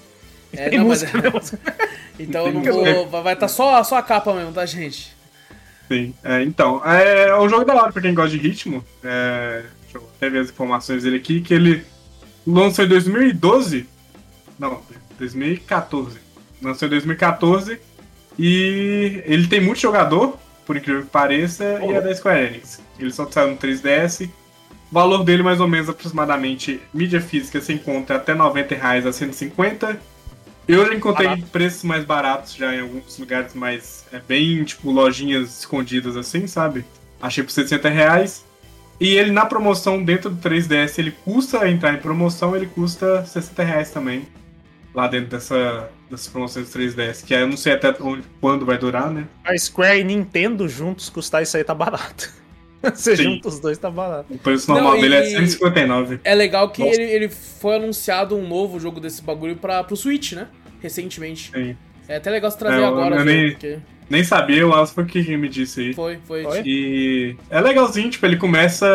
[0.53, 1.29] É, Tem não, mas- música, né?
[1.29, 1.75] música.
[2.17, 3.21] então eu não vou.
[3.21, 5.15] Vai estar só, só a capa mesmo, tá, gente?
[5.89, 8.83] Sim, é, então, é um jogo da hora pra quem gosta de ritmo.
[9.03, 11.85] É, deixa eu até ver as informações dele aqui, que ele
[12.45, 13.85] lançou em 2012.
[14.57, 14.81] Não,
[15.17, 16.19] 2014.
[16.61, 17.79] Lançou em 2014
[18.37, 22.81] e ele tem muito jogador, por incrível que pareça, e é da Square Enix.
[22.99, 24.29] Ele só saiu no 3DS.
[24.89, 29.11] O valor dele, mais ou menos, aproximadamente, mídia física se encontra até 90 reais a
[29.11, 29.99] 150
[30.67, 31.47] Eu já encontrei Barato.
[31.47, 34.05] preços mais baratos já em alguns lugares mais.
[34.11, 36.85] É bem, tipo, lojinhas escondidas assim, sabe?
[37.21, 38.45] Achei por 60 reais.
[38.99, 43.63] E ele na promoção dentro do 3DS, ele custa entrar em promoção, ele custa 60
[43.63, 44.27] reais também.
[44.97, 47.23] Lá dentro dessa, dessas promoções do 3DS.
[47.23, 49.27] Que aí eu não sei até onde, quando vai durar, né?
[49.45, 52.33] A Square e Nintendo juntos custar isso aí tá barato.
[52.81, 53.23] Você Sim.
[53.23, 54.33] junta os dois tá barato.
[54.33, 56.19] O preço normal Não, e- dele é 159.
[56.23, 60.31] É legal que ele, ele foi anunciado um novo jogo desse bagulho pra, pro Switch,
[60.33, 60.47] né?
[60.81, 61.51] Recentemente.
[61.53, 61.77] Sim.
[62.07, 63.25] É até legal se trazer É, eu- agora, eu viu?
[63.35, 63.77] nem- Porque
[64.09, 65.93] Nem sabia, o Alice foi quem me disse aí.
[65.93, 66.41] foi, foi.
[66.43, 66.63] Foi?
[66.65, 68.87] E é legalzinho, tipo, ele começa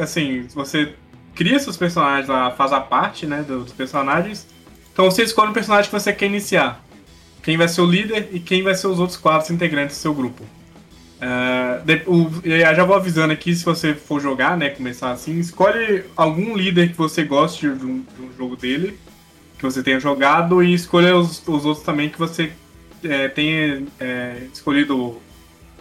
[0.00, 0.94] assim, você
[1.34, 4.46] cria seus personagens lá, faz a parte, né, do- dos personagens.
[4.92, 6.84] Então você escolhe o personagem que você quer iniciar.
[7.42, 10.14] Quem vai ser o líder e quem vai ser os outros quatro integrantes do seu
[10.14, 10.42] grupo.
[11.20, 15.38] É, de- o- eu já vou avisando aqui, se você for jogar, né, começar assim,
[15.38, 18.98] escolhe algum líder que você goste de um, de um jogo dele,
[19.56, 22.52] que você tenha jogado, e escolha os, os outros também que você
[23.04, 25.20] é, tenha é, escolhido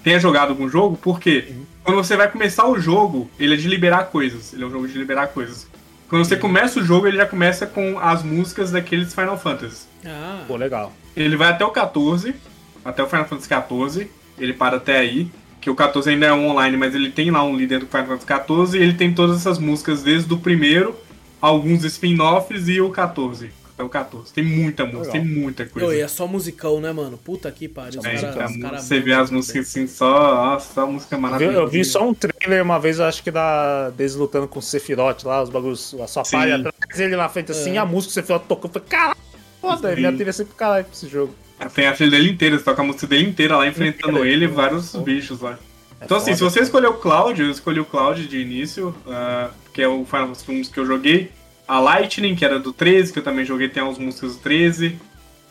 [0.04, 1.54] tenha jogado algum jogo, porque
[1.84, 4.52] quando você vai começar o jogo, ele é de liberar coisas.
[4.52, 5.68] Ele é um jogo de liberar coisas.
[6.12, 9.88] Quando você começa o jogo, ele já começa com as músicas daqueles Final Fantasy.
[10.06, 10.92] Ah, Pô, legal.
[11.16, 12.36] Ele vai até o 14,
[12.84, 15.32] até o Final Fantasy 14, ele para até aí,
[15.62, 18.08] que o 14 ainda é um online, mas ele tem lá um líder do Final
[18.08, 20.98] Fantasy 14 e ele tem todas essas músicas desde o primeiro,
[21.40, 23.50] alguns spin-offs e o 14.
[23.74, 24.34] Até o 14.
[24.34, 25.14] Tem muita música, Legal.
[25.14, 25.96] tem muita coisa.
[25.96, 27.18] E é só musicão, né, mano?
[27.18, 28.00] Puta que pariu.
[28.00, 31.16] Os É, cara, então, os cara você vê as músicas assim, só, nossa, só música
[31.16, 31.58] Eu vi, maravilhosa.
[31.60, 34.62] eu vi só um trailer uma vez, eu acho que da deles lutando com o
[34.62, 37.78] Sephiroth lá, os bagulhos, a sua palha atrás, ele na frente assim, É.
[37.80, 39.18] a música do Sephiroth tocando, eu falei, caralho,
[39.62, 41.36] Foda, minha trilha é sempre caralho pra esse jogo.
[41.76, 44.48] Tem a trilha dele inteira, você toca a música dele inteira lá enfrentando ele e
[44.48, 45.60] vários bichos lá.
[46.00, 46.38] É Então, assim, foda.
[46.38, 50.04] se você escolher o Cloud, eu escolhi o Cloud de início, ah, que é o
[50.04, 51.32] Final Fantasy 1 que eu joguei.
[51.72, 55.00] A Lightning, que era do 13, que eu também joguei, tem algumas músicas do 13.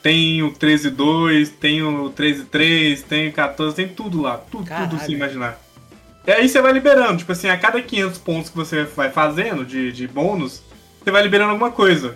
[0.03, 4.37] Tem o 13.2, tem o 13.3, tem o 14, tem tudo lá.
[4.37, 4.91] Tudo, Caralho.
[4.91, 5.59] tudo se imaginar.
[6.27, 9.65] E aí você vai liberando, tipo assim, a cada 500 pontos que você vai fazendo
[9.65, 10.63] de, de bônus,
[11.03, 12.15] você vai liberando alguma coisa.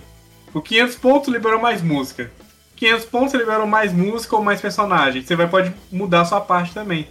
[0.53, 2.31] O 500 pontos liberou mais música.
[2.77, 5.25] 500 pontos você liberou mais música ou mais personagem.
[5.25, 7.09] Você vai, pode mudar a sua parte também.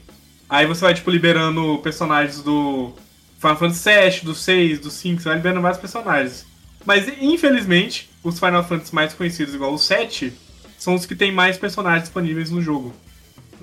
[0.47, 2.93] Aí você vai, tipo, liberando personagens do
[3.39, 6.52] Final Fantasy VII, do 6, do 5, você vai liberando vários personagens.
[6.85, 10.33] Mas, infelizmente, os Final Fantasy mais conhecidos, igual o 7,
[10.77, 12.93] são os que tem mais personagens disponíveis no jogo.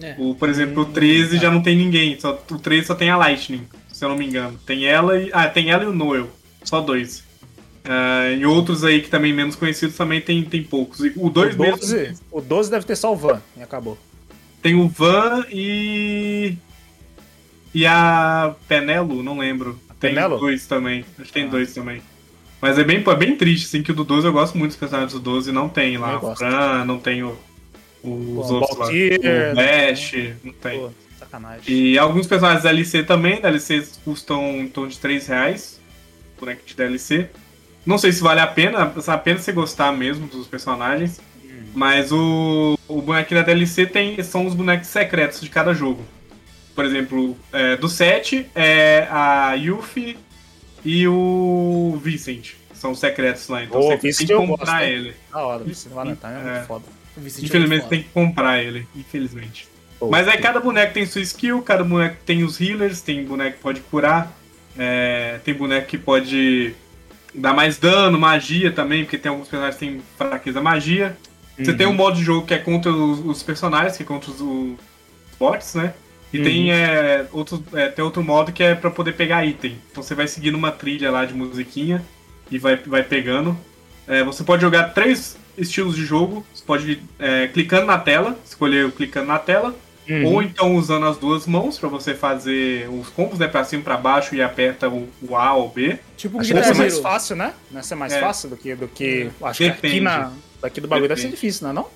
[0.01, 0.15] É.
[0.19, 3.17] O, por exemplo, o 13 já não tem ninguém, só, o 13 só tem a
[3.19, 4.59] Lightning, se eu não me engano.
[4.65, 5.31] Tem ela e.
[5.33, 6.31] Ah, tem ela e o Noel.
[6.65, 7.23] Só dois.
[8.39, 11.01] E outros aí que também menos conhecidos também tem, tem poucos.
[11.17, 13.99] O 2 o, mesmo 12, o 12 deve ter só o Van e acabou.
[14.63, 16.57] tem o Van e.
[17.75, 19.79] E a Penelo, não lembro.
[20.01, 20.39] Tem Penelo?
[20.39, 21.05] dois também.
[21.19, 21.49] Acho que tem Ah.
[21.51, 22.01] dois também.
[22.61, 24.79] Mas é bem, é bem triste, assim, que o do 12 eu gosto muito dos
[24.79, 26.19] personagens do 12 não tem lá.
[26.23, 26.37] O.
[26.37, 27.37] Fran, não tem o,
[28.03, 28.87] os O outros lá.
[28.87, 30.13] Baltier, O Bash,
[30.45, 30.81] não tem.
[30.81, 31.75] Pô, sacanagem.
[31.75, 35.81] E alguns personagens DLC também, DLCs custam em torno de 3 reais.
[36.39, 37.31] Boneco de DLC.
[37.85, 41.21] Não sei se vale a pena, a pena você gostar mesmo dos personagens.
[41.75, 46.05] Mas o, o bonequinho da DLC tem, são os bonecos secretos de cada jogo.
[46.75, 50.17] Por exemplo, é, do 7 é a Yuffie
[50.85, 52.53] e o Vincent.
[52.75, 55.15] São os secretos lá, então Ô, você Vincent tem que comprar gosto, ele.
[55.31, 56.53] Da hora, Vicente Valentine é É.
[56.55, 56.85] muito foda.
[57.17, 58.09] O Vicente é Infelizmente muito tem foda.
[58.09, 59.69] que comprar ele, infelizmente.
[59.99, 63.57] Pô, Mas aí cada boneco tem sua skill, cada boneco tem os healers, tem boneco
[63.59, 64.33] que pode curar,
[64.79, 66.75] é, tem boneco que pode
[67.35, 71.17] dar mais dano, magia também, porque tem alguns personagens que têm fraqueza magia.
[71.59, 71.77] Você Uhum.
[71.77, 74.41] tem um modo de jogo que é contra os, os personagens, que é contra os,
[74.41, 74.77] os
[75.39, 75.93] bots, né?
[76.33, 79.77] E tem, é, outro, é, tem outro modo que é pra poder pegar item.
[79.91, 82.05] Então você vai seguindo uma trilha lá de musiquinha
[82.51, 83.57] e vai, vai pegando.
[84.07, 86.45] É, você pode jogar três estilos de jogo.
[86.55, 89.75] Você pode ir é, clicando na tela, escolher o clicando na tela,
[90.09, 90.25] Uhum.
[90.27, 93.47] ou então usando as duas mãos pra você fazer os combos, né?
[93.47, 95.99] Pra cima e pra baixo e aperta o, o A ou o B.
[96.17, 97.55] Tipo Acho que deve ser Guitar mais fácil, né?
[97.71, 98.21] Deve ser mais É.
[98.21, 98.75] fácil do que.
[98.75, 100.01] Do que acho que aqui, Depende.
[100.01, 101.41] na, daqui do bagulho deve ser Depende.
[101.41, 101.75] difícil, não é?
[101.75, 101.87] Não?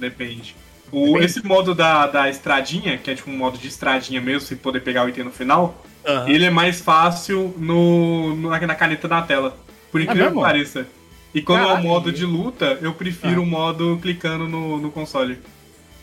[0.00, 0.56] Depende.
[0.92, 1.24] O, Depende.
[1.24, 4.80] Esse modo da, da estradinha, que é tipo um modo de estradinha mesmo, sem poder
[4.80, 5.84] pegar o item no final,
[6.26, 9.56] ele é mais fácil no, no- na, caneta da tela.
[9.90, 10.42] Por incrível que mesmo?
[10.42, 10.86] pareça.
[11.34, 11.88] E quando é o Caralho.
[11.88, 13.44] modo de luta, eu prefiro Ah.
[13.44, 15.34] o modo clicando no, no console.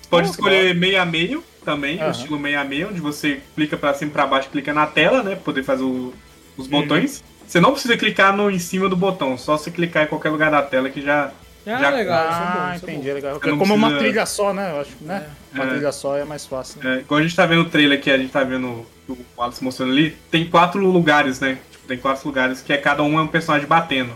[0.02, 2.12] Você pode Oh, que escolher meio a meio também, o Aham.
[2.12, 5.24] estilo meio a meio, onde você clica pra cima e pra baixo, clica na tela,
[5.24, 5.36] né?
[5.36, 6.14] Pra poder fazer o-
[6.58, 7.24] os botões.
[7.48, 10.52] Você não precisa clicar no, em cima do botão, só você clicar em qualquer lugar
[10.52, 11.32] da tela que já.
[11.66, 13.14] Ah, Já- legal, isso é bom, Ah, é entendi, bom.
[13.14, 13.34] legal.
[13.44, 14.72] Não Como uma precisa- trilha só, né?
[14.72, 15.28] Eu acho, né?
[15.54, 15.68] Uma É.
[15.68, 16.80] trilha só é mais fácil.
[16.88, 19.64] É, igual a gente tá vendo o trailer que a gente tá vendo o Wallace
[19.64, 21.60] mostrando ali, tem quatro lugares, né?
[21.72, 24.12] Tipo, tem quatro lugares que é cada um é um personagem batendo.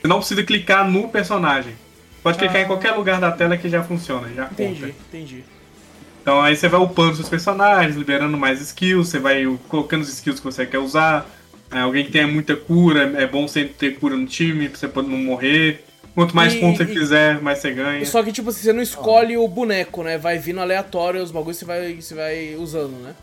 [0.00, 1.74] Você não precisa clicar no personagem.
[2.22, 2.60] Pode clicar Ah.
[2.62, 4.94] em qualquer lugar da tela que já funciona, já Entendi, conta.
[5.08, 5.44] entendi.
[6.22, 10.40] Então aí você vai upando seus personagens, liberando mais skills, você vai colocando os skills
[10.40, 11.26] que você quer usar.
[11.70, 14.88] É, alguém que tenha muita cura, é bom sempre ter cura no time, pra você
[14.88, 15.84] poder não morrer.
[16.16, 18.04] Quanto mais E- pontos você e- fizer, mais você ganha.
[18.06, 20.16] Só que, tipo assim, você não escolhe o boneco, né?
[20.18, 23.14] Vai vindo aleatório os bagulhos você vai, você vai usando, né?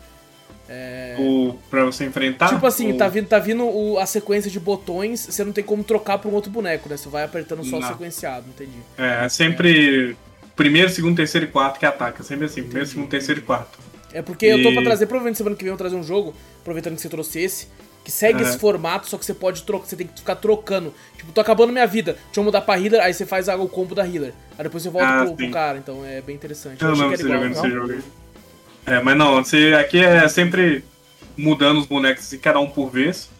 [0.68, 1.16] É...
[1.18, 2.48] O, pra você enfrentar.
[2.48, 5.62] Tipo assim, o- tá vindo, tá vindo o- a sequência de botões, você não tem
[5.62, 6.96] como trocar pra um outro boneco, né?
[6.96, 7.88] Você vai apertando só o Não.
[7.88, 8.78] sequenciado, entendi.
[8.96, 10.16] É, é sempre
[10.56, 12.22] primeiro, segundo, terceiro e quarto que ataca.
[12.22, 13.78] Sempre assim, primeiro, segundo, terceiro e quarto.
[14.12, 16.02] É porque eu tô E- pra trazer, provavelmente semana que vem eu vou trazer um
[16.04, 17.66] jogo, aproveitando que você trouxe esse,
[18.04, 18.46] que segue É.
[18.46, 20.92] esse formato, só que você pode trocar, você tem que ficar trocando.
[21.16, 23.94] Tipo, tô acabando minha vida, deixa eu mudar pra healer, aí você faz o combo
[23.94, 24.34] da healer.
[24.58, 26.82] Aí depois você volta Ah, pro, pro cara, então é bem interessante.
[26.82, 27.66] Eu achei não sei era jogando igual.
[27.66, 28.04] esse jogo.
[28.86, 30.84] É, mas não, você, aqui é sempre
[31.36, 33.30] mudando os bonecos e cada um por vez.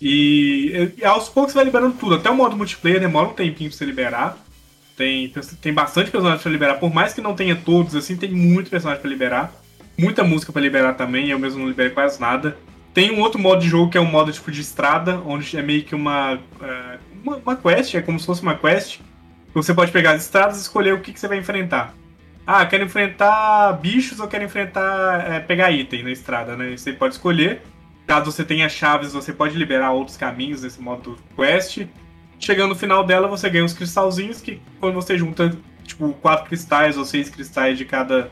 [0.00, 2.14] E, e aos poucos você vai liberando tudo.
[2.16, 4.38] Até o modo multiplayer demora um tempinho pra você liberar.
[4.96, 6.74] Tem, tem bastante personagem pra liberar.
[6.74, 9.52] Por mais que não tenha todos, assim, tem muito personagem pra liberar.
[9.98, 12.56] Muita música pra liberar também, eu mesmo não liberei quase nada.
[12.94, 15.62] Tem um outro modo de jogo que é um modo tipo de estrada, onde é
[15.62, 19.00] meio que uma, é, uma, uma quest, é como se fosse uma quest.
[19.52, 21.92] Você pode pegar as estradas e escolher o que, que você vai enfrentar.
[22.46, 25.28] Ah, quero enfrentar bichos ou quero enfrentar.
[25.28, 26.76] é, pegar item na estrada, né?
[26.76, 27.62] Você pode escolher.
[28.06, 31.86] Caso você tenha chaves, você pode liberar outros caminhos nesse modo quest.
[32.38, 36.96] Chegando no final dela, você ganha uns cristalzinhos que quando você junta, tipo, quatro cristais
[36.96, 38.30] ou seis cristais de cada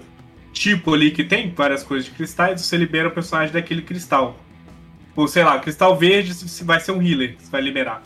[0.53, 4.37] tipo ali que tem, várias coisas de cristais, você libera o personagem daquele cristal.
[5.15, 6.33] Ou sei lá, cristal verde
[6.63, 8.03] vai ser um healer que você vai liberar.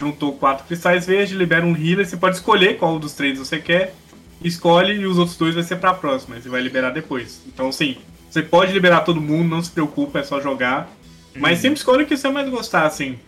[0.00, 3.94] juntou quatro cristais verdes, libera um healer, você pode escolher qual dos três você quer,
[4.42, 7.40] escolhe e os outros dois vai ser pra próxima, você vai liberar depois.
[7.46, 7.96] Então, sim,
[8.30, 10.88] você pode liberar todo mundo, não se preocupa, é só jogar.
[11.36, 13.18] Mas sempre escolhe o que você mais gostar, assim,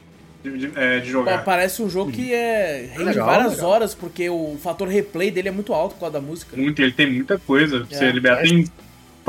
[0.44, 1.44] de, de, é, de Pô, jogar.
[1.44, 3.70] parece um jogo que é rende Legal, várias legal.
[3.70, 6.57] horas, porque o fator replay dele é muito alto por causa da música.
[6.57, 8.40] Muito, ele tem muita coisa você É, liberar.
[8.44, 8.48] é.
[8.48, 8.65] Tem,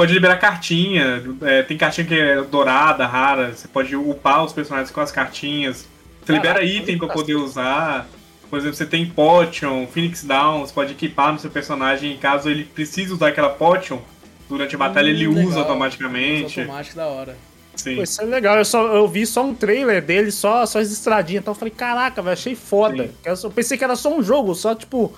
[0.01, 4.89] pode liberar cartinha, é, tem cartinha que é dourada, rara, você pode upar os personagens
[4.89, 5.87] com as cartinhas.
[6.25, 8.07] Você Caraca, libera item pra muito poder usar.
[8.49, 12.63] Por exemplo, você tem Potion, Phoenix Down, você pode equipar no seu personagem caso ele
[12.63, 13.99] precise usar aquela Potion.
[14.49, 15.59] Durante a batalha ele Hum, usa legal.
[15.59, 16.59] automaticamente.
[16.61, 17.37] Automático da hora.
[17.75, 17.95] Sim.
[17.97, 18.57] Pô, isso é legal.
[18.57, 21.41] Eu, só, eu vi só um trailer dele, só, só as estradinhas.
[21.43, 23.03] Então eu falei, caraca, velho, achei foda.
[23.05, 23.11] Sim.
[23.23, 25.13] Eu só- pensei que era só um jogo, só tipo,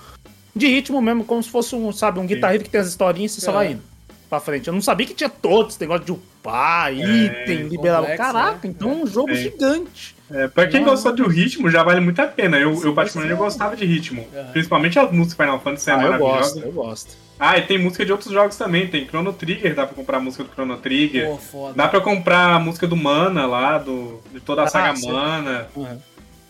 [0.54, 3.34] de ritmo mesmo, como se fosse um, sabe, um guitarrista que tem as historinhas e
[3.36, 3.54] você só É.
[3.54, 3.93] vai indo
[4.34, 4.68] pra frente.
[4.68, 7.98] Eu não sabia que tinha todos esse negócio de upar, item, liberar.
[8.00, 8.74] complexo, Caraca, né?
[8.76, 9.34] então é um jogo É.
[9.34, 10.14] gigante.
[10.30, 12.58] É, pra quem gostou do ritmo, já vale muito a pena.
[12.58, 14.26] Eu, Sim, eu particularmente, gostava de ritmo.
[14.34, 14.52] Aham.
[14.52, 17.16] Principalmente as músicas Final Fantasy é Ah, eu gosto, eu gosto.
[17.38, 18.86] Ah, e tem música de outros jogos também.
[18.88, 21.28] Tem Chrono Trigger, dá pra comprar a música do Chrono Trigger.
[21.28, 21.74] Pô, foda.
[21.74, 25.10] Dá pra comprar a música do Mana lá, do, de toda a Ah, saga sim.
[25.12, 25.68] Mana.
[25.76, 25.98] Uhum.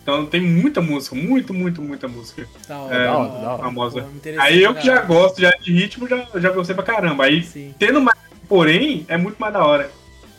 [0.05, 3.49] Então tem muita música, muito, muito, muita música Da hora, É, da da hora.
[3.49, 4.03] hora, famosa.
[4.03, 4.09] Pô,
[4.39, 7.25] Aí eu que já gosto já de ritmo, já, já gostei pra caramba.
[7.25, 7.75] Aí Sim.
[7.79, 9.91] tendo mais, porém, é muito mais da hora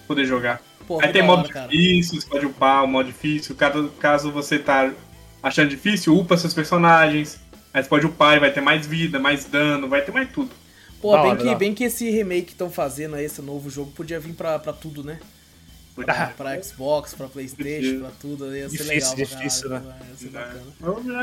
[0.08, 0.62] poder jogar.
[0.88, 1.68] Pô, Aí tem modo hora, cara.
[1.68, 3.56] difícil, você pode upar o modo difícil.
[3.56, 4.92] Caso, caso você tá
[5.42, 7.40] achando difícil, upa seus personagens.
[7.74, 10.52] Aí você pode upar e vai ter mais vida, mais dano, vai ter mais tudo.
[11.02, 11.58] Pô, Da bem, hora, que, hora.
[11.58, 14.72] bem que esse remake que estão fazendo aí, esse novo jogo, podia vir pra, pra
[14.72, 15.20] tudo, né?
[15.96, 19.82] Pra, pra Xbox, pra Playstation, pra tudo, ia ser Difícil, legal pra difícil, né?
[20.12, 20.62] Ia ser bacana.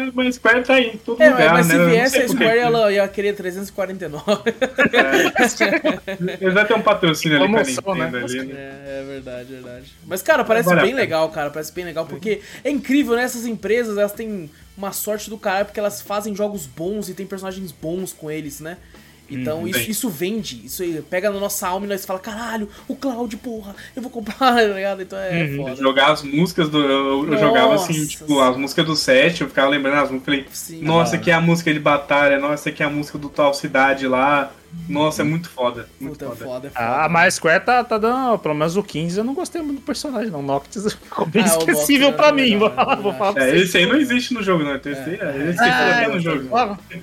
[0.08, 1.74] É, Mas a Square tá aí em todo É, lugar, mas né?
[1.74, 2.28] se não viesse a quê.
[2.28, 4.42] Square, ela ia querer 349.
[6.40, 8.18] Eles vão ter um patrocínio ali com a Promoção, né?
[8.18, 8.54] Ali, né?
[8.56, 9.92] É, é verdade, é verdade.
[10.06, 11.50] Mas, cara, parece bem legal, cara.
[11.50, 13.22] Parece bem legal, porque é incrível, né?
[13.24, 17.26] Essas empresas, elas têm uma sorte do caralho, porque elas fazem jogos bons e tem
[17.26, 18.78] personagens bons com eles, né?
[19.34, 22.94] Então Uhum, isso, isso vende, isso pega na nossa alma e nós fala, caralho, o
[22.96, 25.02] Cloud, porra, eu vou comprar, tá ligado?
[25.02, 25.56] Então é Uhum.
[25.56, 25.76] foda.
[25.76, 26.78] Jogar as músicas do.
[26.80, 30.46] Eu, eu jogava assim, tipo, as músicas do set, eu ficava lembrando as músicas, falei,
[30.52, 31.20] Sim, nossa, cara.
[31.22, 34.52] aqui é a música de batalha, nossa, aqui é a música do tal cidade lá.
[34.88, 35.88] Nossa, é muito foda.
[36.00, 36.44] Muito Puta, é foda.
[36.44, 36.84] foda, é foda.
[37.04, 39.84] Ah, mas Square tá, tá dando, pelo menos o 15, eu não gostei muito do
[39.86, 40.40] personagem, não.
[40.40, 43.50] O Noctis ficou bem Ah, esquecível Noctis pra é mim, vou falar, vou falar É,
[43.50, 43.62] vocês.
[43.62, 44.74] esse aí não existe no jogo, não.
[44.74, 46.48] Então, esse aí, é, esse aí Ah, tá no jogo.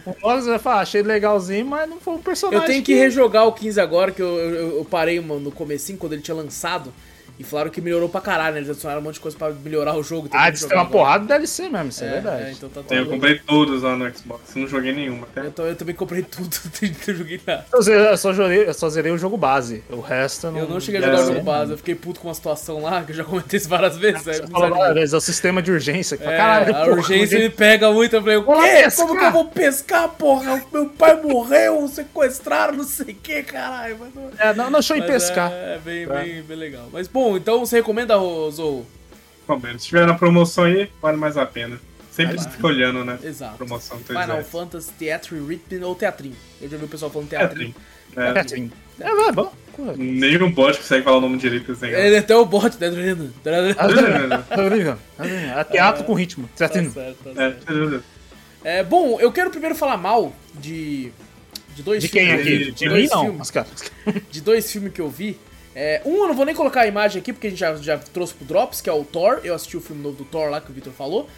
[0.06, 2.62] O Noctis vai falar, achei legalzinho, mas não foi um personagem.
[2.62, 5.98] Eu tenho que rejogar o 15 agora, que eu, eu, eu parei mano, no comecinho,
[5.98, 6.92] quando ele tinha lançado,
[7.40, 8.60] e falaram que melhorou pra caralho, né?
[8.60, 10.28] Eles adicionaram um monte de coisa pra melhorar o jogo.
[10.34, 12.44] Ah, que jogar tem uma porrada de DLC mesmo, isso é, É, verdade.
[12.44, 15.26] é, então tá Eu comprei todos lá no Xbox, não joguei nenhuma.
[15.36, 15.48] Até.
[15.48, 16.50] Então eu também comprei tudo,
[17.08, 17.66] não joguei nada.
[17.74, 19.84] Eu, zerei- eu só zerei, eu só zerei o jogo base.
[19.90, 20.60] O resto eu não.
[20.60, 21.34] Eu não cheguei a É, jogar o sim.
[21.34, 23.98] jogo base, eu fiquei puto com uma situação lá, que eu já comentei isso várias
[23.98, 24.28] vezes.
[24.28, 25.02] aí eu Você falou, desanimei.
[25.02, 26.18] "Ah, esse é o sistema de urgência.
[26.18, 28.92] que fala, É, Caralho, a porra, urgência me pega muito, eu falei, o quê?
[28.98, 30.62] Como que eu vou pescar, porra?
[30.74, 33.98] Meu pai morreu, sequestraram, não sei o que, caralho.
[34.00, 35.52] Mas, não- É, não, não, deixa eu ir mas pescar.
[35.52, 36.16] É, é bem, Tá.
[36.16, 36.88] bem, bem legal.
[36.92, 38.16] Mas bom, então você recomenda,
[38.52, 38.86] Zou?
[39.48, 39.80] Recomendo.
[39.80, 41.80] Se tiver na promoção aí, vale mais a pena.
[42.12, 43.18] Sempre Vai fica olhando, né?
[43.24, 43.58] Exato.
[43.58, 44.44] Promoção Final 3DS.
[44.44, 46.36] Fantasy Theatre Rhythm ou Teatrinho.
[46.62, 47.74] Eu já vi o pessoal falando Teatrinho.
[48.16, 48.72] É, É, sim.
[49.00, 49.54] É, é bom.
[49.96, 52.06] nenhum bot consegue falar o nome direito desse negócio.
[52.06, 52.88] Ele é até o bot, né?
[55.58, 56.50] É teatro com ritmo.
[56.58, 58.04] Tá certo, tá certo.
[58.64, 61.12] É, É, bom, eu quero primeiro falar mal de.
[61.76, 62.42] De dois De quem filmes.
[62.46, 62.58] aqui?
[62.66, 63.22] de De dois mim não.
[63.22, 63.40] filmes.
[63.40, 63.68] Mas, cara,
[64.30, 65.38] de dois filmes que eu vi.
[65.76, 67.98] É, um eu não vou nem colocar a imagem aqui, porque a gente já, já
[67.98, 69.42] trouxe pro Drops, que é o Thor.
[69.44, 71.30] Eu assisti o filme novo do Thor lá que o Victor falou.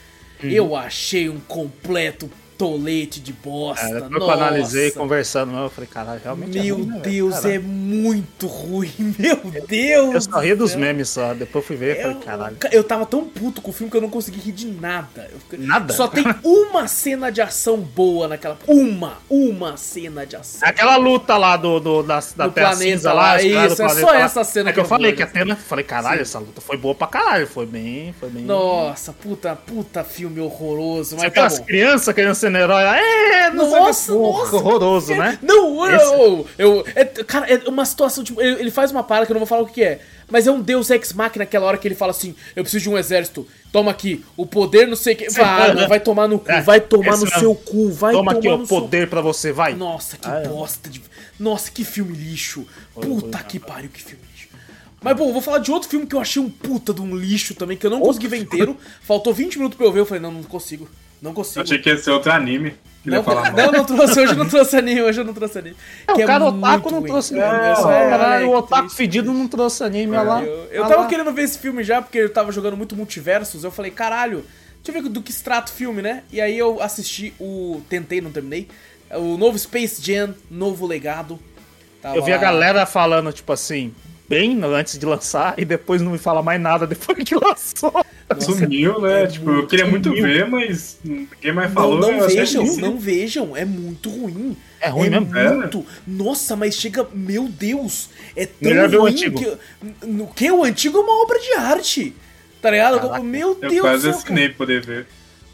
[0.43, 0.49] Uhum.
[0.49, 2.29] Eu achei um completo
[2.61, 3.87] tolete de bosta.
[3.87, 4.23] cara, Nossa.
[4.23, 6.99] eu analisei conversando, eu falei, caralho, realmente é Meu ruim, né?
[6.99, 8.91] Deus, é muito ruim.
[9.17, 10.13] Meu Deus.
[10.13, 11.33] Eu só ria dos memes só.
[11.33, 12.57] Depois fui ver e falei, caralho.
[12.71, 15.27] eu tava tão puto com o filme que eu não consegui rir de nada.
[15.31, 15.91] Eu Nada?
[15.93, 18.59] Só tem uma cena de ação boa naquela.
[18.67, 19.17] Uma!
[19.27, 20.67] Uma cena de ação.
[20.67, 23.89] Aquela luta lá do, do, da, da Do Terra planeta Cinza lá, lá, isso, é
[23.89, 24.19] só lá.
[24.19, 25.27] essa cena É que eu falei que a?
[25.27, 28.43] Tena, falei, caralho, essa luta foi boa pra caralho, foi bem, foi bem.
[28.43, 31.15] Nossa, puta, puta filme horroroso.
[31.15, 31.63] Mas Você tá bom.
[31.65, 35.39] crianças querendo ser herói, é, não Nossa, o porra, nossa, horroroso, né?
[35.41, 39.35] Não, eu, eu, é, cara, é uma situação, tipo, ele, faz uma parada que eu
[39.35, 39.99] não vou falar o que é,
[40.29, 42.97] mas é um deus ex-máquina naquela hora que ele fala assim, eu preciso de um
[42.97, 46.51] exército, toma aqui, o poder não sei o que, ah, não, vai tomar no cu,
[46.51, 49.51] É, vai tomar no seu cu, vai Toma tomar aqui, no seu poder pra você,
[49.51, 49.73] vai.
[49.73, 50.47] Nossa, que Ah, é.
[50.47, 51.01] bosta de.
[51.39, 52.67] Nossa, que filme lixo.
[52.93, 54.47] Puta que pariu, que filme lixo.
[55.01, 57.55] Mas bom, vou falar de outro filme que eu achei um puta de um lixo
[57.55, 58.77] também, que eu não consegui ver inteiro.
[59.01, 60.87] Faltou 20 minutos pra eu ver, eu falei, não, não consigo.
[61.21, 61.59] Não consigo.
[61.59, 62.71] Eu achei que ia ser outro anime.
[63.03, 65.25] Que ele ia Não, falar não, não trouxe, hoje eu não trouxe anime, hoje eu
[65.25, 65.75] não trouxe anime.
[66.07, 67.09] É, Que o cara muito otaku não ruim.
[67.09, 67.65] trouxe É, anime.
[67.65, 68.97] É, é, caralho, o otaku triste.
[68.97, 70.43] fedido não trouxe anime, olha lá.
[70.43, 71.07] Eu, eu tava lá.
[71.07, 73.63] querendo ver esse filme já, porque eu tava jogando muito multiversos.
[73.63, 74.45] Eu falei, caralho,
[74.83, 76.23] deixa eu ver do que se trata o filme, né?
[76.31, 77.81] E aí eu assisti o.
[77.89, 78.67] Tentei, não terminei.
[79.11, 81.39] O novo Space Jam, novo legado.
[82.01, 82.37] Tava eu vi lá...
[82.37, 83.93] a galera falando, tipo assim,
[84.31, 87.93] bem antes de lançar e depois não me fala mais nada depois que lançou.
[88.39, 89.23] Sumiu, né?
[89.23, 91.99] É tipo, eu queria muito ver, mas ninguém mais falou.
[91.99, 94.55] Não, não vejam, não vejam, é muito ruim.
[94.79, 95.57] É ruim é mesmo?
[95.57, 95.79] Muito.
[95.79, 95.83] É.
[96.07, 99.37] Nossa, mas chega, meu Deus, é tão Melhor ruim o antigo.
[99.37, 102.15] que no que o antigo é uma obra de arte.
[102.61, 103.01] Tá ligado?
[103.01, 103.23] Caraca.
[103.23, 103.73] Meu Deus.
[103.73, 105.07] Eu quase assinei poder ver.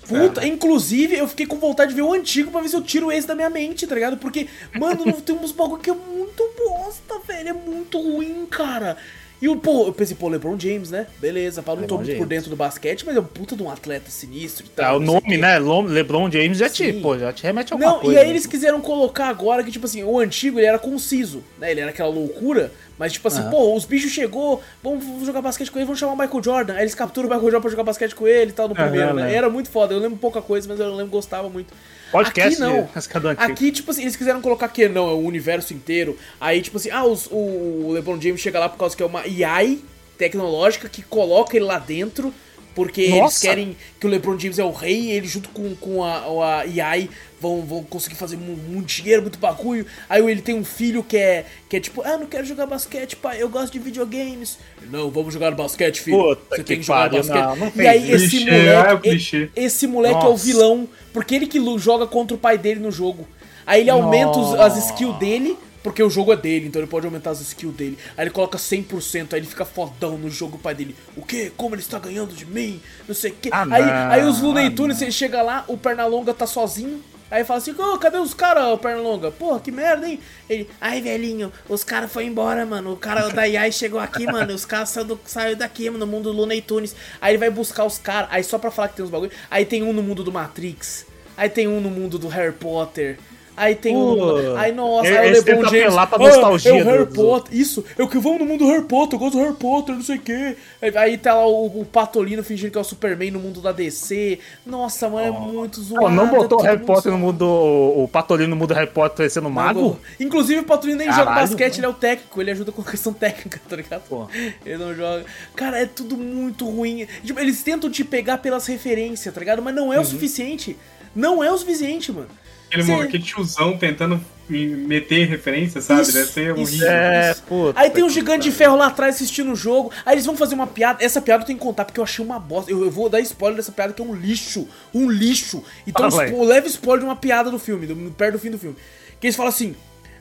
[0.07, 0.47] Puta, é.
[0.47, 3.27] inclusive eu fiquei com vontade de ver o antigo pra ver se eu tiro esse
[3.27, 4.17] da minha mente, tá ligado?
[4.17, 4.47] Porque,
[4.79, 7.49] mano, tem uns bagulho que é muito bosta, velho.
[7.49, 8.97] É muito ruim, cara.
[9.39, 11.05] E o, pô, eu pensei, pô, LeBron James, né?
[11.19, 13.69] Beleza, pá, não tô muito por dentro do basquete, mas é um puta de um
[13.69, 14.95] atleta sinistro e tal.
[14.95, 15.59] É, o nome, né?
[15.59, 18.15] LeBron James já te, pô, já te remete a alguma não, coisa.
[18.15, 18.31] E aí né?
[18.31, 21.69] eles quiseram colocar agora que, tipo assim, o antigo ele era conciso, né?
[21.69, 23.49] Ele era aquela loucura, mas tipo assim, uhum.
[23.49, 26.74] pô, os bichos chegou, vamos jogar basquete com ele, vamos chamar o Michael Jordan.
[26.74, 29.10] Aí eles capturam o Michael Jordan pra jogar basquete com ele e tal no primeiro,
[29.10, 29.34] uhum, né?
[29.34, 31.74] Era muito foda, eu lembro pouca coisa, mas eu lembro gostava muito.
[32.11, 32.90] Podcast aqui não.
[33.38, 36.18] Aqui, tipo assim, eles quiseram colocar que não, é o universo inteiro.
[36.40, 39.22] Aí, tipo assim, ah, os, o LeBron James chega lá por causa que é uma
[39.22, 39.80] AI
[40.18, 42.34] tecnológica que coloca ele lá dentro.
[42.78, 43.22] Porque Nossa.
[43.24, 46.20] eles querem que o LeBron James é o rei e ele junto com, com a,
[46.45, 47.10] a AI
[47.41, 49.84] vão, vão conseguir fazer muito dinheiro, muito bagulho.
[50.08, 53.16] Aí ele tem um filho que é, que é tipo, ah, não quero jogar basquete,
[53.16, 54.60] pai, eu gosto de videogames.
[54.91, 56.20] Não, vamos jogar basquete, filho.
[56.20, 57.41] Puta Você que tem que jogar pariu, basquete.
[57.41, 61.48] Não, não e aí esse clichê, moleque, é esse moleque é o vilão, porque ele
[61.48, 63.28] que joga contra o pai dele no jogo.
[63.66, 67.05] Aí ele aumenta os, as skills dele porque o jogo é dele, então ele pode
[67.05, 67.97] aumentar as skills dele.
[68.18, 70.93] Aí ele coloca 100%, aí ele fica fodão no jogo, o pai dele.
[71.15, 71.49] O quê?
[71.55, 72.81] Como ele está ganhando de mim?
[73.07, 73.49] Não sei o quê.
[73.53, 73.84] Ah, aí,
[74.19, 77.01] aí os Looney Tunes, ah, ele chega lá, o Pernalonga tá sozinho.
[77.31, 79.31] Aí fala assim, oh, cadê os caras, Pernalonga?
[79.31, 80.19] Porra, que merda, hein?
[80.49, 82.91] Ele, ai, velhinho, os caras foram embora, mano.
[82.91, 84.53] O cara da AI chegou aqui, mano.
[84.53, 86.93] Os caras saíram saiu daqui, mano, no mundo do Looney Tunes.
[87.22, 88.27] Aí ele vai buscar os caras.
[88.30, 89.31] Aí só pra falar que tem uns bagulho.
[89.49, 91.05] Aí tem um no mundo do Matrix.
[91.38, 93.18] Aí tem um no mundo do Harry Potter.
[93.57, 94.55] Aí tem uh, um.
[94.55, 95.93] Aí, nossa, aí o LeBron James.
[95.95, 97.57] Lá pra nostalgia ah, é o Harry Potter.
[97.57, 100.03] Isso, eu que vou no mundo do Harry Potter, eu gosto do Harry Potter, não
[100.03, 100.55] sei o quê.
[100.95, 104.38] Aí tá lá o, o Patolino fingindo que é o Superman no mundo da DC.
[104.63, 106.13] Nossa, mano, é muito zoado.
[106.13, 107.47] não botou o Harry Potter no mundo.
[107.47, 109.99] O Patolino no mundo do Harry Potter sendo mago?
[110.19, 111.79] Inclusive, o Patolino nem Caralho, joga basquete, mano.
[111.79, 114.03] ele é o técnico, ele ajuda com a questão técnica, tá ligado?
[114.07, 114.27] Pô.
[114.63, 115.25] Ele não joga.
[115.55, 117.07] Cara, é tudo muito ruim.
[117.23, 119.63] Tipo, eles tentam te pegar pelas referências, tá ligado?
[119.63, 120.03] Mas não é uhum.
[120.03, 120.77] o suficiente.
[121.15, 122.29] Não é o suficiente, mano.
[122.68, 123.02] Aquele, Sim.
[123.02, 126.02] aquele tiozão tentando meter referência, sabe?
[126.02, 126.88] Isso, Deve ser horrível.
[126.88, 129.91] É, puta, aí tem um gigante de ferro lá atrás assistindo o jogo.
[130.06, 131.03] Aí eles vão fazer uma piada.
[131.03, 132.72] Essa piada eu tenho que contar porque eu achei uma bosta.
[132.72, 134.68] Eu, eu vou dar spoiler dessa piada que é um lixo.
[134.94, 135.64] Um lixo.
[135.85, 138.57] Então, ah, tipo, leve spoiler de uma piada do filme, do, perto do fim do
[138.57, 138.76] filme.
[139.19, 139.76] Que eles falam assim: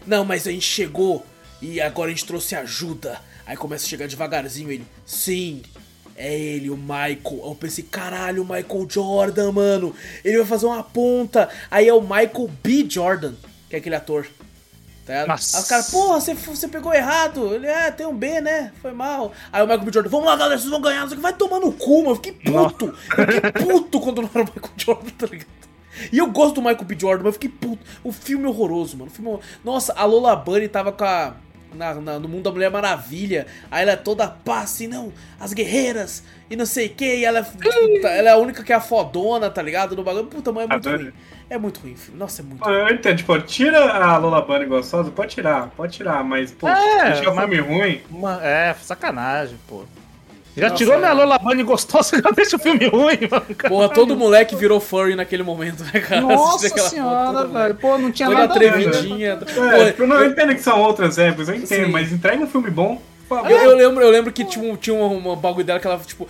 [0.07, 1.25] Não, mas a gente chegou
[1.63, 3.21] e agora a gente trouxe ajuda.
[3.47, 4.85] Aí começa a chegar devagarzinho ele.
[5.05, 5.63] Sim,
[6.17, 7.43] é ele, o Michael.
[7.45, 9.95] Eu pensei, caralho, o Michael Jordan, mano.
[10.25, 11.49] Ele vai fazer uma ponta.
[11.71, 12.87] Aí é o Michael B.
[12.89, 13.35] Jordan,
[13.69, 14.27] que é aquele ator.
[15.05, 15.59] Tá Nossa.
[15.59, 17.55] Aí os caras, porra, você, você pegou errado.
[17.55, 18.73] Ele, é, tem um B, né?
[18.83, 19.33] Foi mal.
[19.53, 19.93] Aí o Michael B.
[19.93, 21.07] Jordan, vamos lá, galera, vocês vão ganhar.
[21.07, 22.11] Vai tomar no cu, mano.
[22.11, 22.95] Eu fiquei puto.
[23.17, 25.67] Eu fiquei puto quando não era o Michael Jordan, tá ligado?
[26.13, 26.97] E eu gosto do Michael B.
[26.99, 27.85] Jordan, mas eu fiquei puto.
[28.03, 29.11] O filme é horroroso, mano.
[29.11, 29.31] O filme...
[29.33, 31.35] É Nossa, a Lola Bunny tava com a
[31.75, 33.47] na, na, no mundo da Mulher Maravilha.
[33.71, 37.17] Aí ela é toda pá, assim, não, as guerreiras e não sei o que.
[37.17, 39.97] E ela, puta, ela é a única que é a fodona, tá ligado?
[39.97, 40.27] No bagulho.
[40.27, 41.05] Puta, mas é muito Adoro.
[41.05, 41.13] ruim.
[41.49, 42.19] É muito ruim, filho.
[42.19, 46.25] Nossa, é muito Eu entendo, tipo, tira a Lola Bunny gostosa, pode tirar, pode tirar,
[46.25, 48.01] mas, pô, é, deixar o filme ruim.
[48.11, 49.85] Uma, é, sacanagem, pô.
[50.57, 53.47] Já Nossa, tirou minha Lola Bunny gostosa, já deixa o filme ruim, mano.
[53.69, 56.23] Porra, todo moleque virou furry naquele momento, né, cara?
[56.23, 57.75] Nossa senhora, velho.
[57.75, 59.39] Pô, não tinha Toda nada trevidinha.
[59.79, 61.93] É, Pô, não, eu entendo que são outras épocas, eu entendo, Sim.
[61.93, 63.01] mas entrega um filme bom.
[63.31, 65.99] Eu, eu, lembro, eu lembro que tinha, um, tinha uma, uma bagulho dela que ela,
[65.99, 66.29] tipo,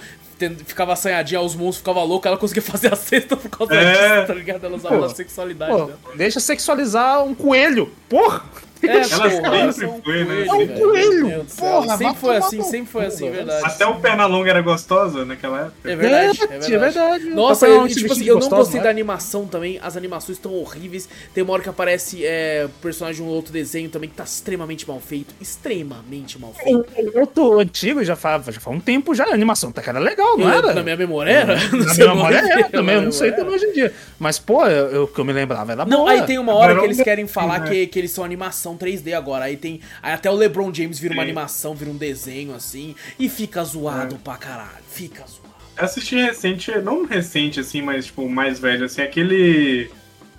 [0.66, 4.16] ficava assanhadinha, os monstros ficavam loucos, ela conseguia fazer a cesta por causa é.
[4.16, 4.64] disso, tá ligado?
[4.64, 5.98] Ela usava pô, a sexualidade pô, dela.
[6.16, 8.42] Deixa sexualizar um coelho, porra!
[8.82, 10.46] É, ela sempre foi, né?
[10.46, 11.46] É um coelho!
[11.56, 13.64] Porra, sempre foi assim, sempre foi assim, verdade.
[13.64, 15.90] Até o Pernalonga era gostosa naquela época.
[15.90, 16.74] É verdade, é verdade.
[16.74, 17.24] É verdade.
[17.30, 21.08] Nossa, eu, tipo assim, eu não gostei da animação também, as animações estão horríveis.
[21.34, 24.86] Tem uma hora que aparece é, personagem de um outro desenho também que tá extremamente
[24.86, 25.34] mal feito.
[25.40, 26.86] Extremamente mal feito.
[27.14, 30.36] Eu tô antigo, já faz, já faz um tempo já, a animação tá cara legal,
[30.36, 30.74] não era?
[30.74, 31.54] Na minha memória era.
[31.54, 33.92] Na minha memória era também, eu não sei também hoje em dia.
[34.18, 34.62] Mas, pô,
[35.02, 37.60] o que eu me lembrava era Não, aí tem uma hora que eles querem falar
[37.60, 39.44] que, que eles são animação 3D agora.
[39.44, 39.80] Aí tem.
[40.02, 42.94] Aí até o LeBron James vira uma animação, vira um desenho assim.
[43.18, 44.18] E fica zoado é.
[44.24, 44.82] pra caralho.
[44.90, 45.44] Fica zoado.
[45.76, 49.90] Eu assisti recente, não recente assim, mas tipo, mais velho, assim, aquele.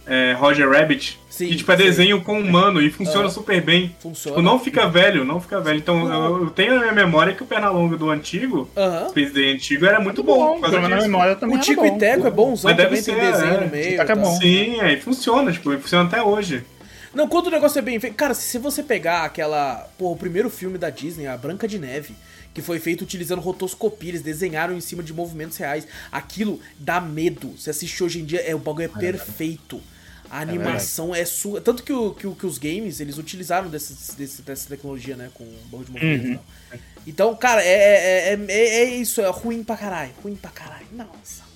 [0.08, 1.20] é, Roger Rabbit.
[1.30, 1.84] Sim, e tipo, é sim.
[1.84, 3.30] desenho com humano e funciona Ah.
[3.30, 3.96] super bem.
[4.00, 4.38] Funciona.
[4.38, 5.78] Tipo, não fica velho, não fica velho.
[5.78, 9.86] Então eu, eu tenho na minha memória que o Pernalonga do antigo, o desenho antigo,
[9.86, 10.60] era muito bom.
[10.60, 11.96] causa Pelo menos na memória também O era Tico bom.
[11.96, 13.60] e Teco é bonzão, Mas deve também ser, tem desenho é.
[13.66, 14.02] no meio.
[14.02, 14.16] É tá?
[14.16, 14.36] bom.
[14.40, 16.64] Sim, aí funciona, tipo, funciona até hoje.
[17.18, 18.16] Não, quando o negócio é bem feito.
[18.16, 19.90] Cara, se você pegar aquela.
[19.98, 22.16] Pô, o primeiro filme da Disney, A Branca de Neve,
[22.54, 25.88] que foi feito utilizando rotoscopia, eles desenharam em cima de movimentos reais.
[26.12, 27.58] Aquilo dá medo.
[27.58, 29.82] Se assistir hoje em dia, é, o bagulho é perfeito.
[30.30, 31.60] A animação é, sua.
[31.60, 35.32] Tanto que, o, que, que os games, eles utilizaram desses, desse- dessa tecnologia, né?
[35.34, 36.80] Com o bagulho de movimento e tal.
[37.08, 40.12] Então, cara, é, é, é, é- é isso, é ruim pra caralho.
[40.22, 40.86] Ruim pra caralho.
[40.92, 41.47] Nossa.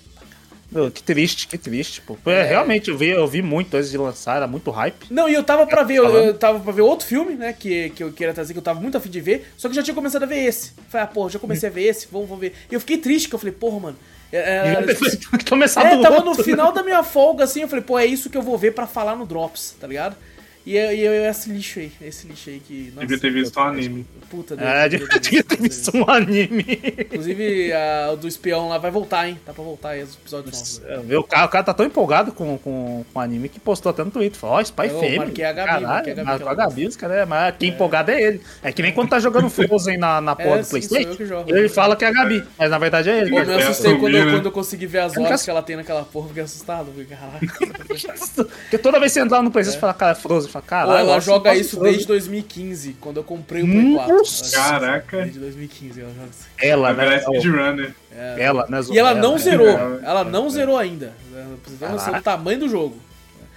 [0.72, 2.16] Meu, que triste, que triste, pô.
[2.24, 5.06] É, Realmente, eu vi, eu vi muito antes de lançar, era muito hype.
[5.10, 7.90] Não, e eu tava pra ver, eu, eu tava pra ver outro filme, né, que,
[7.90, 9.82] que eu queria trazer, que eu tava muito afim de ver, só que eu já
[9.82, 10.72] tinha começado a ver esse.
[10.88, 12.54] Falei, ah, porra, já comecei a ver esse, vamos, vamos ver.
[12.70, 13.98] E eu fiquei triste, que eu falei, porra, mano.
[14.32, 18.06] É, é, é, do tava no final da minha folga, assim, eu falei, pô, é
[18.06, 20.16] isso que eu vou ver pra falar no Drops, tá ligado?
[20.64, 22.92] E eu, e eu esse lixo aí, esse lixo aí que.
[22.94, 24.06] Nossa, Devia ter visto um anime.
[24.30, 26.64] Puta É, Deus, devia devia ter visto um anime.
[27.00, 29.38] Inclusive, a, o do espião lá vai voltar, hein?
[29.44, 30.78] Tá pra voltar aí os episódios novos.
[30.78, 31.14] né?
[31.14, 33.90] É, O cara, o cara tá tão empolgado com, com, com o anime que postou
[33.90, 34.38] até no Twitter.
[34.38, 35.18] Falou, ó, Spy Eu Family.
[35.18, 37.54] marquei a Gabi, Caralho, marquei a Gabi, marcou que a Gabi, os caras, é, mas
[37.58, 38.40] quem empolgado é ele.
[38.62, 41.10] É que nem quando tá jogando Frozen na, na porra É, do sim, sou Playstation.
[41.10, 41.50] eu que jogo.
[41.54, 43.30] Ele fala que é a Gabi, mas na verdade é ele.
[43.30, 44.32] Pô, eu me É, assustei quando eu, né?
[44.32, 46.90] quando eu consegui ver as horas que ela tem naquela porra, fiquei assustado.
[46.96, 47.72] Fiquei, caraca.
[48.62, 50.51] Porque toda vez que você entrar no Playstation, você fala, cara, é Frozen.
[50.52, 50.98] Fala, Pô, caralho.
[50.98, 54.16] ela nossa, joga nossa, isso desde 2015, quando eu comprei o Play 4.
[54.16, 54.56] Nossa.
[54.56, 55.16] Ela- Caraca.
[55.22, 56.46] Desde 2015 ela joga isso.
[56.60, 57.20] Ela, né?
[57.20, 57.94] speedrunner.
[58.38, 58.80] Ela, né?
[58.92, 59.38] E ela não né?
[59.38, 60.00] zerou, É.
[60.04, 61.12] ela não zerou ainda.
[61.32, 62.22] Pra você ter noção do Caraca.
[62.22, 62.96] tamanho do jogo.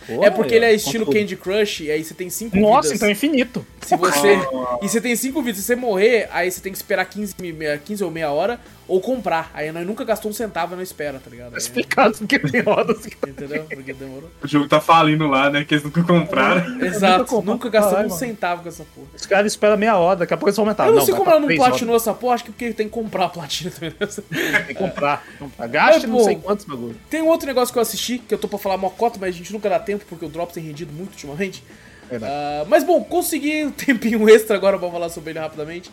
[0.07, 2.89] Pô, É porque ele é estilo quanto- Candy Crush, e aí você tem 5 Nossa,
[2.89, 2.97] vidas.
[2.97, 3.65] então é infinito.
[3.81, 4.35] Se você.
[4.51, 4.77] Oh.
[4.85, 5.61] E você tem 5 vidas.
[5.61, 9.01] Se você morrer, aí você tem que esperar 15, mi- 15 ou meia hora ou
[9.01, 9.51] comprar.
[9.53, 11.51] Aí nós nunca gastou um centavo na espera, tá ligado?
[11.51, 13.63] Tá Aí, explicado porque tem rodas que tá entendeu?
[13.63, 14.29] Porque demorou.
[14.43, 15.63] O jogo tá falindo lá, né?
[15.63, 16.81] Que eles nunca compraram.
[16.81, 17.55] Exato, comprou.
[17.55, 18.11] nunca gastou um mano.
[18.11, 19.07] centavo com essa porra.
[19.15, 20.87] Os caras esperam meia hora, daqui a pouco eles vão aumentar.
[20.87, 22.93] Eu não, sei vai como ela não platinou essa porra, acho que porque tem que
[22.93, 23.93] comprar a platina também.
[23.99, 24.15] horas.
[24.15, 25.25] Tem que comprar.
[25.69, 26.95] Gaste É, não sei quantos bagulho.
[27.09, 29.37] Tem um outro negócio que eu assisti, que eu tô pra falar mocota, mas a
[29.37, 31.63] gente nunca dá tempo, porque o Drops tem rendido muito ultimamente.
[32.09, 32.31] Verdade.
[32.33, 35.91] Ah, mas bom, consegui um tempinho extra agora pra falar sobre ele rapidamente.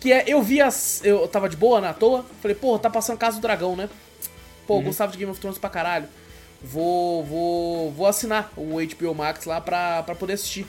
[0.00, 1.04] Que é, eu vi as.
[1.04, 3.88] Eu tava de boa na toa, falei, pô, tá passando Casa do Dragão, né?
[4.66, 6.08] Pô, eu gostava de Game of Thrones pra caralho.
[6.62, 10.66] Vou, vou, vou assinar o HBO Max lá pra, pra poder assistir.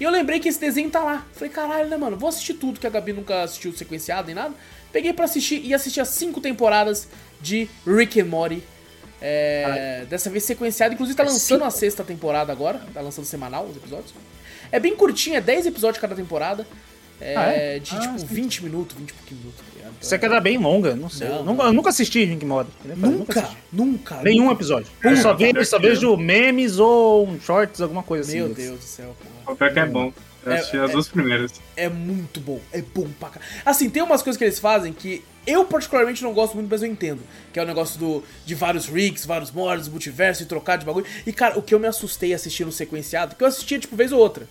[0.00, 1.26] E eu lembrei que esse desenho tá lá.
[1.32, 2.16] Falei, caralho, né, mano?
[2.16, 4.54] Vou assistir tudo, que a Gabi nunca assistiu sequenciado nem nada.
[4.92, 7.08] Peguei pra assistir e assisti as cinco temporadas
[7.40, 8.62] de Rick and Morty.
[9.20, 13.76] É, dessa vez sequenciado, inclusive tá lançando a sexta temporada agora, tá lançando semanal os
[13.76, 14.12] episódios.
[14.72, 16.66] É bem curtinho, é 10 episódios cada temporada.
[17.24, 17.78] É, Ah, é?
[17.78, 18.26] de Ah, tipo sim.
[18.26, 19.60] 20 minutos, 20 e pouquinho minutos?
[19.76, 21.28] Então, Isso aqui era bem longa, não sei.
[21.28, 21.70] Não, Eu nunca, não.
[21.70, 22.68] eu nunca assisti Rick Mori.
[22.96, 23.56] Nunca, assisti.
[23.72, 24.16] nunca.
[24.22, 24.54] Nenhum nunca.
[24.54, 24.88] episódio.
[25.02, 28.38] Eu só, vi, eu só vejo memes ou um shorts, alguma coisa assim.
[28.38, 28.54] Meu.
[28.54, 29.54] Deus do céu, porra.
[29.54, 30.12] O pior que é bom.
[30.44, 31.52] Eu É, assisti as duas primeiras.
[31.76, 33.52] É muito bom, é bom pra caralho.
[33.64, 36.88] Assim, tem umas coisas que eles fazem que eu particularmente não gosto muito, mas eu
[36.88, 37.20] entendo.
[37.52, 41.06] Que é o negócio do, de vários rigs, vários mods, multiverso e trocar de bagulho.
[41.24, 44.18] E, cara, o que eu me assustei assistindo sequenciado, que eu assistia, tipo, vez ou
[44.18, 44.48] outra,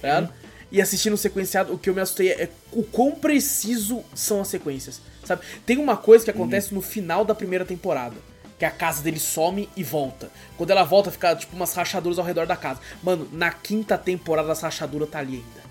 [0.00, 0.32] tá ligado?
[0.74, 5.00] E assistindo sequenciado, o que eu me assustei é o quão preciso são as sequências,
[5.24, 5.42] sabe?
[5.64, 8.16] Tem uma coisa que acontece no final da primeira temporada.
[8.58, 10.30] Que a casa dele some e volta.
[10.56, 12.80] Quando ela volta, fica tipo umas rachaduras ao redor da casa.
[13.04, 15.64] Mano, na quinta temporada essa rachadura tá ali ainda.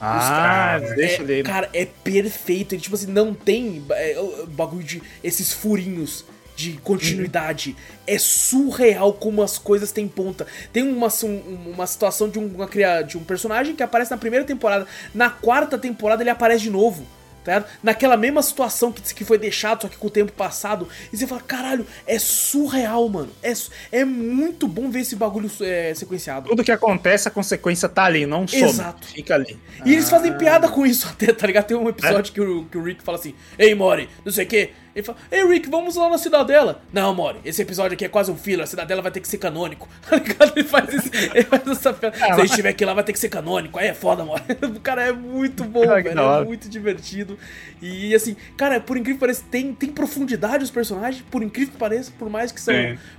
[0.00, 1.42] Ah, deixa é, ele.
[1.42, 2.74] Cara, é perfeito.
[2.74, 5.02] Ele, tipo assim, não tem é, o- o bagulho de.
[5.24, 6.24] esses furinhos
[6.58, 7.76] de continuidade.
[8.04, 10.44] É surreal como as coisas têm ponta.
[10.72, 12.68] Tem uma, um- uma situação de um, uma,
[13.06, 14.84] de um personagem que aparece na primeira temporada.
[15.14, 17.06] Na quarta temporada ele aparece de novo.
[17.44, 17.64] Tá?
[17.82, 20.86] Naquela mesma situação que, que foi deixado, só que com o tempo passado.
[21.10, 23.30] E você fala, caralho, é surreal, mano.
[23.42, 23.52] É,
[23.92, 26.50] é muito bom ver esse bagulho é, sequenciado.
[26.50, 28.64] Tudo que acontece, a consequência tá ali, não some.
[28.64, 29.06] Exato.
[29.06, 29.58] Fica ali.
[29.84, 30.34] E eles fazem Ah.
[30.34, 31.64] piada com isso até, tá ligado?
[31.66, 34.48] Tem um episódio que, o, que o Rick fala assim, Ei, Mori, não sei o
[34.48, 34.70] quê.
[34.98, 36.82] Ele fala, Ei, Rick, vamos lá na Cidadela.
[36.92, 39.38] Não, Mori, esse episódio aqui é quase um filler, a Cidadela vai ter que ser
[39.38, 39.88] canônico.
[40.38, 40.52] Tá?
[40.54, 42.16] Ele faz, isso, ele faz essa piada.
[42.16, 43.78] Se a gente estiver aqui lá, vai ter que ser canônico.
[43.78, 44.42] Aí é foda, Mori.
[44.62, 46.20] O cara é muito bom, que velho.
[46.20, 47.38] É muito divertido.
[47.80, 51.78] E assim, cara, por incrível que pareça, tem, tem profundidade os personagens, por incrível que
[51.78, 52.74] pareça, por mais que são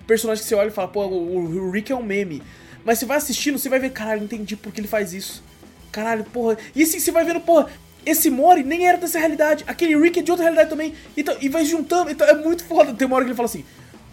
[0.05, 2.41] personagens que você olha e fala, pô, o, o Rick é um meme.
[2.83, 5.43] Mas você vai assistindo, você vai ver, caralho, entendi por que ele faz isso.
[5.91, 6.57] Caralho, porra.
[6.75, 7.67] E assim, você vai vendo, porra,
[8.09, 9.63] esse Mori nem era dessa realidade.
[9.67, 10.93] Aquele Rick é de outra realidade também.
[11.15, 12.09] Então, e vai juntando.
[12.11, 12.93] Então é muito foda.
[12.93, 13.63] Tem uma hora que ele fala assim: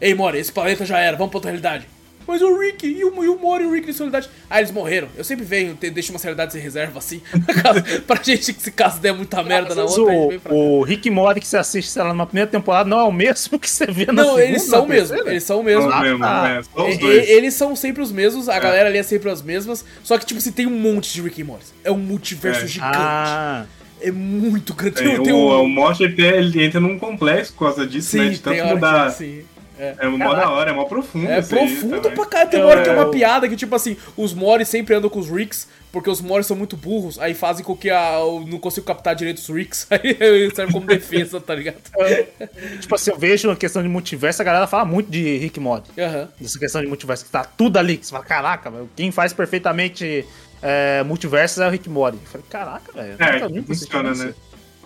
[0.00, 1.88] Ei, Mori, esse planeta já era, vamos pra outra realidade.
[2.26, 4.36] mas o Rick e o, e o Mori e o Rick de solidariedade.
[4.50, 5.06] Ah, eles morreram.
[5.16, 7.20] Eu sempre venho, te- deixo uma realidade de reserva assim,
[7.62, 10.38] caso- pra gente que se caso der muita merda na outra, a vezes gente vem
[10.40, 13.04] pra o, o Rick Mori que você assiste, sei lá, numa primeira temporada não é
[13.04, 15.88] o mesmo que você vê na Não, segunda, eles são na mesmo, eles são mesmo.
[15.88, 16.42] Não mesmo, tá.
[16.42, 16.62] né?
[16.74, 17.28] Só os E- dois.
[17.28, 19.84] e- Eles são sempre os mesmos, a galera ali é sempre as mesmas.
[20.02, 21.66] Só que, tipo, você tem um monte de Rick e Morty.
[21.84, 22.66] É um multiverso É.
[22.66, 22.96] gigante.
[22.98, 23.66] Ah,
[24.00, 24.96] É muito grande.
[24.96, 28.24] Tem, Tem- o, tem um- o Morte ele, entra num complexo por causa disso, né?
[28.24, 29.06] Sim, De tem tanto mudar.
[29.10, 29.44] que, sim.
[29.78, 31.28] É mó da hora, é mó profundo.
[31.30, 32.50] É profundo pra caralho.
[32.50, 35.18] Tem uma hora que é uma piada que, tipo assim, os Mori sempre andam com
[35.18, 38.58] os Ricks, porque os Mori são muito burros, aí fazem com que a, eu não
[38.58, 41.76] consigo captar direito os Ricks, aí serve como defesa, tá ligado?
[42.80, 45.82] tipo assim, eu vejo a questão de multiverso, a galera fala muito de Rick Mori.
[45.98, 46.28] Aham.
[46.40, 47.98] Dessa questão de multiverso, que tá tudo ali.
[47.98, 50.24] Que você fala, caraca, quem faz perfeitamente
[50.68, 52.16] é, multiverso é o Rick Mori.
[52.22, 53.16] Eu falei, caraca, velho.
[53.18, 54.34] É, nunca funciona, né?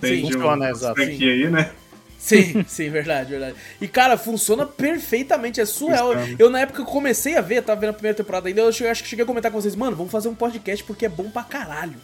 [0.00, 0.94] Tem de funciona, um, exato.
[0.96, 1.70] franquia aí, né?
[2.18, 3.54] Sim, sim, verdade, verdade.
[3.80, 6.12] E, cara, funciona perfeitamente, é surreal.
[6.14, 6.36] Funciona.
[6.38, 8.72] Eu, na época que eu comecei a ver, tava vendo a primeira temporada ainda, eu
[8.72, 11.08] cheguei- acho que cheguei a comentar com vocês, mano, vamos fazer um podcast porque é
[11.08, 11.96] bom pra caralho.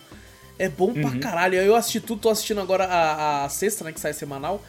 [0.59, 1.03] É bom Uhum.
[1.03, 1.57] pra caralho.
[1.59, 4.62] Eu assisti tudo, tô assistindo agora a, a sexta, né, que sai semanal.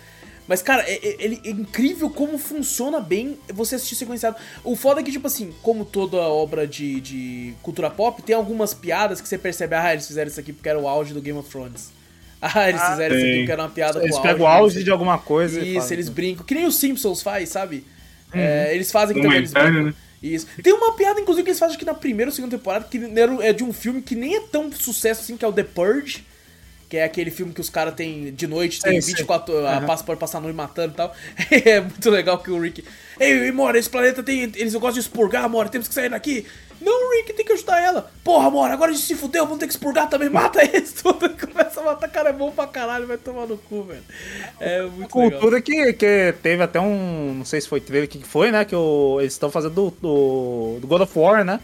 [0.47, 4.37] Mas, cara, é, é- ele- é incrível como funciona bem você assistir sequenciado.
[4.63, 8.73] O foda é que, tipo assim, como toda obra de, de cultura pop, tem algumas
[8.73, 11.37] piadas que você percebe, ah, eles fizeram isso aqui porque era o auge do Game
[11.37, 11.91] of Thrones.
[12.39, 14.61] Ah, eles Ah, fizeram isso aqui porque era uma piada Eles com pegam o auge
[14.75, 15.95] auge de alguma coisa isso, fazem.
[15.95, 16.45] eles brincam.
[16.45, 17.83] Que nem os Simpsons faz, sabe?
[18.31, 19.83] É, eles fazem que também eles brincam.
[19.85, 19.93] né?
[20.21, 20.45] Isso.
[20.61, 22.99] Tem uma piada, inclusive, que eles fazem aqui na primeira ou segunda temporada, que
[23.41, 26.25] é de um filme que nem é tão sucesso assim, que é o The Purge.
[26.89, 29.13] Que é aquele filme que os caras têm de noite, tem sei.
[29.13, 31.13] 24 a passa, pode passar a noite matando e tal.
[31.51, 32.83] é muito legal que o Rick.
[33.19, 34.43] Ei, Mora, esse planeta tem.
[34.55, 36.45] Eles gostam de expurgar, Mora, temos que sair daqui.
[36.79, 38.11] Não, Rick, tem que ajudar ela.
[38.23, 40.29] Porra, Mora, agora a gente se fudeu, vamos ter que expurgar também.
[40.31, 41.29] Mata eles tudo.
[41.35, 44.03] Começa a matar, cara, é bom pra caralho, vai tomar no cu, velho.
[44.59, 45.31] É muito legal.
[45.39, 47.33] Cultura que, que teve até um.
[47.39, 48.63] Não sei se foi trailer que foi, né?
[48.63, 51.59] Que o, eles estão fazendo do, do, do God of War, né?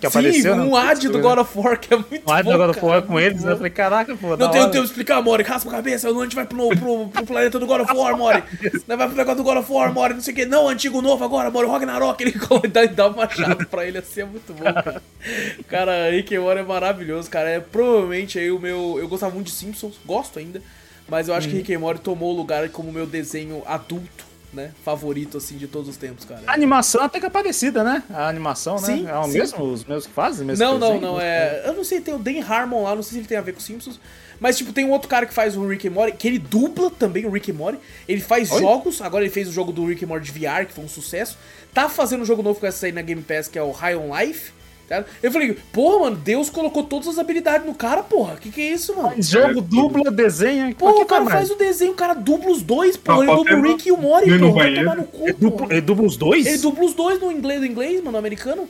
[0.00, 0.56] Que Sim, apareceu.
[0.56, 0.62] né?
[0.62, 2.84] um ad do God of War que é muito Um ad bom, do God of
[2.84, 3.46] War com eles, né?
[3.46, 3.50] bom.
[3.52, 4.36] Eu falei, caraca, pô.
[4.36, 4.72] Não tenho hora.
[4.72, 5.42] tempo de explicar, Mori.
[5.42, 8.42] Raspa a cabeça, a gente vai pro, pro, pro planeta do God of War, Mori.
[8.86, 10.44] Nós vai pro negócio do God of War, Mori, não sei o que.
[10.44, 11.66] Não, antigo novo agora, Mori.
[11.68, 12.20] Ragnarok.
[12.22, 12.34] Ele
[12.70, 15.02] dá, dá um machado pra ele assim, é muito bom, cara.
[15.68, 17.48] Cara, Rick Mori é maravilhoso, cara.
[17.48, 18.96] É provavelmente aí o meu...
[18.98, 20.60] Eu gostava muito de Simpsons, gosto ainda.
[21.08, 24.24] Mas eu acho que Rick and Morty tomou o lugar como meu desenho adulto,
[24.56, 24.72] né?
[24.84, 26.42] Favorito, assim, de todos os tempos, cara.
[26.46, 28.02] A animação até que é parecida, né?
[28.10, 28.86] A animação, né?
[28.86, 30.46] Sim, é o mesmo, os mesmos que fazem?
[30.46, 31.62] mesmo Não, não, não, é...
[31.66, 33.52] Eu não sei, tem o Dan Harmon lá, não sei se ele tem a ver
[33.52, 34.00] com Simpsons.
[34.40, 36.90] Mas, tipo, tem um outro cara que faz o Rick and Morty, que ele dubla
[36.90, 37.78] também o Rick and Morty.
[38.08, 38.60] Ele faz Oi?
[38.60, 41.38] jogos, agora ele fez o jogo do Rick and Morty VR, que foi um sucesso.
[41.72, 43.96] Tá fazendo um jogo novo com essa aí na Game Pass, que é o High
[43.96, 44.52] on Life.
[45.22, 48.36] Eu falei, porra, mano, Deus colocou todas as habilidades no cara, porra.
[48.36, 49.20] Que que é isso, mano?
[49.20, 50.74] Jogo, dubla, desenha.
[50.74, 51.36] Porra, o cara mais?
[51.36, 53.24] faz o desenho, o cara dubla os dois, porra.
[53.24, 54.52] Ele dubla o Rick e o no porra.
[54.52, 55.72] Vai tomar no cu, Ele dubla, porra.
[55.72, 56.46] ele dubla os dois?
[56.46, 58.68] Ele dubla os dois no inglês do inglês, mano, no americano.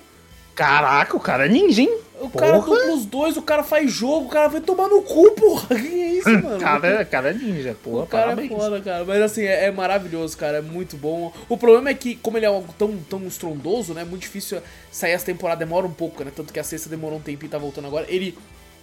[0.57, 1.99] Caraca, o cara é ninja, hein?
[2.19, 2.79] O cara Porra.
[2.79, 5.69] dupla os dois, o cara faz jogo, o cara vai tomar no cu, porra.
[5.79, 6.57] Que é isso, mano?
[6.57, 8.51] O cara, é- cara é ninja, porra, O cara parabéns.
[8.51, 9.05] é foda, cara.
[9.05, 10.57] Mas assim, é, é maravilhoso, cara.
[10.59, 11.31] É muito bom.
[11.47, 14.01] O problema é que, como ele é algo tão, tão estrondoso, né?
[14.01, 15.59] É muito difícil sair essa temporada.
[15.59, 16.33] Demora um pouco, né?
[16.35, 18.07] Tanto que a sexta demorou um tempinho e tá voltando agora.
[18.09, 18.37] Ele,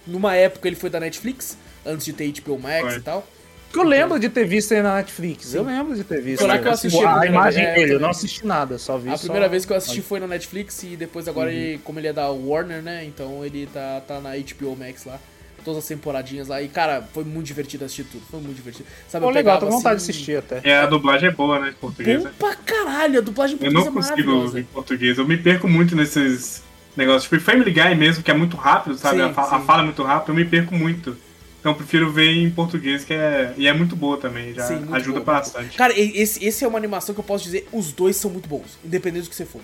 [0.06, 2.96] numa época, ele foi da Netflix, antes de ter HBO Max Foi.
[2.98, 3.26] e tal.
[3.74, 5.52] Que eu lembro de ter visto aí na Netflix.
[5.52, 6.38] Eu lembro de ter visto.
[6.38, 7.76] Foi lá que eu assisti a a imagem vez.
[7.76, 10.00] É, dele, eu não assisti nada, só vi A só- primeira vez que eu assisti
[10.00, 11.56] foi na Netflix e depois agora, Uhum.
[11.56, 13.04] ele, como ele é da Warner, né?
[13.04, 15.18] Então ele tá, tá na HBO Max lá.
[15.64, 16.60] Todas as temporadinhas lá.
[16.62, 18.22] E, cara, foi muito divertido assistir tudo.
[18.30, 18.86] Foi muito divertido.
[19.08, 20.60] Sabe, Pô, eu legal, tô com vontade assim, de assistir até.
[20.62, 21.70] E a dublagem é boa, né?
[21.70, 22.18] Em português.
[22.18, 22.32] Bom né?
[22.38, 23.18] pra caralho.
[23.18, 24.60] A dublagem em Eu português não é consigo maravilhosa.
[24.60, 25.18] em português.
[25.18, 26.62] Eu me perco muito nesses
[26.96, 27.24] negócios.
[27.24, 29.16] Tipo, Family Guy mesmo, que é muito rápido, sabe?
[29.16, 29.64] Sim, a, fa- a sim.
[29.66, 31.16] fala é muito rápida, eu me perco muito.
[31.64, 33.54] Então eu prefiro ver em português, que é.
[33.56, 35.24] E é muito boa também, já Sim, ajuda bom.
[35.24, 35.74] bastante.
[35.78, 38.78] Cara, esse, esse é uma animação que eu posso dizer, os dois são muito bons,
[38.84, 39.62] independente do que você for.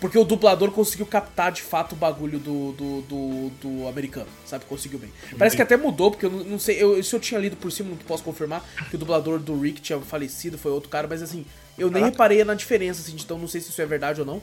[0.00, 4.64] Porque o dublador conseguiu captar de fato o bagulho do, do, do, do americano, sabe?
[4.64, 5.10] Conseguiu bem.
[5.38, 7.70] Parece que até mudou, porque eu não, não sei, eu, isso eu tinha lido por
[7.70, 11.20] cima, não posso confirmar, que o dublador do Rick tinha falecido, foi outro cara, mas
[11.20, 11.44] assim,
[11.76, 14.40] eu nem reparei na diferença, assim, então não sei se isso é verdade ou não.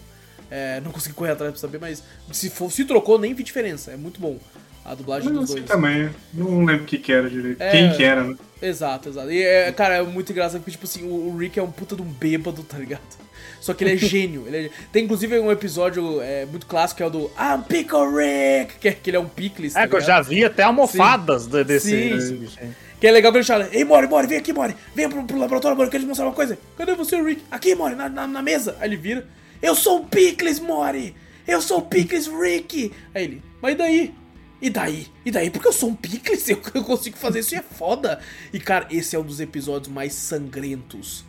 [0.52, 3.90] É, não consegui correr atrás pra saber, mas se, for, se trocou, nem vi diferença.
[3.90, 4.38] É muito bom
[4.85, 5.69] a dublagem não dos sei dois.
[5.72, 7.61] também, não lembro o que, que era direito.
[7.61, 7.72] É.
[7.72, 8.35] Quem que era, né?
[8.61, 9.31] Exato, exato.
[9.31, 12.01] E, é, cara, é muito engraçado porque, tipo assim, o, Rick é um puta de
[12.01, 13.01] um bêbado, tá ligado?
[13.61, 14.45] Só que ele é gênio.
[14.47, 18.07] Ele é- Tem inclusive um episódio é, muito clássico que é o do I'm Pickle
[18.10, 19.73] Rick, que é que ele é um picles.
[19.73, 22.15] tá É, que eu já vi até almofadas desse, Sim.
[22.15, 22.69] desse bicho aí.
[22.99, 24.76] Que é legal que ele fala, ei, Mori, Mori, vem aqui, Mori.
[24.93, 26.57] Venha pro, pro laboratório, Mori, eu quero te mostrar uma coisa.
[26.77, 27.41] Cadê você, Rick?
[27.49, 28.76] Aqui, Mori, na, na, na mesa.
[28.80, 29.26] Aí ele vira,
[29.61, 31.15] eu sou o Pickles, Mori.
[31.47, 32.91] Eu sou o Pickles Rick.
[33.15, 34.14] Aí ele, mas e daí?
[34.61, 35.07] E daí?
[35.26, 35.49] E daí?
[35.49, 38.19] Porque eu sou um Pickles, eu, eu consigo fazer isso e é foda.
[38.52, 41.23] E, cara, esse é um dos episódios mais sangrentos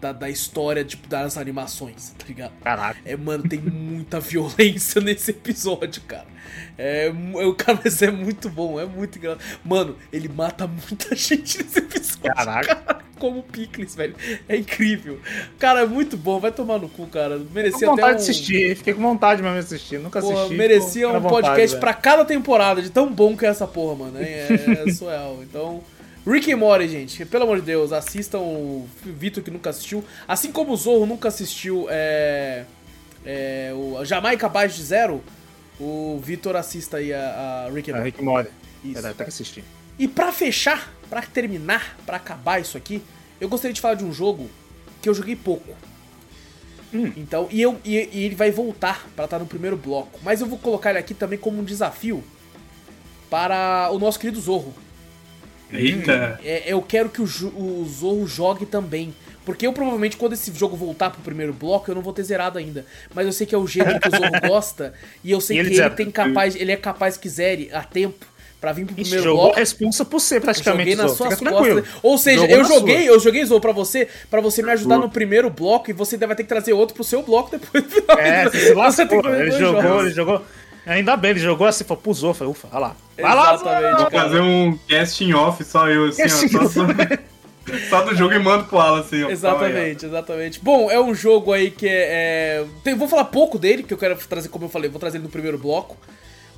[0.00, 2.52] da, da história, tipo, das animações, tá ligado?
[2.62, 3.00] Caraca.
[3.04, 6.26] É, mano, tem muita violência nesse episódio, cara.
[6.76, 9.42] É, é, o cara, mas é muito bom, é muito engraçado.
[9.64, 12.34] Mano, ele mata muita gente nesse episódio.
[12.34, 12.74] Caraca.
[12.76, 14.14] cara, como Pickles, velho.
[14.48, 15.18] É incrível.
[15.58, 17.38] Cara, é muito bom, vai tomar no cu, cara.
[17.38, 18.24] Fiquei Merecia com até vontade um...
[18.24, 19.98] de assistir, fiquei com vontade mesmo de assistir.
[19.98, 20.54] Nunca Porra, assisti.
[20.56, 21.80] merecia tô- um vontade, podcast velho.
[21.80, 24.18] pra cada temporada, de tão bom que é essa porra, mano.
[24.20, 25.40] É, é surreal.
[25.42, 25.82] Então,
[26.28, 30.04] Rick and Morty, gente, pelo amor de Deus, assistam o Vitor que nunca assistiu.
[30.26, 32.66] Assim como o Zorro nunca assistiu é,
[33.24, 35.24] é, o Jamaica Abaixo de Zero,
[35.80, 38.10] o Vitor assista aí a, a Rick and É, Morty.
[38.10, 38.48] Rick Mori.
[38.84, 38.92] Isso.
[38.92, 39.64] Verdade, tem que assistir.
[39.98, 43.02] E pra fechar, pra terminar, pra acabar isso aqui,
[43.40, 44.50] eu gostaria de falar de um jogo
[45.00, 45.74] que eu joguei pouco.
[46.92, 47.10] Hum.
[47.16, 50.20] Então, e, eu, e, e ele vai voltar pra estar no primeiro bloco.
[50.22, 52.22] Mas eu vou colocar ele aqui também como um desafio
[53.30, 54.74] para o nosso querido Zorro.
[55.72, 56.40] Eita.
[56.44, 59.14] É, eu quero que o, o Zorro jogue também.
[59.44, 62.58] Porque eu provavelmente, quando esse jogo voltar pro primeiro bloco, eu não vou ter zerado
[62.58, 62.84] ainda.
[63.14, 64.92] Mas eu sei que é o gênero que o Zorro gosta.
[65.24, 65.90] E eu sei E que ele zera.
[65.90, 68.26] tem capaz, ele é capaz que zere a tempo
[68.60, 69.56] pra vir pro primeiro jogou bloco.
[69.58, 70.90] responsa por você, praticamente.
[70.90, 71.72] Joguei nas suas Fica costas.
[71.74, 71.98] tranquilo.
[72.02, 73.06] Ou seja, Jogou eu joguei, sua.
[73.14, 76.34] eu joguei Zou pra você, para você me ajudar no primeiro bloco e você vai
[76.36, 77.84] ter que trazer outro pro seu bloco depois.
[78.18, 80.04] É, você lascou, tem que ele jogou, jogos.
[80.06, 80.42] ele jogou.
[80.88, 82.96] Ainda bem, ele jogou assim, falou, pulsou, falei, ufa, olha lá.
[83.20, 86.68] Vai lá, Vou fazer um casting off, só eu, assim, ó.
[86.68, 86.86] Só,
[87.90, 89.28] só, do jogo e mando pro Alan, assim, ó.
[89.30, 90.60] Exatamente, exatamente.
[90.60, 92.62] Bom, é um jogo aí que é.
[92.62, 95.18] é- tem- vou falar pouco dele, que eu quero trazer, como eu falei, vou trazer
[95.18, 95.96] ele no primeiro bloco.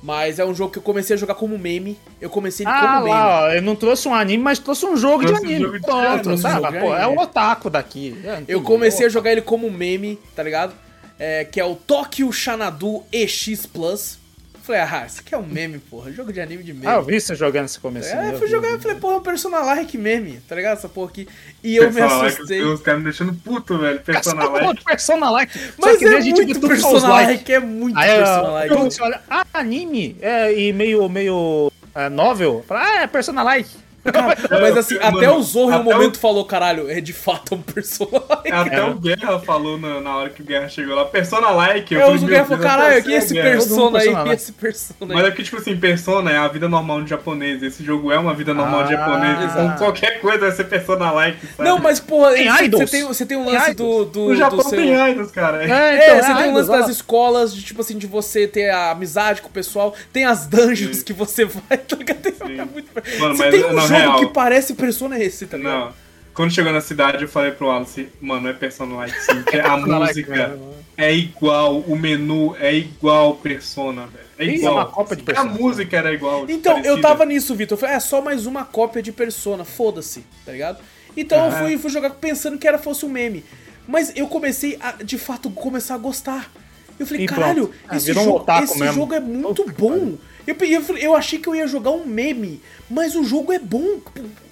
[0.03, 1.95] Mas é um jogo que eu comecei a jogar como meme.
[2.19, 3.09] Eu comecei ele Ah, como meme.
[3.09, 5.65] lá, ele não trouxe um anime, mas trouxe um jogo Trouxe um de anime.
[5.65, 6.55] jogo de Pronto, um sabe?
[6.55, 8.19] jogo de Pô, é o otaku daqui.
[8.23, 10.73] É, Eu comecei a jogar ele como meme, tá ligado?
[11.19, 14.17] É, que é o Tokyo Xanadu EX Plus.
[14.61, 16.11] Falei, ah, isso aqui é um meme, porra.
[16.11, 16.87] Jogo de anime de meme.
[16.87, 18.09] Ah, eu vi você jogando esse começo.
[18.09, 20.77] É, eu fui jogar e falei, porra, é um personalike meme, tá ligado?
[20.77, 21.27] Essa porra aqui.
[21.63, 22.61] E eu me assustei.
[22.61, 23.99] Os caras me deixando puto, velho.
[24.05, 24.83] Persona like.
[24.83, 25.59] Persona like.
[25.79, 27.43] Mas que é gente muito tudo com os likes.
[27.43, 29.01] personalike, é muito personalike.
[29.01, 33.69] olha, ah, anime, é, e meio, meio é, novel, fala, ah, é Persona like.
[34.03, 36.99] Cara, mas assim, Mano, até o Zorro em um até o- momento falou, caralho, é
[36.99, 38.51] de fato um personagem.
[38.51, 38.83] Até É.
[38.83, 41.93] o Guerra falou na, na hora que o Guerra chegou lá, Persona like.
[41.93, 43.49] Eu É, falei, o Guerra falou, caralho, não que esse Guerra.
[43.51, 44.33] persona aí, Persona, né?
[44.33, 45.29] esse persona Mas aí.
[45.29, 47.61] é que, tipo assim, Persona é a vida normal de japonês.
[47.63, 49.37] Esse jogo é uma vida normal de Ah, japonês.
[49.51, 49.77] Então exato.
[49.83, 51.69] qualquer coisa vai ser Persona like, sabe?
[51.69, 52.91] Não, mas porra, Tem você idols.
[52.91, 54.05] tem, você tem um Tem lance idols.
[54.07, 54.79] do, do, No Japão do seu...
[54.79, 55.63] tem idols, cara.
[55.63, 58.69] É, É, então, você tem um lance das escolas, de tipo assim, de você ter
[58.69, 61.03] a amizade com o pessoal, tem as dungeons Sim.
[61.03, 62.21] que você vai, tá ligado?
[62.21, 62.59] Tem-.
[62.59, 62.89] É muito...
[63.19, 65.85] Mano, mas tem um jogo real- que parece Persona é esse, tá ligado?
[65.85, 65.93] Não.
[66.33, 69.43] Quando chegou na cidade, eu falei pro Wallace, mano, é Persona like sim.
[69.43, 70.57] que a música
[70.97, 74.25] é igual, o menu é igual Persona, velho.
[74.39, 74.75] É Isso é igual.
[74.75, 75.51] uma cópia de a Persona.
[75.53, 76.45] música era igual.
[76.47, 77.01] Então, eu parecida.
[77.01, 77.75] tava nisso, Vitor.
[77.75, 80.79] Eu falei, é só mais uma cópia de Persona, foda-se, tá ligado?
[81.17, 81.59] Então eu Ah.
[81.63, 83.43] fui, fui jogar pensando que era fosse um meme.
[83.85, 86.49] Mas eu comecei a, de fato, começar a gostar.
[86.97, 87.79] Eu falei, E caralho, pronto.
[87.89, 90.13] Ah, esse, um jogo, otaku esse jogo é muito que bom.
[90.47, 93.99] Eu, eu, eu achei que eu ia jogar um meme, mas o jogo é bom.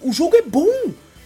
[0.02, 0.68] O jogo é bom.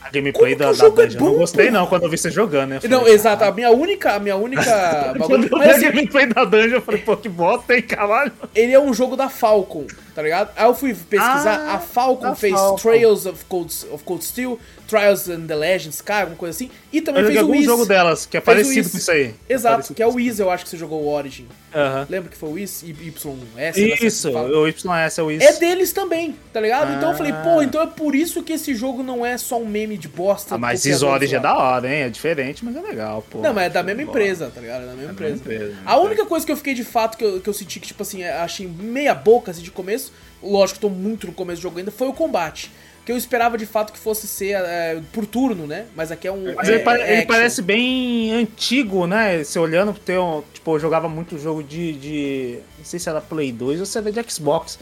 [0.02, 1.20] A gameplay Como da, da é Dungeon.
[1.20, 2.80] bom, não gostei não quando eu vi você jogando, né?
[2.84, 3.46] Eu Não, exato.
[3.46, 5.48] A minha única, a minha única bagulho.
[5.50, 8.34] Quando eu vi a gameplay da Dungeon, eu falei, pô, que bosta, hein, caralho.
[8.54, 10.52] ele é um jogo da Falcon, tá ligado?
[10.58, 12.76] Aí eu fui pesquisar, Ah, a Falcon fez Falcon.
[12.76, 14.60] Trails of Cold, of Cold Steel,
[14.90, 16.70] Trials and the Legends, cara, alguma coisa assim.
[16.92, 17.64] E também Eu fez o Wiz.
[17.64, 19.34] jogo delas, que é Fez parecido com isso aí.
[19.48, 21.48] Exato, parecido que é o Wiz, eu acho que você jogou o Origin.
[21.76, 22.08] Aham.
[22.10, 22.84] Lembra que foi o YS?
[22.84, 25.42] Isso, o YS é o Wiz.
[25.44, 26.94] É deles também, tá ligado?
[26.94, 27.42] Então eu falei, Ah.
[27.44, 30.56] pô, então é por isso que esse jogo não é só um meme de bosta.
[30.56, 32.02] Ah, mas copiador Is Origin é da hora, hein?
[32.04, 33.40] É diferente, mas é legal, pô.
[33.40, 34.84] Não, mas é da mesma empresa, tá ligado?
[34.84, 35.36] É da mesma É empresa.
[35.36, 36.02] empresa, A né?
[36.02, 38.24] única coisa que eu fiquei de fato, que eu, que eu senti que, tipo assim,
[38.24, 41.80] é, achei meia boca assim, de começo, lógico que tô muito no começo do jogo
[41.80, 42.72] ainda, foi o combate.
[43.06, 45.86] Que eu esperava de fato que fosse ser é, por turno, né?
[45.96, 46.54] Mas aqui é um.
[46.56, 49.44] Mas é, ele, pare- é ele parece bem antigo, né?
[49.44, 52.60] Se olhando, tem um, tipo, eu jogava muito jogo de, de.
[52.78, 54.80] Não sei se era Play 2 ou se era de Xbox.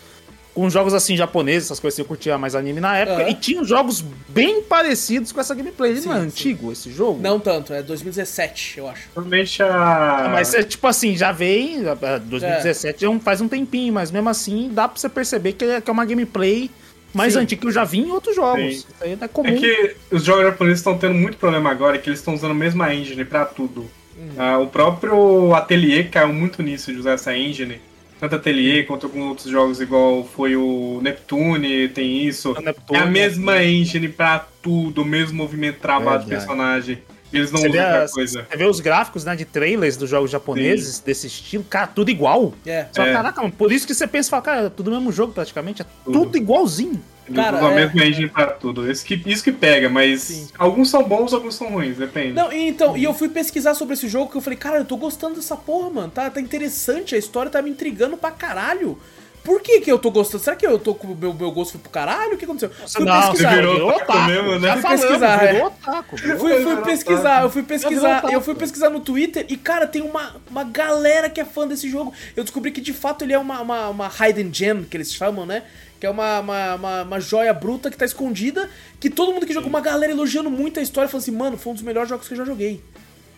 [0.53, 3.21] Com jogos assim japoneses, essas coisas assim, eu curtia mais anime na época.
[3.21, 3.29] Aham.
[3.29, 5.91] E tinha jogos bem parecidos com essa gameplay.
[5.93, 6.27] Ele não é Sim, sim.
[6.27, 7.21] antigo esse jogo?
[7.21, 9.07] Não tanto, é 2017, eu acho.
[9.13, 10.25] Provavelmente a.
[10.25, 11.87] Ah, Mas é tipo assim, já veio.
[11.89, 15.63] eh, 2017 já um- faz um tempinho, mas mesmo assim dá pra você perceber que
[15.63, 16.69] é, que é uma gameplay
[17.13, 17.39] mais Sim.
[17.39, 18.61] antiga que eu já vi em outros jogos.
[18.61, 18.69] Sim.
[18.69, 19.49] Isso aí é comum.
[19.49, 22.55] É que os jogos japoneses estão tendo muito problema agora, que eles estão usando a
[22.55, 23.89] mesma engine pra tudo.
[24.37, 27.81] Ah, o próprio Atelier caiu muito nisso de usar essa engine.
[28.19, 32.55] Tanto Atelier quanto alguns outros jogos, igual foi o Neptune, tem isso.
[32.61, 36.29] Neptune, é a mesma engine pra tudo, o mesmo movimento travado Verdade.
[36.29, 36.99] personagem.
[37.33, 38.47] Eles não Você usam outra as- coisa.
[38.49, 42.53] você vê os gráficos né, de trailers dos jogos japoneses desse estilo, cara, tudo igual.
[42.65, 42.87] É.
[42.91, 43.13] Só, É.
[43.13, 45.85] caraca, por isso que você pensa, fala, cara, é tudo o mesmo jogo praticamente, é
[46.05, 46.37] tudo, Tudo.
[46.37, 47.01] igualzinho.
[47.27, 48.91] Eles Cara, usam a é- mesma engine pra tudo.
[48.91, 50.47] Isso que, isso que pega, mas Sim.
[50.57, 52.33] alguns são bons, alguns são ruins, depende.
[52.33, 54.85] Não, e então, e eu fui pesquisar sobre esse jogo que eu falei, cara, eu
[54.85, 56.09] tô gostando dessa porra, mano.
[56.11, 58.97] Tá, tá interessante, a história tá me intrigando pra caralho.
[59.43, 60.43] Por que que eu tô gostando?
[60.43, 62.35] Será que eu tô com o meu, meu gosto foi pro caralho?
[62.35, 62.69] O que aconteceu?
[62.69, 63.49] Fui não, pesquisar.
[63.49, 64.67] você virou otaku mesmo, né?
[64.67, 65.53] Já Fui falamos, pesquisar, é.
[65.53, 66.17] virou otaku.
[66.17, 70.35] Fui, fui pesquisar, eu fui pesquisar, eu fui pesquisar no Twitter e, cara, tem uma,
[70.49, 72.13] uma galera que é fã desse jogo.
[72.35, 75.45] Eu descobri que de fato ele é uma, uma, uma hidden gem, que eles chamam,
[75.45, 75.63] né?
[75.99, 78.69] Que é uma, uma, uma, uma joia bruta que tá escondida,
[78.99, 81.71] que todo mundo que jogou, uma galera elogiando muito a história, falando assim, mano, foi
[81.71, 82.81] um dos melhores jogos que eu já joguei.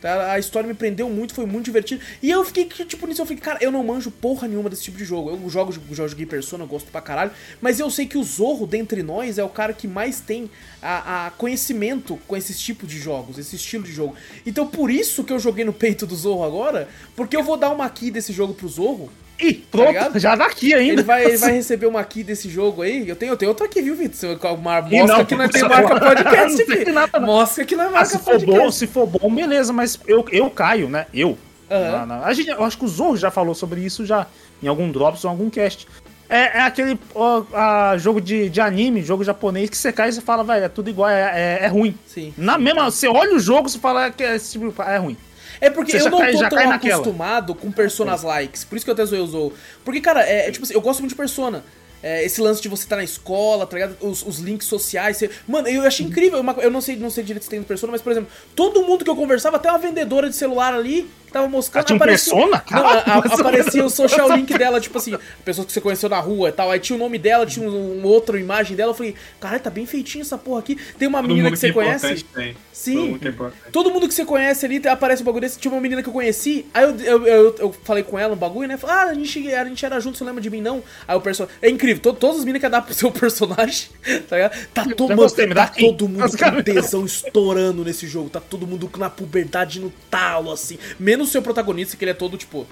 [0.04, 0.34] Tá?
[0.34, 2.04] A história me prendeu muito, foi muito divertido.
[2.22, 4.98] E eu fiquei, tipo, nisso, eu fiquei, cara, eu não manjo porra nenhuma desse tipo
[4.98, 5.30] de jogo.
[5.30, 7.32] Eu jogo, já joguei Persona, gosto pra caralho.
[7.62, 10.52] Mas eu sei que o Zorro, dentre nós, é o cara que mais tem
[10.82, 14.14] a, a conhecimento com esses tipos de jogos, esse estilo de jogo.
[14.46, 17.70] Então por isso que eu joguei no peito do Zorro agora, porque eu vou dar
[17.70, 19.10] uma key desse jogo pro Zorro.
[19.48, 20.20] Ih, pronto, ligado?
[20.20, 20.94] já daqui ainda.
[20.94, 23.08] Ele vai, ele vai receber uma key desse jogo aí.
[23.08, 24.38] Eu tenho, eu tenho outra aqui, viu, Vitor?
[24.54, 26.92] Uma- Mostra não, que não tem marca podcast aqui.
[26.92, 27.20] nada.
[27.20, 28.76] Mostra que não é Ah, marca se for bom, podcast.
[28.76, 31.06] se for bom, beleza, mas eu, eu caio, né?
[31.14, 31.38] Eu.
[31.70, 31.92] Aham.
[31.92, 34.28] Na- na- a gente, eu acho que o Zorro já falou sobre isso já
[34.62, 35.88] em algum Drops ou algum cast.
[36.30, 40.14] É, é aquele ó, a, jogo de, de anime, jogo japonês, que você cai e
[40.14, 41.96] você fala, velho, é tudo igual, é, é, é ruim.
[42.08, 42.34] Sim.
[42.38, 45.18] Na mesma, você olha o jogo e fala que é, tipo, é ruim.
[45.66, 48.64] É porque Você eu não cai- tô tão acostumado com personas likes.
[48.64, 49.54] Por isso que eu até zoei o Zou.
[49.86, 51.64] Porque, cara, é, é tipo assim, eu gosto muito de persona.
[52.06, 53.96] É, esse lance de você estar na escola, tá ligado?
[54.02, 55.16] Os, os links sociais.
[55.16, 56.38] você- Mano, eu achei incrível.
[56.42, 58.84] uma- eu não sei, não sei direito se tem no Persona, mas, por exemplo, todo
[58.84, 61.82] mundo que eu conversava, até uma vendedora de celular ali, tava moscando.
[61.82, 62.64] Ah, tinha aparecia- Persona?
[62.72, 66.20] Não, a- a- aparecia o social link dela, tipo assim, pessoas que você conheceu na
[66.20, 66.72] rua e tal.
[66.72, 68.92] Aí tinha o nome dela, tinha um, um outra imagem dela.
[68.92, 70.78] Eu falei, caralho, tá bem feitinho essa porra aqui.
[70.98, 72.24] Tem uma Todo menina que você é conhece.
[72.24, 72.56] tem.
[72.72, 72.94] Sim.
[72.96, 73.72] Todo mundo que é.
[73.72, 75.60] Todo mundo que você conhece ali aparece um bagulho desse.
[75.60, 76.66] Tinha uma menina que eu conheci.
[76.74, 78.78] Aí eu, eu, eu, eu falei com ela um bagulho, né?
[78.78, 80.84] Falei, ah, a gente, a gente era junto, você lembra de mim, não?
[81.08, 81.56] Aí o personagem.
[81.62, 83.88] É incrível, to- todas as meninas que dá pro seu personagem,
[84.30, 84.52] tá ligado?
[84.74, 88.30] Tá, dá tá todo mundo com tesão estourando nesse jogo.
[88.30, 90.78] Tá todo mundo na puberdade no talo, assim.
[91.00, 92.68] Menos o seu protagonista, que ele é todo tipo.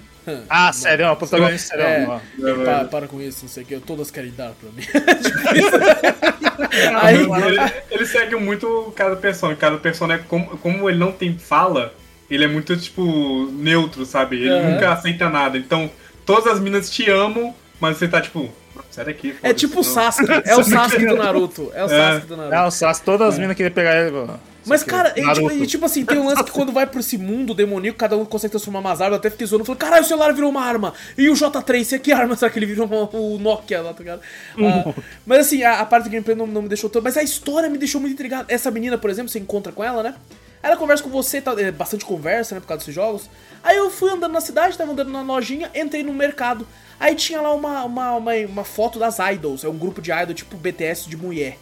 [0.49, 2.09] Ah, sério, ó, protagonista é, sério.
[2.11, 2.19] ó.
[2.47, 4.81] ele, para, para com isso, não sei o que, todas querem dar pra mim.
[4.83, 6.95] Tipo isso.
[7.01, 9.55] Aí, Ele, ele segue muito cada persona.
[9.55, 11.93] Cada persona é como, como ele não tem fala,
[12.29, 14.37] ele é muito, tipo, neutro, sabe?
[14.37, 15.57] Ele nunca aceita nada.
[15.57, 15.89] Então,
[16.25, 18.49] todas as minas te amam, mas você tá tipo,
[18.89, 19.35] sai daqui.
[19.41, 21.71] é tipo o não." Sasuke, é o Sasuke do Naruto.
[21.73, 22.55] É o Sasuke do Naruto.
[22.55, 24.15] É, o Sasuke, todas as minas queriam pegar ele.
[24.15, 24.50] ó.
[24.65, 27.17] Mas, cara, e, tipo, e, tipo assim, tem um lance que quando vai pra esse
[27.17, 29.13] mundo demoníaco, cada um consegue transformar umas armas.
[29.13, 30.93] Eu até fiquei zoando, falei, caralho, o celular virou uma arma.
[31.17, 33.99] E o J3, você que arma será que ele virou uma- o Nokia lá, tá
[33.99, 34.21] ligado?
[34.59, 34.93] Ah,
[35.25, 37.03] mas assim, a, a parte do gameplay não, não me deixou tanto.
[37.03, 38.45] Mas a história me deixou muito intrigado.
[38.49, 40.15] Essa menina, por exemplo, você encontra com ela, né?
[40.63, 43.27] Ela conversa com você, tá, é, bastante conversa, né, por causa desses jogos.
[43.63, 46.67] Aí eu fui andando na cidade, tava andando na lojinha, entrei no mercado.
[46.99, 50.35] Aí tinha lá uma, uma, uma, uma foto das idols, é um grupo de idol
[50.35, 51.57] tipo BTS de mulher.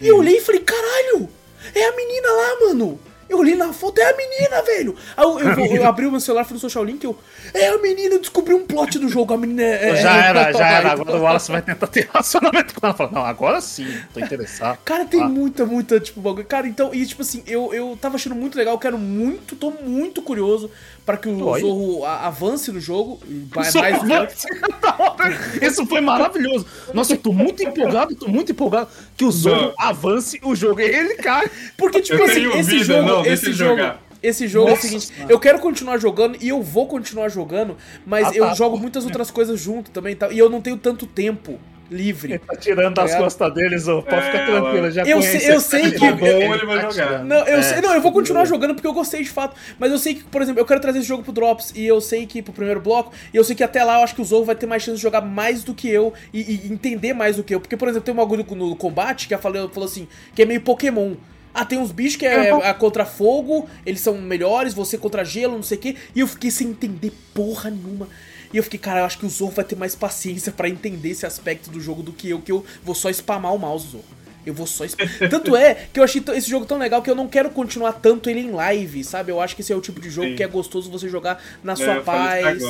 [0.00, 1.28] E eu olhei e falei, caralho,
[1.74, 3.00] é a menina lá, mano.
[3.30, 4.96] Eu olhei na foto, é a menina, velho.
[5.16, 7.16] Aí eu, eu, eu abri o meu celular, fui no social link, eu.
[7.54, 9.32] É a menina, eu descobri um plot do jogo.
[9.32, 9.90] A menina é.
[9.90, 10.92] é- Já é- era, já era.
[10.92, 12.94] Agora o Wallace vai tentar ter relacionamento com ela.
[12.96, 14.78] Fala, não, agora sim, tô interessado.
[14.84, 15.28] Cara, tem Ah.
[15.28, 16.44] muita, muita, tipo, bagulho.
[16.44, 19.70] Cara, então, e tipo assim, eu, eu tava achando muito legal, eu quero muito, tô
[19.70, 20.70] muito curioso
[21.06, 21.60] pra que o Oi?
[21.60, 23.20] Zorro avance no jogo.
[23.28, 25.38] e vai Isso mais foi- Da hora.
[25.62, 26.66] Isso foi maravilhoso.
[26.92, 29.74] Nossa, eu tô muito empolgado, tô muito empolgado que o Zorro Não.
[29.78, 31.50] avance o jogo e ele cai.
[31.76, 33.08] Porque, tipo Eu assim, esse vida, jogo.
[33.08, 33.70] não, esse jogo.
[33.76, 34.02] jogar.
[34.22, 35.32] Esse jogo é o Nossa seguinte, Senhora.
[35.32, 38.54] eu quero continuar jogando e eu vou continuar jogando, mas Ah, eu tá.
[38.54, 41.58] jogo muitas outras coisas junto também e tal, e eu não tenho tanto tempo
[41.90, 42.32] livre.
[42.34, 43.18] Ele tá tirando das É.
[43.18, 44.02] costas deles, ô.
[44.02, 46.82] Pode ficar É, tranquilo, já Eu conhece sei- eu sei que- for bom, ele vai
[46.82, 47.24] tá jogar.
[47.24, 47.62] Não, eu É.
[47.62, 49.56] sei, não, eu vou continuar jogando porque eu gostei de fato.
[49.78, 51.98] Mas eu sei que, por exemplo, eu quero trazer esse jogo pro Drops e eu
[52.00, 54.24] sei que pro primeiro bloco, e eu sei que até lá eu acho que o
[54.24, 57.36] Zorro vai ter mais chance de jogar mais do que eu e, e entender mais
[57.36, 57.60] do que eu.
[57.60, 60.60] Porque, por exemplo, tem um bagulho no combate que falou, falou assim, que é meio
[60.60, 61.14] Pokémon.
[61.52, 62.62] Ah, tem uns bichos que é, Uhum.
[62.62, 65.96] é contra fogo, eles são melhores, você contra gelo, não sei o quê.
[66.14, 68.08] E eu fiquei sem entender porra nenhuma.
[68.52, 71.10] E eu fiquei, cara, eu acho que o Zorro vai ter mais paciência pra entender
[71.10, 74.04] esse aspecto do jogo do que eu, que eu vou só spamar o mouse, Zorro.
[74.44, 75.12] Eu vou só spamar.
[75.30, 78.28] Tanto é que eu achei esse jogo tão legal que eu não quero continuar tanto
[78.30, 79.30] ele em live, sabe?
[79.30, 80.36] Eu acho que esse é o tipo de jogo Sim.
[80.36, 82.62] que é gostoso você jogar na É, sua falei paz,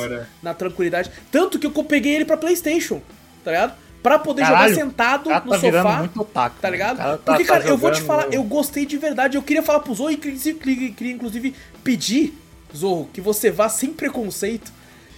[0.43, 1.09] na tranquilidade.
[1.31, 3.01] Tanto que eu peguei ele pra PlayStation,
[3.43, 3.73] tá ligado?
[4.01, 5.97] Pra poder Caralho, jogar sentado cara no tá virando sofá.
[5.99, 6.71] muito otaku, Tá né?
[6.71, 6.97] ligado?
[6.97, 9.37] Cara tá- Porque, tá cara, eu vou te falar, eu gostei de verdade.
[9.37, 11.53] Eu queria falar pro Zorro e inclusive, queria, queria, inclusive
[11.83, 12.33] pedir,
[12.75, 14.71] Zorro, que você vá sem preconceito,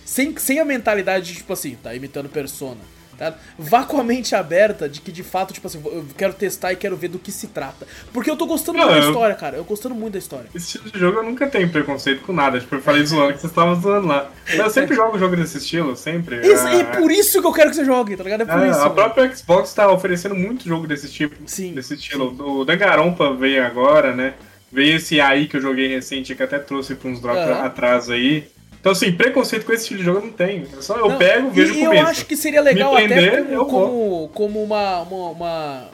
[0.06, 2.82] sem, sem a mentalidade de, tipo assim, tá imitando persona.
[3.18, 3.34] Tá?
[3.57, 6.76] Vá com a mente aberta de que de fato, tipo assim, eu quero testar e
[6.76, 7.85] quero ver do que se trata.
[8.11, 9.57] Porque eu tô gostando Não, muito da eu- história, cara.
[9.57, 10.45] Eu gostando muito da história.
[10.56, 12.60] Esse estilo de jogo eu nunca tenho preconceito com nada.
[12.60, 14.30] Tipo, eu falei zoando que vocês estavam zoando lá.
[14.52, 16.38] Eu sempre jogo jogo desse estilo, sempre.
[16.45, 18.41] Isso, e por isso que eu quero que você jogue, tá ligado?
[18.41, 18.80] É por É, isso.
[18.80, 18.95] a mano.
[18.95, 21.35] própria Xbox tá oferecendo muito jogo desse tipo.
[21.45, 22.35] Sim, Desse estilo.
[22.60, 24.34] O Dangarompa veio agora, né?
[24.72, 27.64] Veio esse aí que eu joguei recente, que até trouxe pra uns drops Aham.
[27.65, 28.48] atrás aí.
[28.84, 30.68] Então, assim, preconceito com esse estilo de jogo eu não tenho.
[30.78, 33.06] É só eu Não, pego, vejo e, e e eu acho que seria legal Me
[33.06, 35.90] até prender, como, eu como, como uma, uma, uma-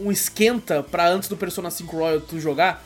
[0.00, 2.82] um esquenta pra antes do Persona 5 Royal tu jogar,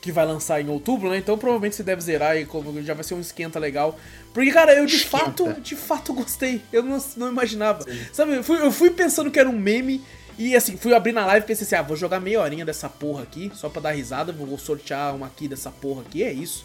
[0.00, 1.18] que vai lançar em outubro, né?
[1.18, 3.98] Então provavelmente você deve zerar e como já vai ser um esquenta legal.
[4.32, 5.18] Porque, cara, eu de Esquenta.
[5.18, 6.62] fato, de fato gostei.
[6.72, 7.84] Eu não, não imaginava.
[8.14, 10.00] Sabe, eu fui, eu fui pensando que era um meme.
[10.38, 12.88] E assim, fui abrir na live e pensei assim, ah, vou jogar meia horinha dessa
[12.88, 16.64] porra aqui, só pra dar risada, vou sortear uma aqui dessa porra aqui, é isso.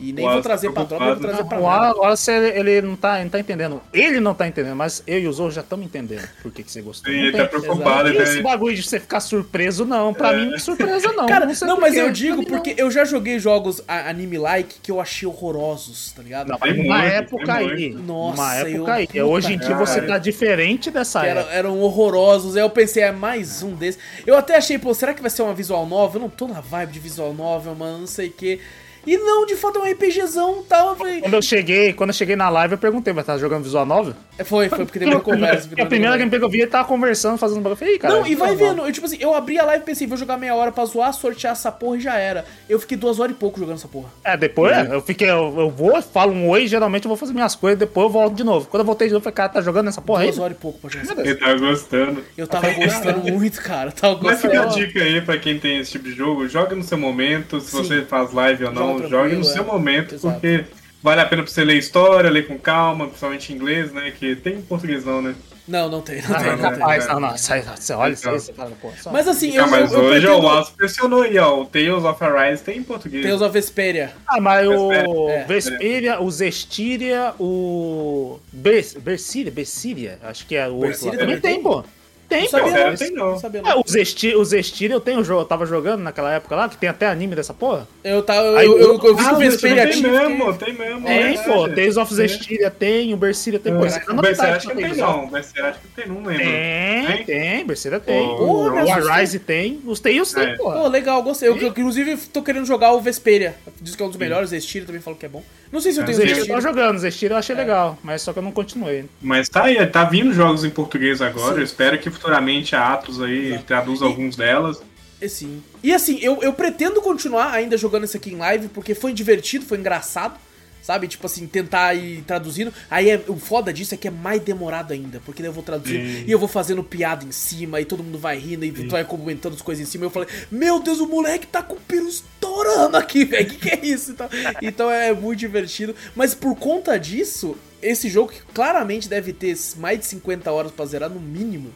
[0.00, 1.94] E nem Uau, vou trazer pra tropa, nem vou trazer pra O nada.
[1.96, 3.80] Wallace, ele, não, tá, não tá entendendo.
[3.92, 6.72] Ele não tá entendendo, mas eu e o Zorro já estamos entendendo por que, que
[6.72, 7.12] você gostou.
[7.12, 8.08] Sim, Não ele tem- tá preocupado.
[8.08, 10.12] E ele esse bagulho de você ficar surpreso, não.
[10.12, 11.26] Pra mim não é surpresa, não.
[11.26, 15.00] Cara, sei não, por mas eu digo porque eu já joguei jogos anime-like que eu
[15.00, 16.48] achei horrorosos, tá ligado?
[16.48, 17.90] Não, mas muito, época tem aí.
[17.90, 18.02] muito.
[18.02, 19.06] Nossa, numa eu- época aí.
[19.06, 21.54] puta Hoje em dia você tá diferente dessa Que era- época.
[21.54, 22.56] eram horrorosos.
[22.56, 24.00] Aí eu pensei, é mais um desses.
[24.26, 26.16] Eu até achei, pô, será que vai ser uma visual novel?
[26.16, 28.58] Eu não tô na vibe de visual novel, mano, não sei o quê.
[29.06, 30.94] E não, de fato é um RPGzão tal.
[30.96, 33.84] Falei, Quando eu cheguei, quando eu cheguei na live, eu perguntei, mas tá jogando visual
[33.84, 34.14] novel?
[34.42, 35.68] É, Foi, foi porque teve uma conversa.
[35.80, 37.72] a primeira gameplay que eu vi, ele tava conversando, fazendo um bagulho.
[37.74, 38.14] Eu falei, "Ih, cara.
[38.14, 38.86] Não, e vai visual vendo.
[38.86, 41.12] Eu, tipo assim, eu abri a live e pensei, vou jogar meia hora pra zoar,
[41.12, 42.44] sortear essa porra e já era.
[42.68, 44.08] Eu fiquei duas horas e pouco jogando essa porra.
[44.24, 47.32] É, depois é, eu fiquei, eu, eu vou, falo um oi, geralmente eu vou fazer
[47.32, 48.66] minhas coisas, depois eu volto de novo.
[48.68, 50.26] Quando eu voltei de novo, eu falei, cara, tá jogando essa porra aí?
[50.28, 51.26] Duas horas e pouco pra jogar essa porra.
[51.28, 52.24] Ele tá gostando.
[52.36, 53.92] Eu tava gostando muito, cara.
[53.92, 54.86] Tava Mas fica a gostando.
[54.86, 57.76] dica aí pra quem tem esse tipo de jogo, joga no seu momento, se Sim.
[57.78, 59.66] você faz live ou não, Joga jogue no seu é.
[59.66, 60.34] momento, Exato.
[60.40, 60.64] porque
[61.02, 64.12] vale a pena pra você ler história, ler com calma, principalmente em inglês, né?
[64.18, 65.34] Que tem em português não, né?
[65.68, 66.78] Não, não tem, não Ah, tem, não, não tem.
[66.80, 69.62] rapaz, não, não, sai, você olha isso aí, você fala, pô, só- Mas assim, eu,
[69.62, 70.46] ah, mas eu, eu hoje ó, o pretendo...
[70.46, 71.60] Wallace pressionou aí, ó.
[71.60, 73.24] O Tales of Arise tem em português.
[73.24, 74.10] Tales of Vesperia.
[74.26, 74.90] Ah, mas o
[75.30, 75.44] É.
[75.44, 81.84] Vesperia, o Zestiria, o Bers- Bersiria, Bersiria, acho que é o outro também tem, pô.
[82.32, 82.96] Tem, Não sabia não.
[82.96, 83.30] tem não.
[83.32, 83.80] Não sabia É, não.
[83.80, 86.88] o Zestiria, o Zestiria eu tenho jogo, eu tava jogando naquela época lá, que tem
[86.88, 87.86] até anime dessa porra.
[88.02, 90.28] Eu, tava, eu, Aí eu, eu, eu vi Ah, que o mas Vesperia tem tinha.
[90.28, 91.06] mesmo, tem mesmo.
[91.06, 91.68] Tem, é pô.
[91.68, 93.84] Tales of Zestiria tem, o Bersiria tem, pô.
[93.84, 93.90] É.
[93.90, 95.24] Você tá O metade acho que tem, não.
[95.24, 96.42] O Berserk acho que tem, não lembro.
[96.44, 97.24] Tem, Tem?
[97.24, 98.26] tem, Berseria tem.
[98.28, 98.68] O.
[99.12, 100.56] Arise tem, os Tales tem, É.
[100.56, 100.88] Pô, pô.
[100.88, 101.48] legal, gostei.
[101.48, 103.54] Eu, inclusive, tô querendo jogar o Vesperia.
[103.80, 105.42] Diz que é um dos melhores, o Zestiria também falou que é bom.
[105.72, 107.98] Não sei se eu É, tenho Zestiria eu tava jogando, o Zestiria eu achei legal,
[108.04, 109.06] mas só que eu não continuei.
[109.22, 111.54] Mas tá aí, tá vindo jogos em português agora.
[111.54, 111.60] Sim.
[111.60, 114.82] Eu espero que futuramente a Atos aí traduza alguns delas.
[115.20, 115.62] É, sim.
[115.82, 119.64] E assim, eu, eu pretendo continuar ainda jogando isso aqui em live, porque foi divertido,
[119.64, 120.34] foi engraçado.
[120.82, 121.06] Sabe?
[121.06, 122.74] Tipo assim, tentar ir traduzindo.
[122.90, 125.22] Aí é- o foda disso é que é mais demorado ainda.
[125.24, 126.24] Porque daí eu vou traduzindo Sim.
[126.26, 129.04] e eu vou fazendo piada em cima, e todo mundo vai rindo, e tu vai
[129.04, 130.04] comentando as coisas em cima.
[130.04, 133.46] E eu falei, meu Deus, o moleque tá com o peru estourando aqui, velho.
[133.48, 134.10] Que que é isso?
[134.10, 134.28] Então,
[134.60, 135.94] então é muito divertido.
[136.16, 140.84] Mas por conta disso, esse jogo que claramente deve ter mais de 50 horas pra
[140.84, 141.70] zerar, no mínimo.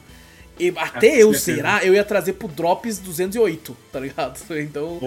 [0.58, 4.40] e até com eu zerar, eu ia trazer pro Drops 208, tá ligado?
[4.58, 4.98] Então,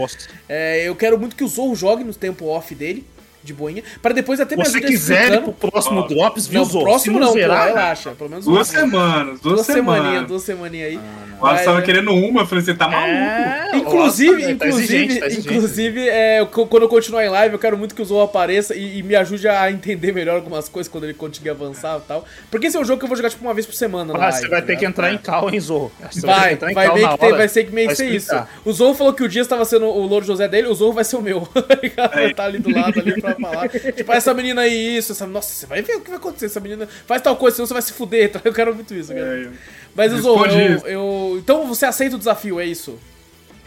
[0.48, 3.06] é, eu quero muito que o Zorro jogue no tempo off dele,
[3.50, 6.66] de boinha, para depois até me Se você quiser ir pro próximo Drops, viu, Não,
[6.66, 6.86] Zorro?
[6.86, 8.12] próximo Se não, pô, zerar, relaxa.
[8.12, 10.28] Pelo menos Duas uma- semanas, duas, Duas semaninhas, semanas.
[10.28, 10.98] duas semaninhas aí.
[10.98, 11.86] O Wallace Vai, tava né?
[11.86, 13.10] querendo uma, eu falei, você tá maluco?
[13.10, 15.48] É, Inclusive, nossa, tá inclusive, exigente, tá exigente.
[15.56, 18.98] inclusive, é, quando eu continuar em live, eu quero muito que o Zorro apareça e,
[19.00, 22.26] e me ajude a entender melhor algumas coisas quando ele conseguir avançar e tal.
[22.52, 24.14] Porque esse é um jogo que eu vou jogar tipo uma vez por semana.
[24.14, 25.92] na Ah, live, você vai tá ter que entrar em cal, hein, Zorro?
[26.22, 28.10] Vai, que entrar em vai, meio na que ter, vai ser que meio que ser
[28.10, 28.36] isso.
[28.66, 31.04] O Zorro falou que o Dias tava sendo o Louro José dele, o Zorro vai
[31.06, 31.48] ser o meu.
[31.96, 32.08] tá?
[32.08, 32.32] Vai É.
[32.32, 33.70] estar ali do lado ali pra falar.
[33.70, 35.26] tipo, essa menina aí, isso, essa.
[35.28, 36.46] Nossa, você vai ver o que vai acontecer.
[36.48, 38.32] Essa menina faz tal coisa, senão você vai se fuder.
[38.32, 38.42] Tá?
[38.44, 39.22] Eu quero muito isso, cara.
[39.44, 39.50] É,
[39.96, 40.88] Mas Zorro, responde eu, isso.
[40.88, 43.00] eu- Então você aceita o desafio, é isso?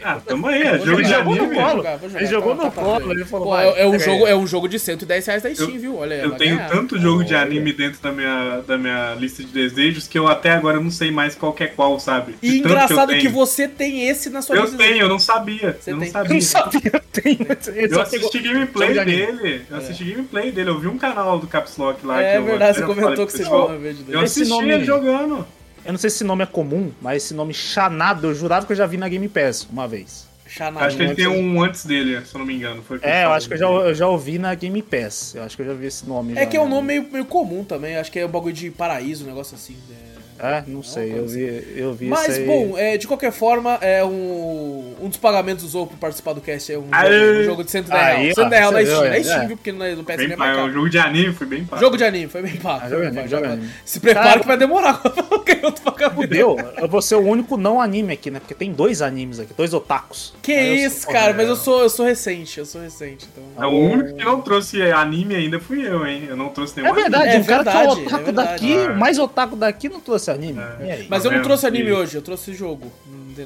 [0.01, 1.37] Ah, tamo aí, é jogo de anime.
[1.55, 1.77] colo.
[1.77, 3.11] jogar, vou jogar, Ele jogou tá, no colo, tá.
[3.13, 5.79] ele falou, Pô, é, é um jogo, é um jogo de 110 reais da Steam,
[5.79, 5.97] viu?
[5.97, 6.69] Olha, Eu tenho ganhar.
[6.69, 7.43] tanto jogo de Olha.
[7.43, 11.09] anime dentro da minha, da minha lista de desejos que eu até agora não sei
[11.09, 12.35] mais qual que é qual, sabe?
[12.41, 13.33] De E tanto engraçado eu que, tenho.
[13.33, 14.77] você tem esse na sua Eu lista.
[14.77, 15.77] tenho, eu não sabia.
[15.79, 16.07] Você eu não tem.
[16.09, 16.33] Eu sabia.
[16.33, 17.37] não sabia, tem.
[17.83, 19.61] Ele Eu assisti gameplay dele.
[19.69, 20.69] Eu assisti gameplay dele.
[20.69, 22.21] Eu vi um canal do Caps Lock lá.
[22.21, 24.17] É que eu verdade, você comentou que você viu uma vez dele.
[24.17, 25.47] Eu Esse assisti nome- ele jogando.
[25.85, 28.71] Eu não sei se esse nome é comum, mas esse nome Xanado, eu jurava que
[28.71, 30.27] eu já vi na Game Pass uma vez.
[30.47, 30.85] Xanadu.
[30.85, 32.83] Acho que ele tem um antes dele, se eu não me engano.
[32.87, 35.33] O É, eu acho que eu já, eu já ouvi na Game Pass.
[35.35, 36.33] Eu acho que eu já vi esse nome.
[36.33, 36.69] É já, que é um né?
[36.69, 39.75] nome meio, meio comum também, acho que é um bagulho de paraíso, um negócio assim.
[39.89, 40.02] é.
[40.43, 42.45] É, não sei, eu vi, eu vi Mas, aí.
[42.45, 46.41] bom, é, de qualquer forma, é um, um dos pagamentos do Zou pra participar do
[46.41, 48.37] cast é um, jogo, um jogo de 110 Aí, reais.
[48.37, 49.03] ó, 110 reais na Steam.
[49.13, 49.47] é, É Steam, é.
[49.47, 49.57] viu?
[49.57, 50.51] Porque no, no PS é pago.
[50.51, 50.73] O caro.
[50.73, 51.81] jogo de anime foi bem pago.
[51.81, 52.81] Jogo de anime, foi bem pago.
[52.83, 53.69] Ah, jogo anime, jogo anime.
[53.85, 54.93] Se prepara Cara, que vai demorar
[55.29, 56.15] qualquer outro pagamento.
[56.15, 58.39] Fudeu, eu vou ser o único não anime aqui, né?
[58.39, 60.33] Porque tem dois animes aqui, dois otakus.
[60.41, 63.63] Que Aí isso, sou- cara, mas eu sou, eu sou recente, eu sou recente, então...
[63.63, 66.25] É, O único que não trouxe anime ainda fui eu, hein?
[66.27, 68.73] Eu não trouxe nenhum É verdade, É um cara que é o é otaku daqui,
[68.73, 68.87] É.
[68.89, 70.59] o mais otaku daqui não trouxe anime.
[70.59, 70.85] É.
[70.87, 71.07] E aí?
[71.09, 72.91] Mas eu não trouxe anime E- hoje, eu trouxe jogo.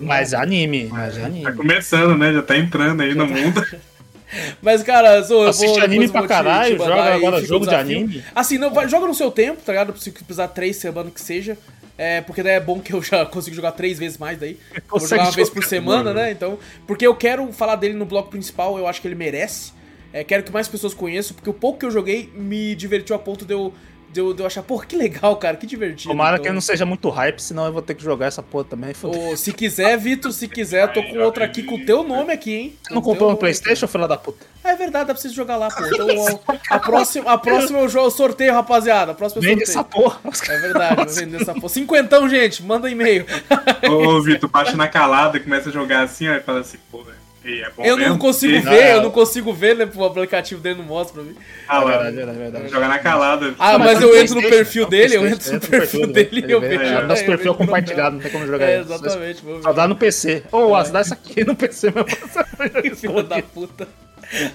[0.01, 1.43] Mas anime, mas anime.
[1.43, 2.33] Tá começando, né?
[2.33, 3.65] Já tá entrando aí no mundo.
[4.61, 5.81] Mas, cara, eu Assiste vou.
[5.83, 8.23] anime pra vou caralho, mandar joga aí, agora jogo de anime.
[8.35, 9.97] Assim, não, vai- joga no seu tempo, tá ligado?
[9.97, 11.57] Se precisar três semanas que seja.
[11.99, 14.59] É, porque daí é bom que eu já consigo jogar três vezes mais daí.
[14.89, 15.67] Vou jogar uma vez por jogar.
[15.69, 16.31] semana, né?
[16.31, 16.59] Então.
[16.85, 19.71] Porque eu quero falar dele no bloco principal, eu acho que ele merece.
[20.13, 23.19] É, quero que mais pessoas conheçam, porque o pouco que eu joguei me divertiu a
[23.19, 23.73] ponto de eu,
[24.11, 26.09] de eu, de eu achar, porra, que legal, cara, que divertido.
[26.09, 28.63] Tomara Então, que não seja muito hype, senão eu vou ter que jogar essa porra
[28.63, 28.93] também.
[29.03, 32.31] Ô, se quiser, Vitor, se quiser, eu tô com outra aqui com o teu nome
[32.33, 32.75] aqui, hein?
[32.81, 34.45] Você não Com o comprou teu no nome Playstation, filha da puta?
[34.63, 35.85] É verdade, dá pra você jogar lá, pô.
[35.85, 39.11] Então, ó, a próxima, a próxima eu jogo sorteio, rapaziada.
[39.11, 39.79] A próxima eu Vende sorteio.
[39.79, 40.19] essa porra.
[40.49, 41.69] É verdade, vou vender essa porra.
[41.69, 43.25] Cinquentão, gente, manda e-mail.
[43.89, 47.17] Ô, ô, Vitor, baixa na calada, começa a jogar assim, aí fala assim, pô, velho.
[47.49, 49.89] E é bom Eu não consigo E- ver, Ah, eu não consigo ver, né?
[49.95, 51.35] O aplicativo dele não mostra pra mim.
[51.67, 52.69] Ah, É verdade, verdade, verdade.
[52.69, 53.55] Jogar na calada.
[53.57, 56.45] Ah, Mas mas tá eu no entro no perfil dele, eu entro no perfil dele
[56.47, 57.01] e eu vejo.
[57.07, 59.75] Nosso é, eu perfil é compartilhado, não tem como jogar É, exatamente, vou Só ver.
[59.75, 60.43] dá no PC.
[60.51, 62.07] Ô, oh, dá isso aqui no PC mesmo.
[62.95, 63.87] Filho da puta.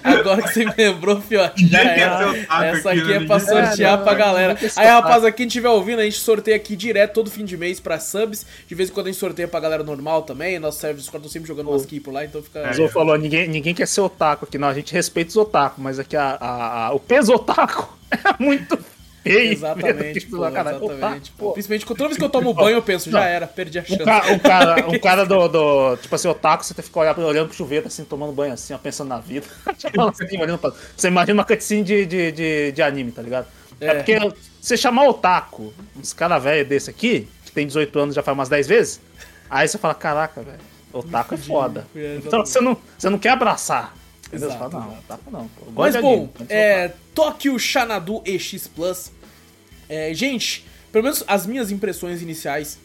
[0.03, 2.17] Agora que você me lembrou, fiote, já Ninguém quer era.
[2.33, 3.15] ser otaku Essa aqui, aqui né?
[3.15, 4.57] é pra sortear É, não, pra galera.
[4.75, 7.99] Aí, rapaz, quem estiver ouvindo, a gente sorteia aqui direto todo fim de mês pra
[7.99, 8.45] subs.
[8.67, 10.59] De vez em quando a gente sorteia pra galera normal também.
[10.59, 12.69] Nosso server Discord, tô sempre jogando umas key por lá, então fica.
[12.69, 14.57] O Zou falou, ninguém, ninguém quer ser otaku aqui.
[14.57, 18.43] Não, a gente respeita os otaku, mas aqui a, a- a- o peso otaku é
[18.43, 18.77] muito
[19.23, 19.51] feio.
[19.53, 21.31] Exatamente, pô, Caralho, exatamente.
[21.31, 21.53] pô.
[21.53, 24.03] Principalmente toda vez que eu tomo banho, eu penso, já era, perdi a chance.
[24.03, 27.57] cara, um cara, um cara do, do- Tipo assim, otaku, você fica olhando, olhando pro
[27.57, 29.45] chuveiro, assim, tomando banho assim, ó, pensando na vida.
[30.95, 33.47] Você imagina uma cutscene de, de, de, de anime, tá ligado?
[33.79, 33.93] É, É.
[33.95, 34.17] porque
[34.61, 38.49] você chamar otaku, uns cara velho desse aqui, que tem 18 anos já faz umas
[38.49, 39.01] 10 vezes,
[39.49, 40.59] aí você fala, caraca, velho,
[40.91, 41.87] otaku é foda.
[41.95, 42.19] É.
[42.23, 43.93] Então você não, você não quer abraçar.
[44.31, 45.03] Exato, fala, não, exato.
[45.05, 45.47] otaku não.
[45.47, 45.71] Pô.
[45.75, 49.11] Mas bom, é, Tokyo Xanadu EX Plus.
[49.89, 52.79] É, gente, pelo menos as minhas impressões iniciais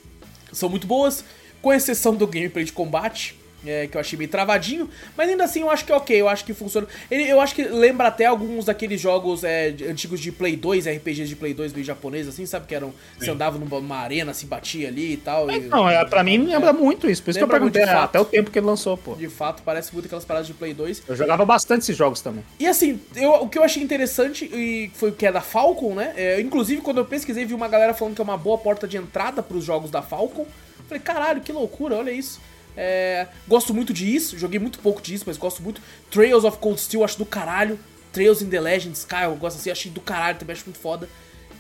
[0.53, 1.25] são muito boas,
[1.63, 3.38] com exceção do gameplay de combate.
[3.67, 6.29] É, que eu achei meio travadinho, mas ainda assim eu acho que é ok, eu
[6.29, 6.87] acho que funciona.
[7.11, 11.29] Ele, eu acho que lembra até alguns daqueles jogos é, antigos de Play 2, RPGs
[11.29, 12.67] de Play 2 meio japoneses, assim, sabe?
[12.67, 12.93] Que eram.
[13.19, 15.51] Você andava numa, arena, se batia ali e tal.
[15.51, 17.23] e- Não, é, pra mim lembra muito isso.
[17.23, 18.05] Por isso que eu perguntei é, fato.
[18.05, 19.15] até o tempo que ele lançou, pô.
[19.15, 21.03] De fato, parece muito aquelas paradas de Play 2.
[21.09, 22.45] Eu jogava bastante esses jogos também.
[22.61, 25.95] E assim, eu- o que eu achei interessante e foi o que é da Falcon,
[25.95, 26.13] né?
[26.17, 28.97] É, inclusive, quando eu pesquisei, vi uma galera falando que é uma boa porta de
[28.97, 30.47] entrada pros jogos da Falcon.
[30.87, 32.41] Falei, caralho, que loucura, olha isso.
[32.81, 35.83] É, gosto muito disso, joguei muito pouco disso, mas gosto muito.
[36.13, 37.77] Trails of Cold Steel, acho do caralho.
[38.13, 41.09] Trails in the Legend Sky, eu gosto assim, achei do caralho, também acho muito foda.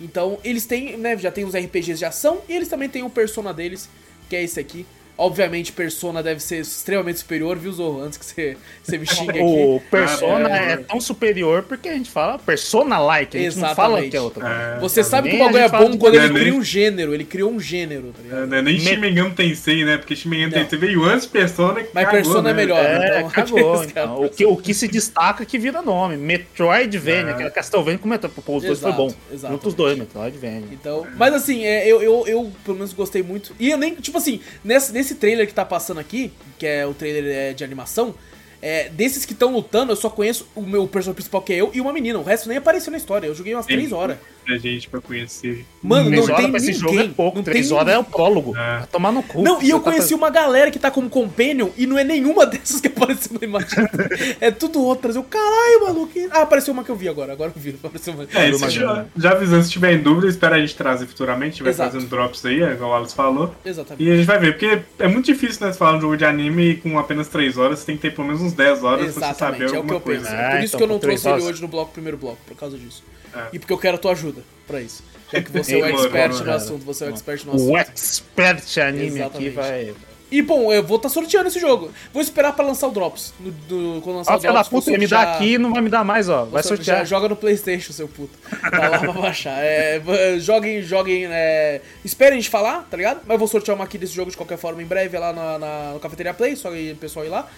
[0.00, 3.10] Então, eles têm, né, já tem os RPGs de ação e eles também têm o
[3.10, 3.88] Persona deles,
[4.28, 4.86] que é esse aqui.
[5.18, 8.00] Obviamente, Persona deve ser extremamente superior, viu, Zorro?
[8.02, 9.40] Antes que você, você me xingue aqui.
[9.40, 10.72] O Persona Ah, é.
[10.74, 14.10] é tão superior porque a gente fala Persona-like, a gente não fala Exatamente.
[14.12, 14.56] que é outra coisa.
[14.76, 14.78] É.
[14.78, 16.40] Você sabe que o bagulho é bom quando ele Disney.
[16.40, 18.42] cria um gênero, ele criou um gênero, tá ligado?
[18.44, 19.96] É, não é nem Me- Shin Megami Tensei, né?
[19.98, 20.50] Porque Não.
[20.50, 22.56] Tensei veio antes de Persona que Mas cagou, Persona é né?
[22.62, 22.78] melhor.
[22.84, 23.84] É, então, cagou.
[23.84, 24.22] Então.
[24.24, 26.16] O, que, o que se destaca é que vira nome.
[26.16, 27.34] Metroidvania, É.
[27.34, 28.34] que era Castlevania com Metroid.
[28.44, 29.12] Pô, os dois foi bom.
[29.32, 29.52] exato.
[29.52, 30.68] Juntos os dois, Metroidvania.
[30.72, 33.52] Então, mas assim, é, eu, eu, eu pelo menos gostei muito.
[33.58, 36.94] E eu nem, tipo assim, nesse, nesse trailer que tá passando aqui, que é o
[36.94, 38.14] trailer é, de animação,
[38.60, 41.70] é, desses que estão lutando, eu só conheço o meu personagem principal, que é eu,
[41.72, 42.18] e uma menina.
[42.18, 43.26] O resto nem apareceu na história.
[43.26, 44.18] Eu joguei umas Tem 3 horas.
[44.48, 45.64] Muita gente pra conhecer.
[45.82, 46.56] Mano, não tem pra ninguém.
[46.56, 47.36] esse jogo é pouco.
[47.36, 48.56] não Três tem horas é o prólogo.
[48.56, 48.86] É.
[48.90, 49.42] Tomar no cu.
[49.42, 52.46] Não, e eu tá conheci uma galera que tá como companion e não é nenhuma
[52.46, 53.68] dessas que apareceu na imagem.
[54.40, 55.14] é tudo outras.
[55.16, 56.12] Eu, caralho, maluco.
[56.30, 57.32] Ah, apareceu uma que eu vi agora.
[57.32, 57.68] Agora eu vi.
[57.88, 58.24] Apareceu uma.
[58.34, 61.50] É, Uma já, já avisando, se tiver em dúvida, espera a gente trazer futuramente, a
[61.54, 61.92] gente vai Exato.
[61.92, 63.54] fazendo drops aí, é igual o Alice falou.
[63.64, 64.02] Exatamente.
[64.02, 66.76] E a gente vai ver, porque é muito difícil, né, falar um jogo de anime
[66.76, 69.38] com apenas 3 horas, você tem que ter pelo menos uns 10 horas pra você
[69.38, 70.22] saber Exatamente, é o que alguma eu coisa.
[70.22, 70.34] penso.
[70.34, 72.56] É, por isso então, que eu não trouxe ele hoje no bloco, primeiro bloco, por
[72.56, 73.02] causa disso.
[73.34, 73.48] É.
[73.52, 75.02] E porque eu quero a tua ajuda pra isso.
[75.32, 77.70] Já que você é o expert no assunto, você é o expert no assunto.
[77.72, 79.36] O expert anime Exatamente.
[79.36, 79.94] aqui vai.
[80.30, 81.90] E bom, eu vou estar sorteando esse jogo.
[82.12, 83.32] Vou esperar pra lançar o Drops.
[83.40, 85.72] No, do- quando lançar Ó, o da Drops, vou puta, me dá aqui e não
[85.72, 86.44] vai me dar mais, ó.
[86.44, 87.06] Vai sortear-.
[87.06, 88.38] Joga no Playstation, seu puto.
[88.70, 89.56] Tá lá pra baixar.
[89.64, 90.02] É,
[90.38, 91.24] joguem, joguem.
[91.30, 93.20] É, esperem a gente falar, tá ligado?
[93.24, 95.58] Mas eu vou sortear uma aqui desse jogo de qualquer forma em breve lá na,
[95.58, 97.48] na, no Cafeteria Play, só aí o pessoal ir lá.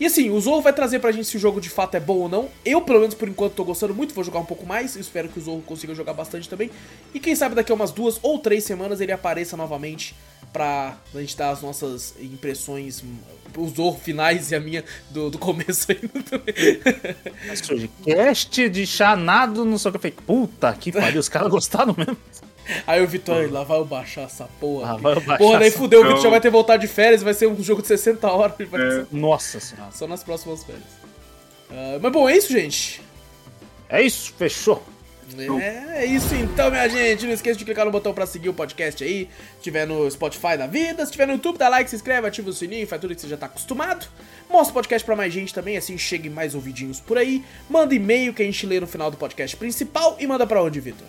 [0.00, 2.16] E assim, o Zorro vai trazer pra gente se o jogo de fato é bom
[2.16, 2.48] ou não.
[2.64, 4.96] Eu, pelo menos por enquanto, tô gostando muito, vou jogar um pouco mais.
[4.96, 6.70] Espero que o Zorro consiga jogar bastante também.
[7.12, 10.14] E quem sabe daqui a umas duas ou três semanas ele apareça novamente
[10.54, 13.04] pra a gente dar as nossas impressões,
[13.54, 16.54] os Zorro finais e a minha do, do começo ainda também.
[18.02, 19.94] Cast de chanado, não sei o.
[19.94, 22.16] Eu falei, puta que pariu, os caras gostaram mesmo.
[22.86, 24.92] Aí o Vitor, lá vai eu baixar essa porra.
[24.92, 26.88] Lá vai eu baixar porra, daí essa fudeu, o Vitor já vai ter voltado de
[26.88, 28.54] férias, vai ser um jogo de 60 horas.
[28.60, 28.64] É.
[28.66, 29.90] ser- Nossa senhora.
[29.92, 30.84] Só nas próximas férias.
[31.70, 33.00] Ah, mas bom, é isso, gente.
[33.88, 34.82] É isso, fechou.
[35.60, 37.24] É, é isso então, minha gente.
[37.24, 39.28] Não esqueça de clicar no botão pra seguir o podcast aí.
[39.58, 42.50] Se tiver no Spotify da vida, se tiver no YouTube, dá like, se inscreve, ativa
[42.50, 44.08] o sininho, faz tudo que você já tá acostumado.
[44.48, 47.44] Mostra o podcast pra mais gente também, assim chegue mais ouvidinhos por aí.
[47.68, 50.80] Manda e-mail que a gente lê no final do podcast principal e manda pra onde,
[50.80, 51.06] Vitor?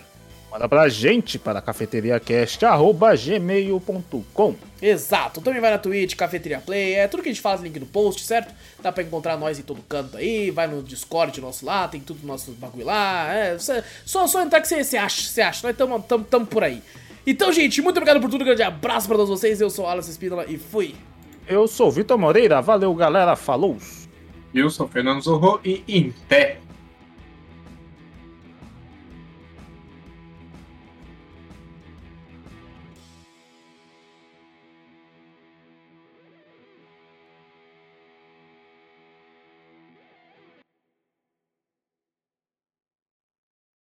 [0.52, 4.54] Manda pra gente para cafeteriacast.gmail.com.
[4.82, 7.86] Exato, também vai na Twitch, Cafeteria Play, é tudo que a gente faz, link no
[7.86, 8.52] post, certo?
[8.82, 12.26] Dá pra encontrar nós em todo canto aí, vai no Discord nosso lá, tem tudo
[12.26, 16.00] nosso bagulho lá, é, cê- só, só entrar que você acha, você acha, nós tamo,
[16.02, 16.82] tamo, tamo por aí.
[17.26, 20.00] Então, gente, muito obrigado por tudo, grande abraço pra todos vocês, eu sou o Alan
[20.00, 20.94] Espínola e fui!
[21.48, 23.76] Eu sou o Vitor Moreira, valeu galera, falou!
[24.52, 26.58] Eu sou o Fernando Zorro e em pé.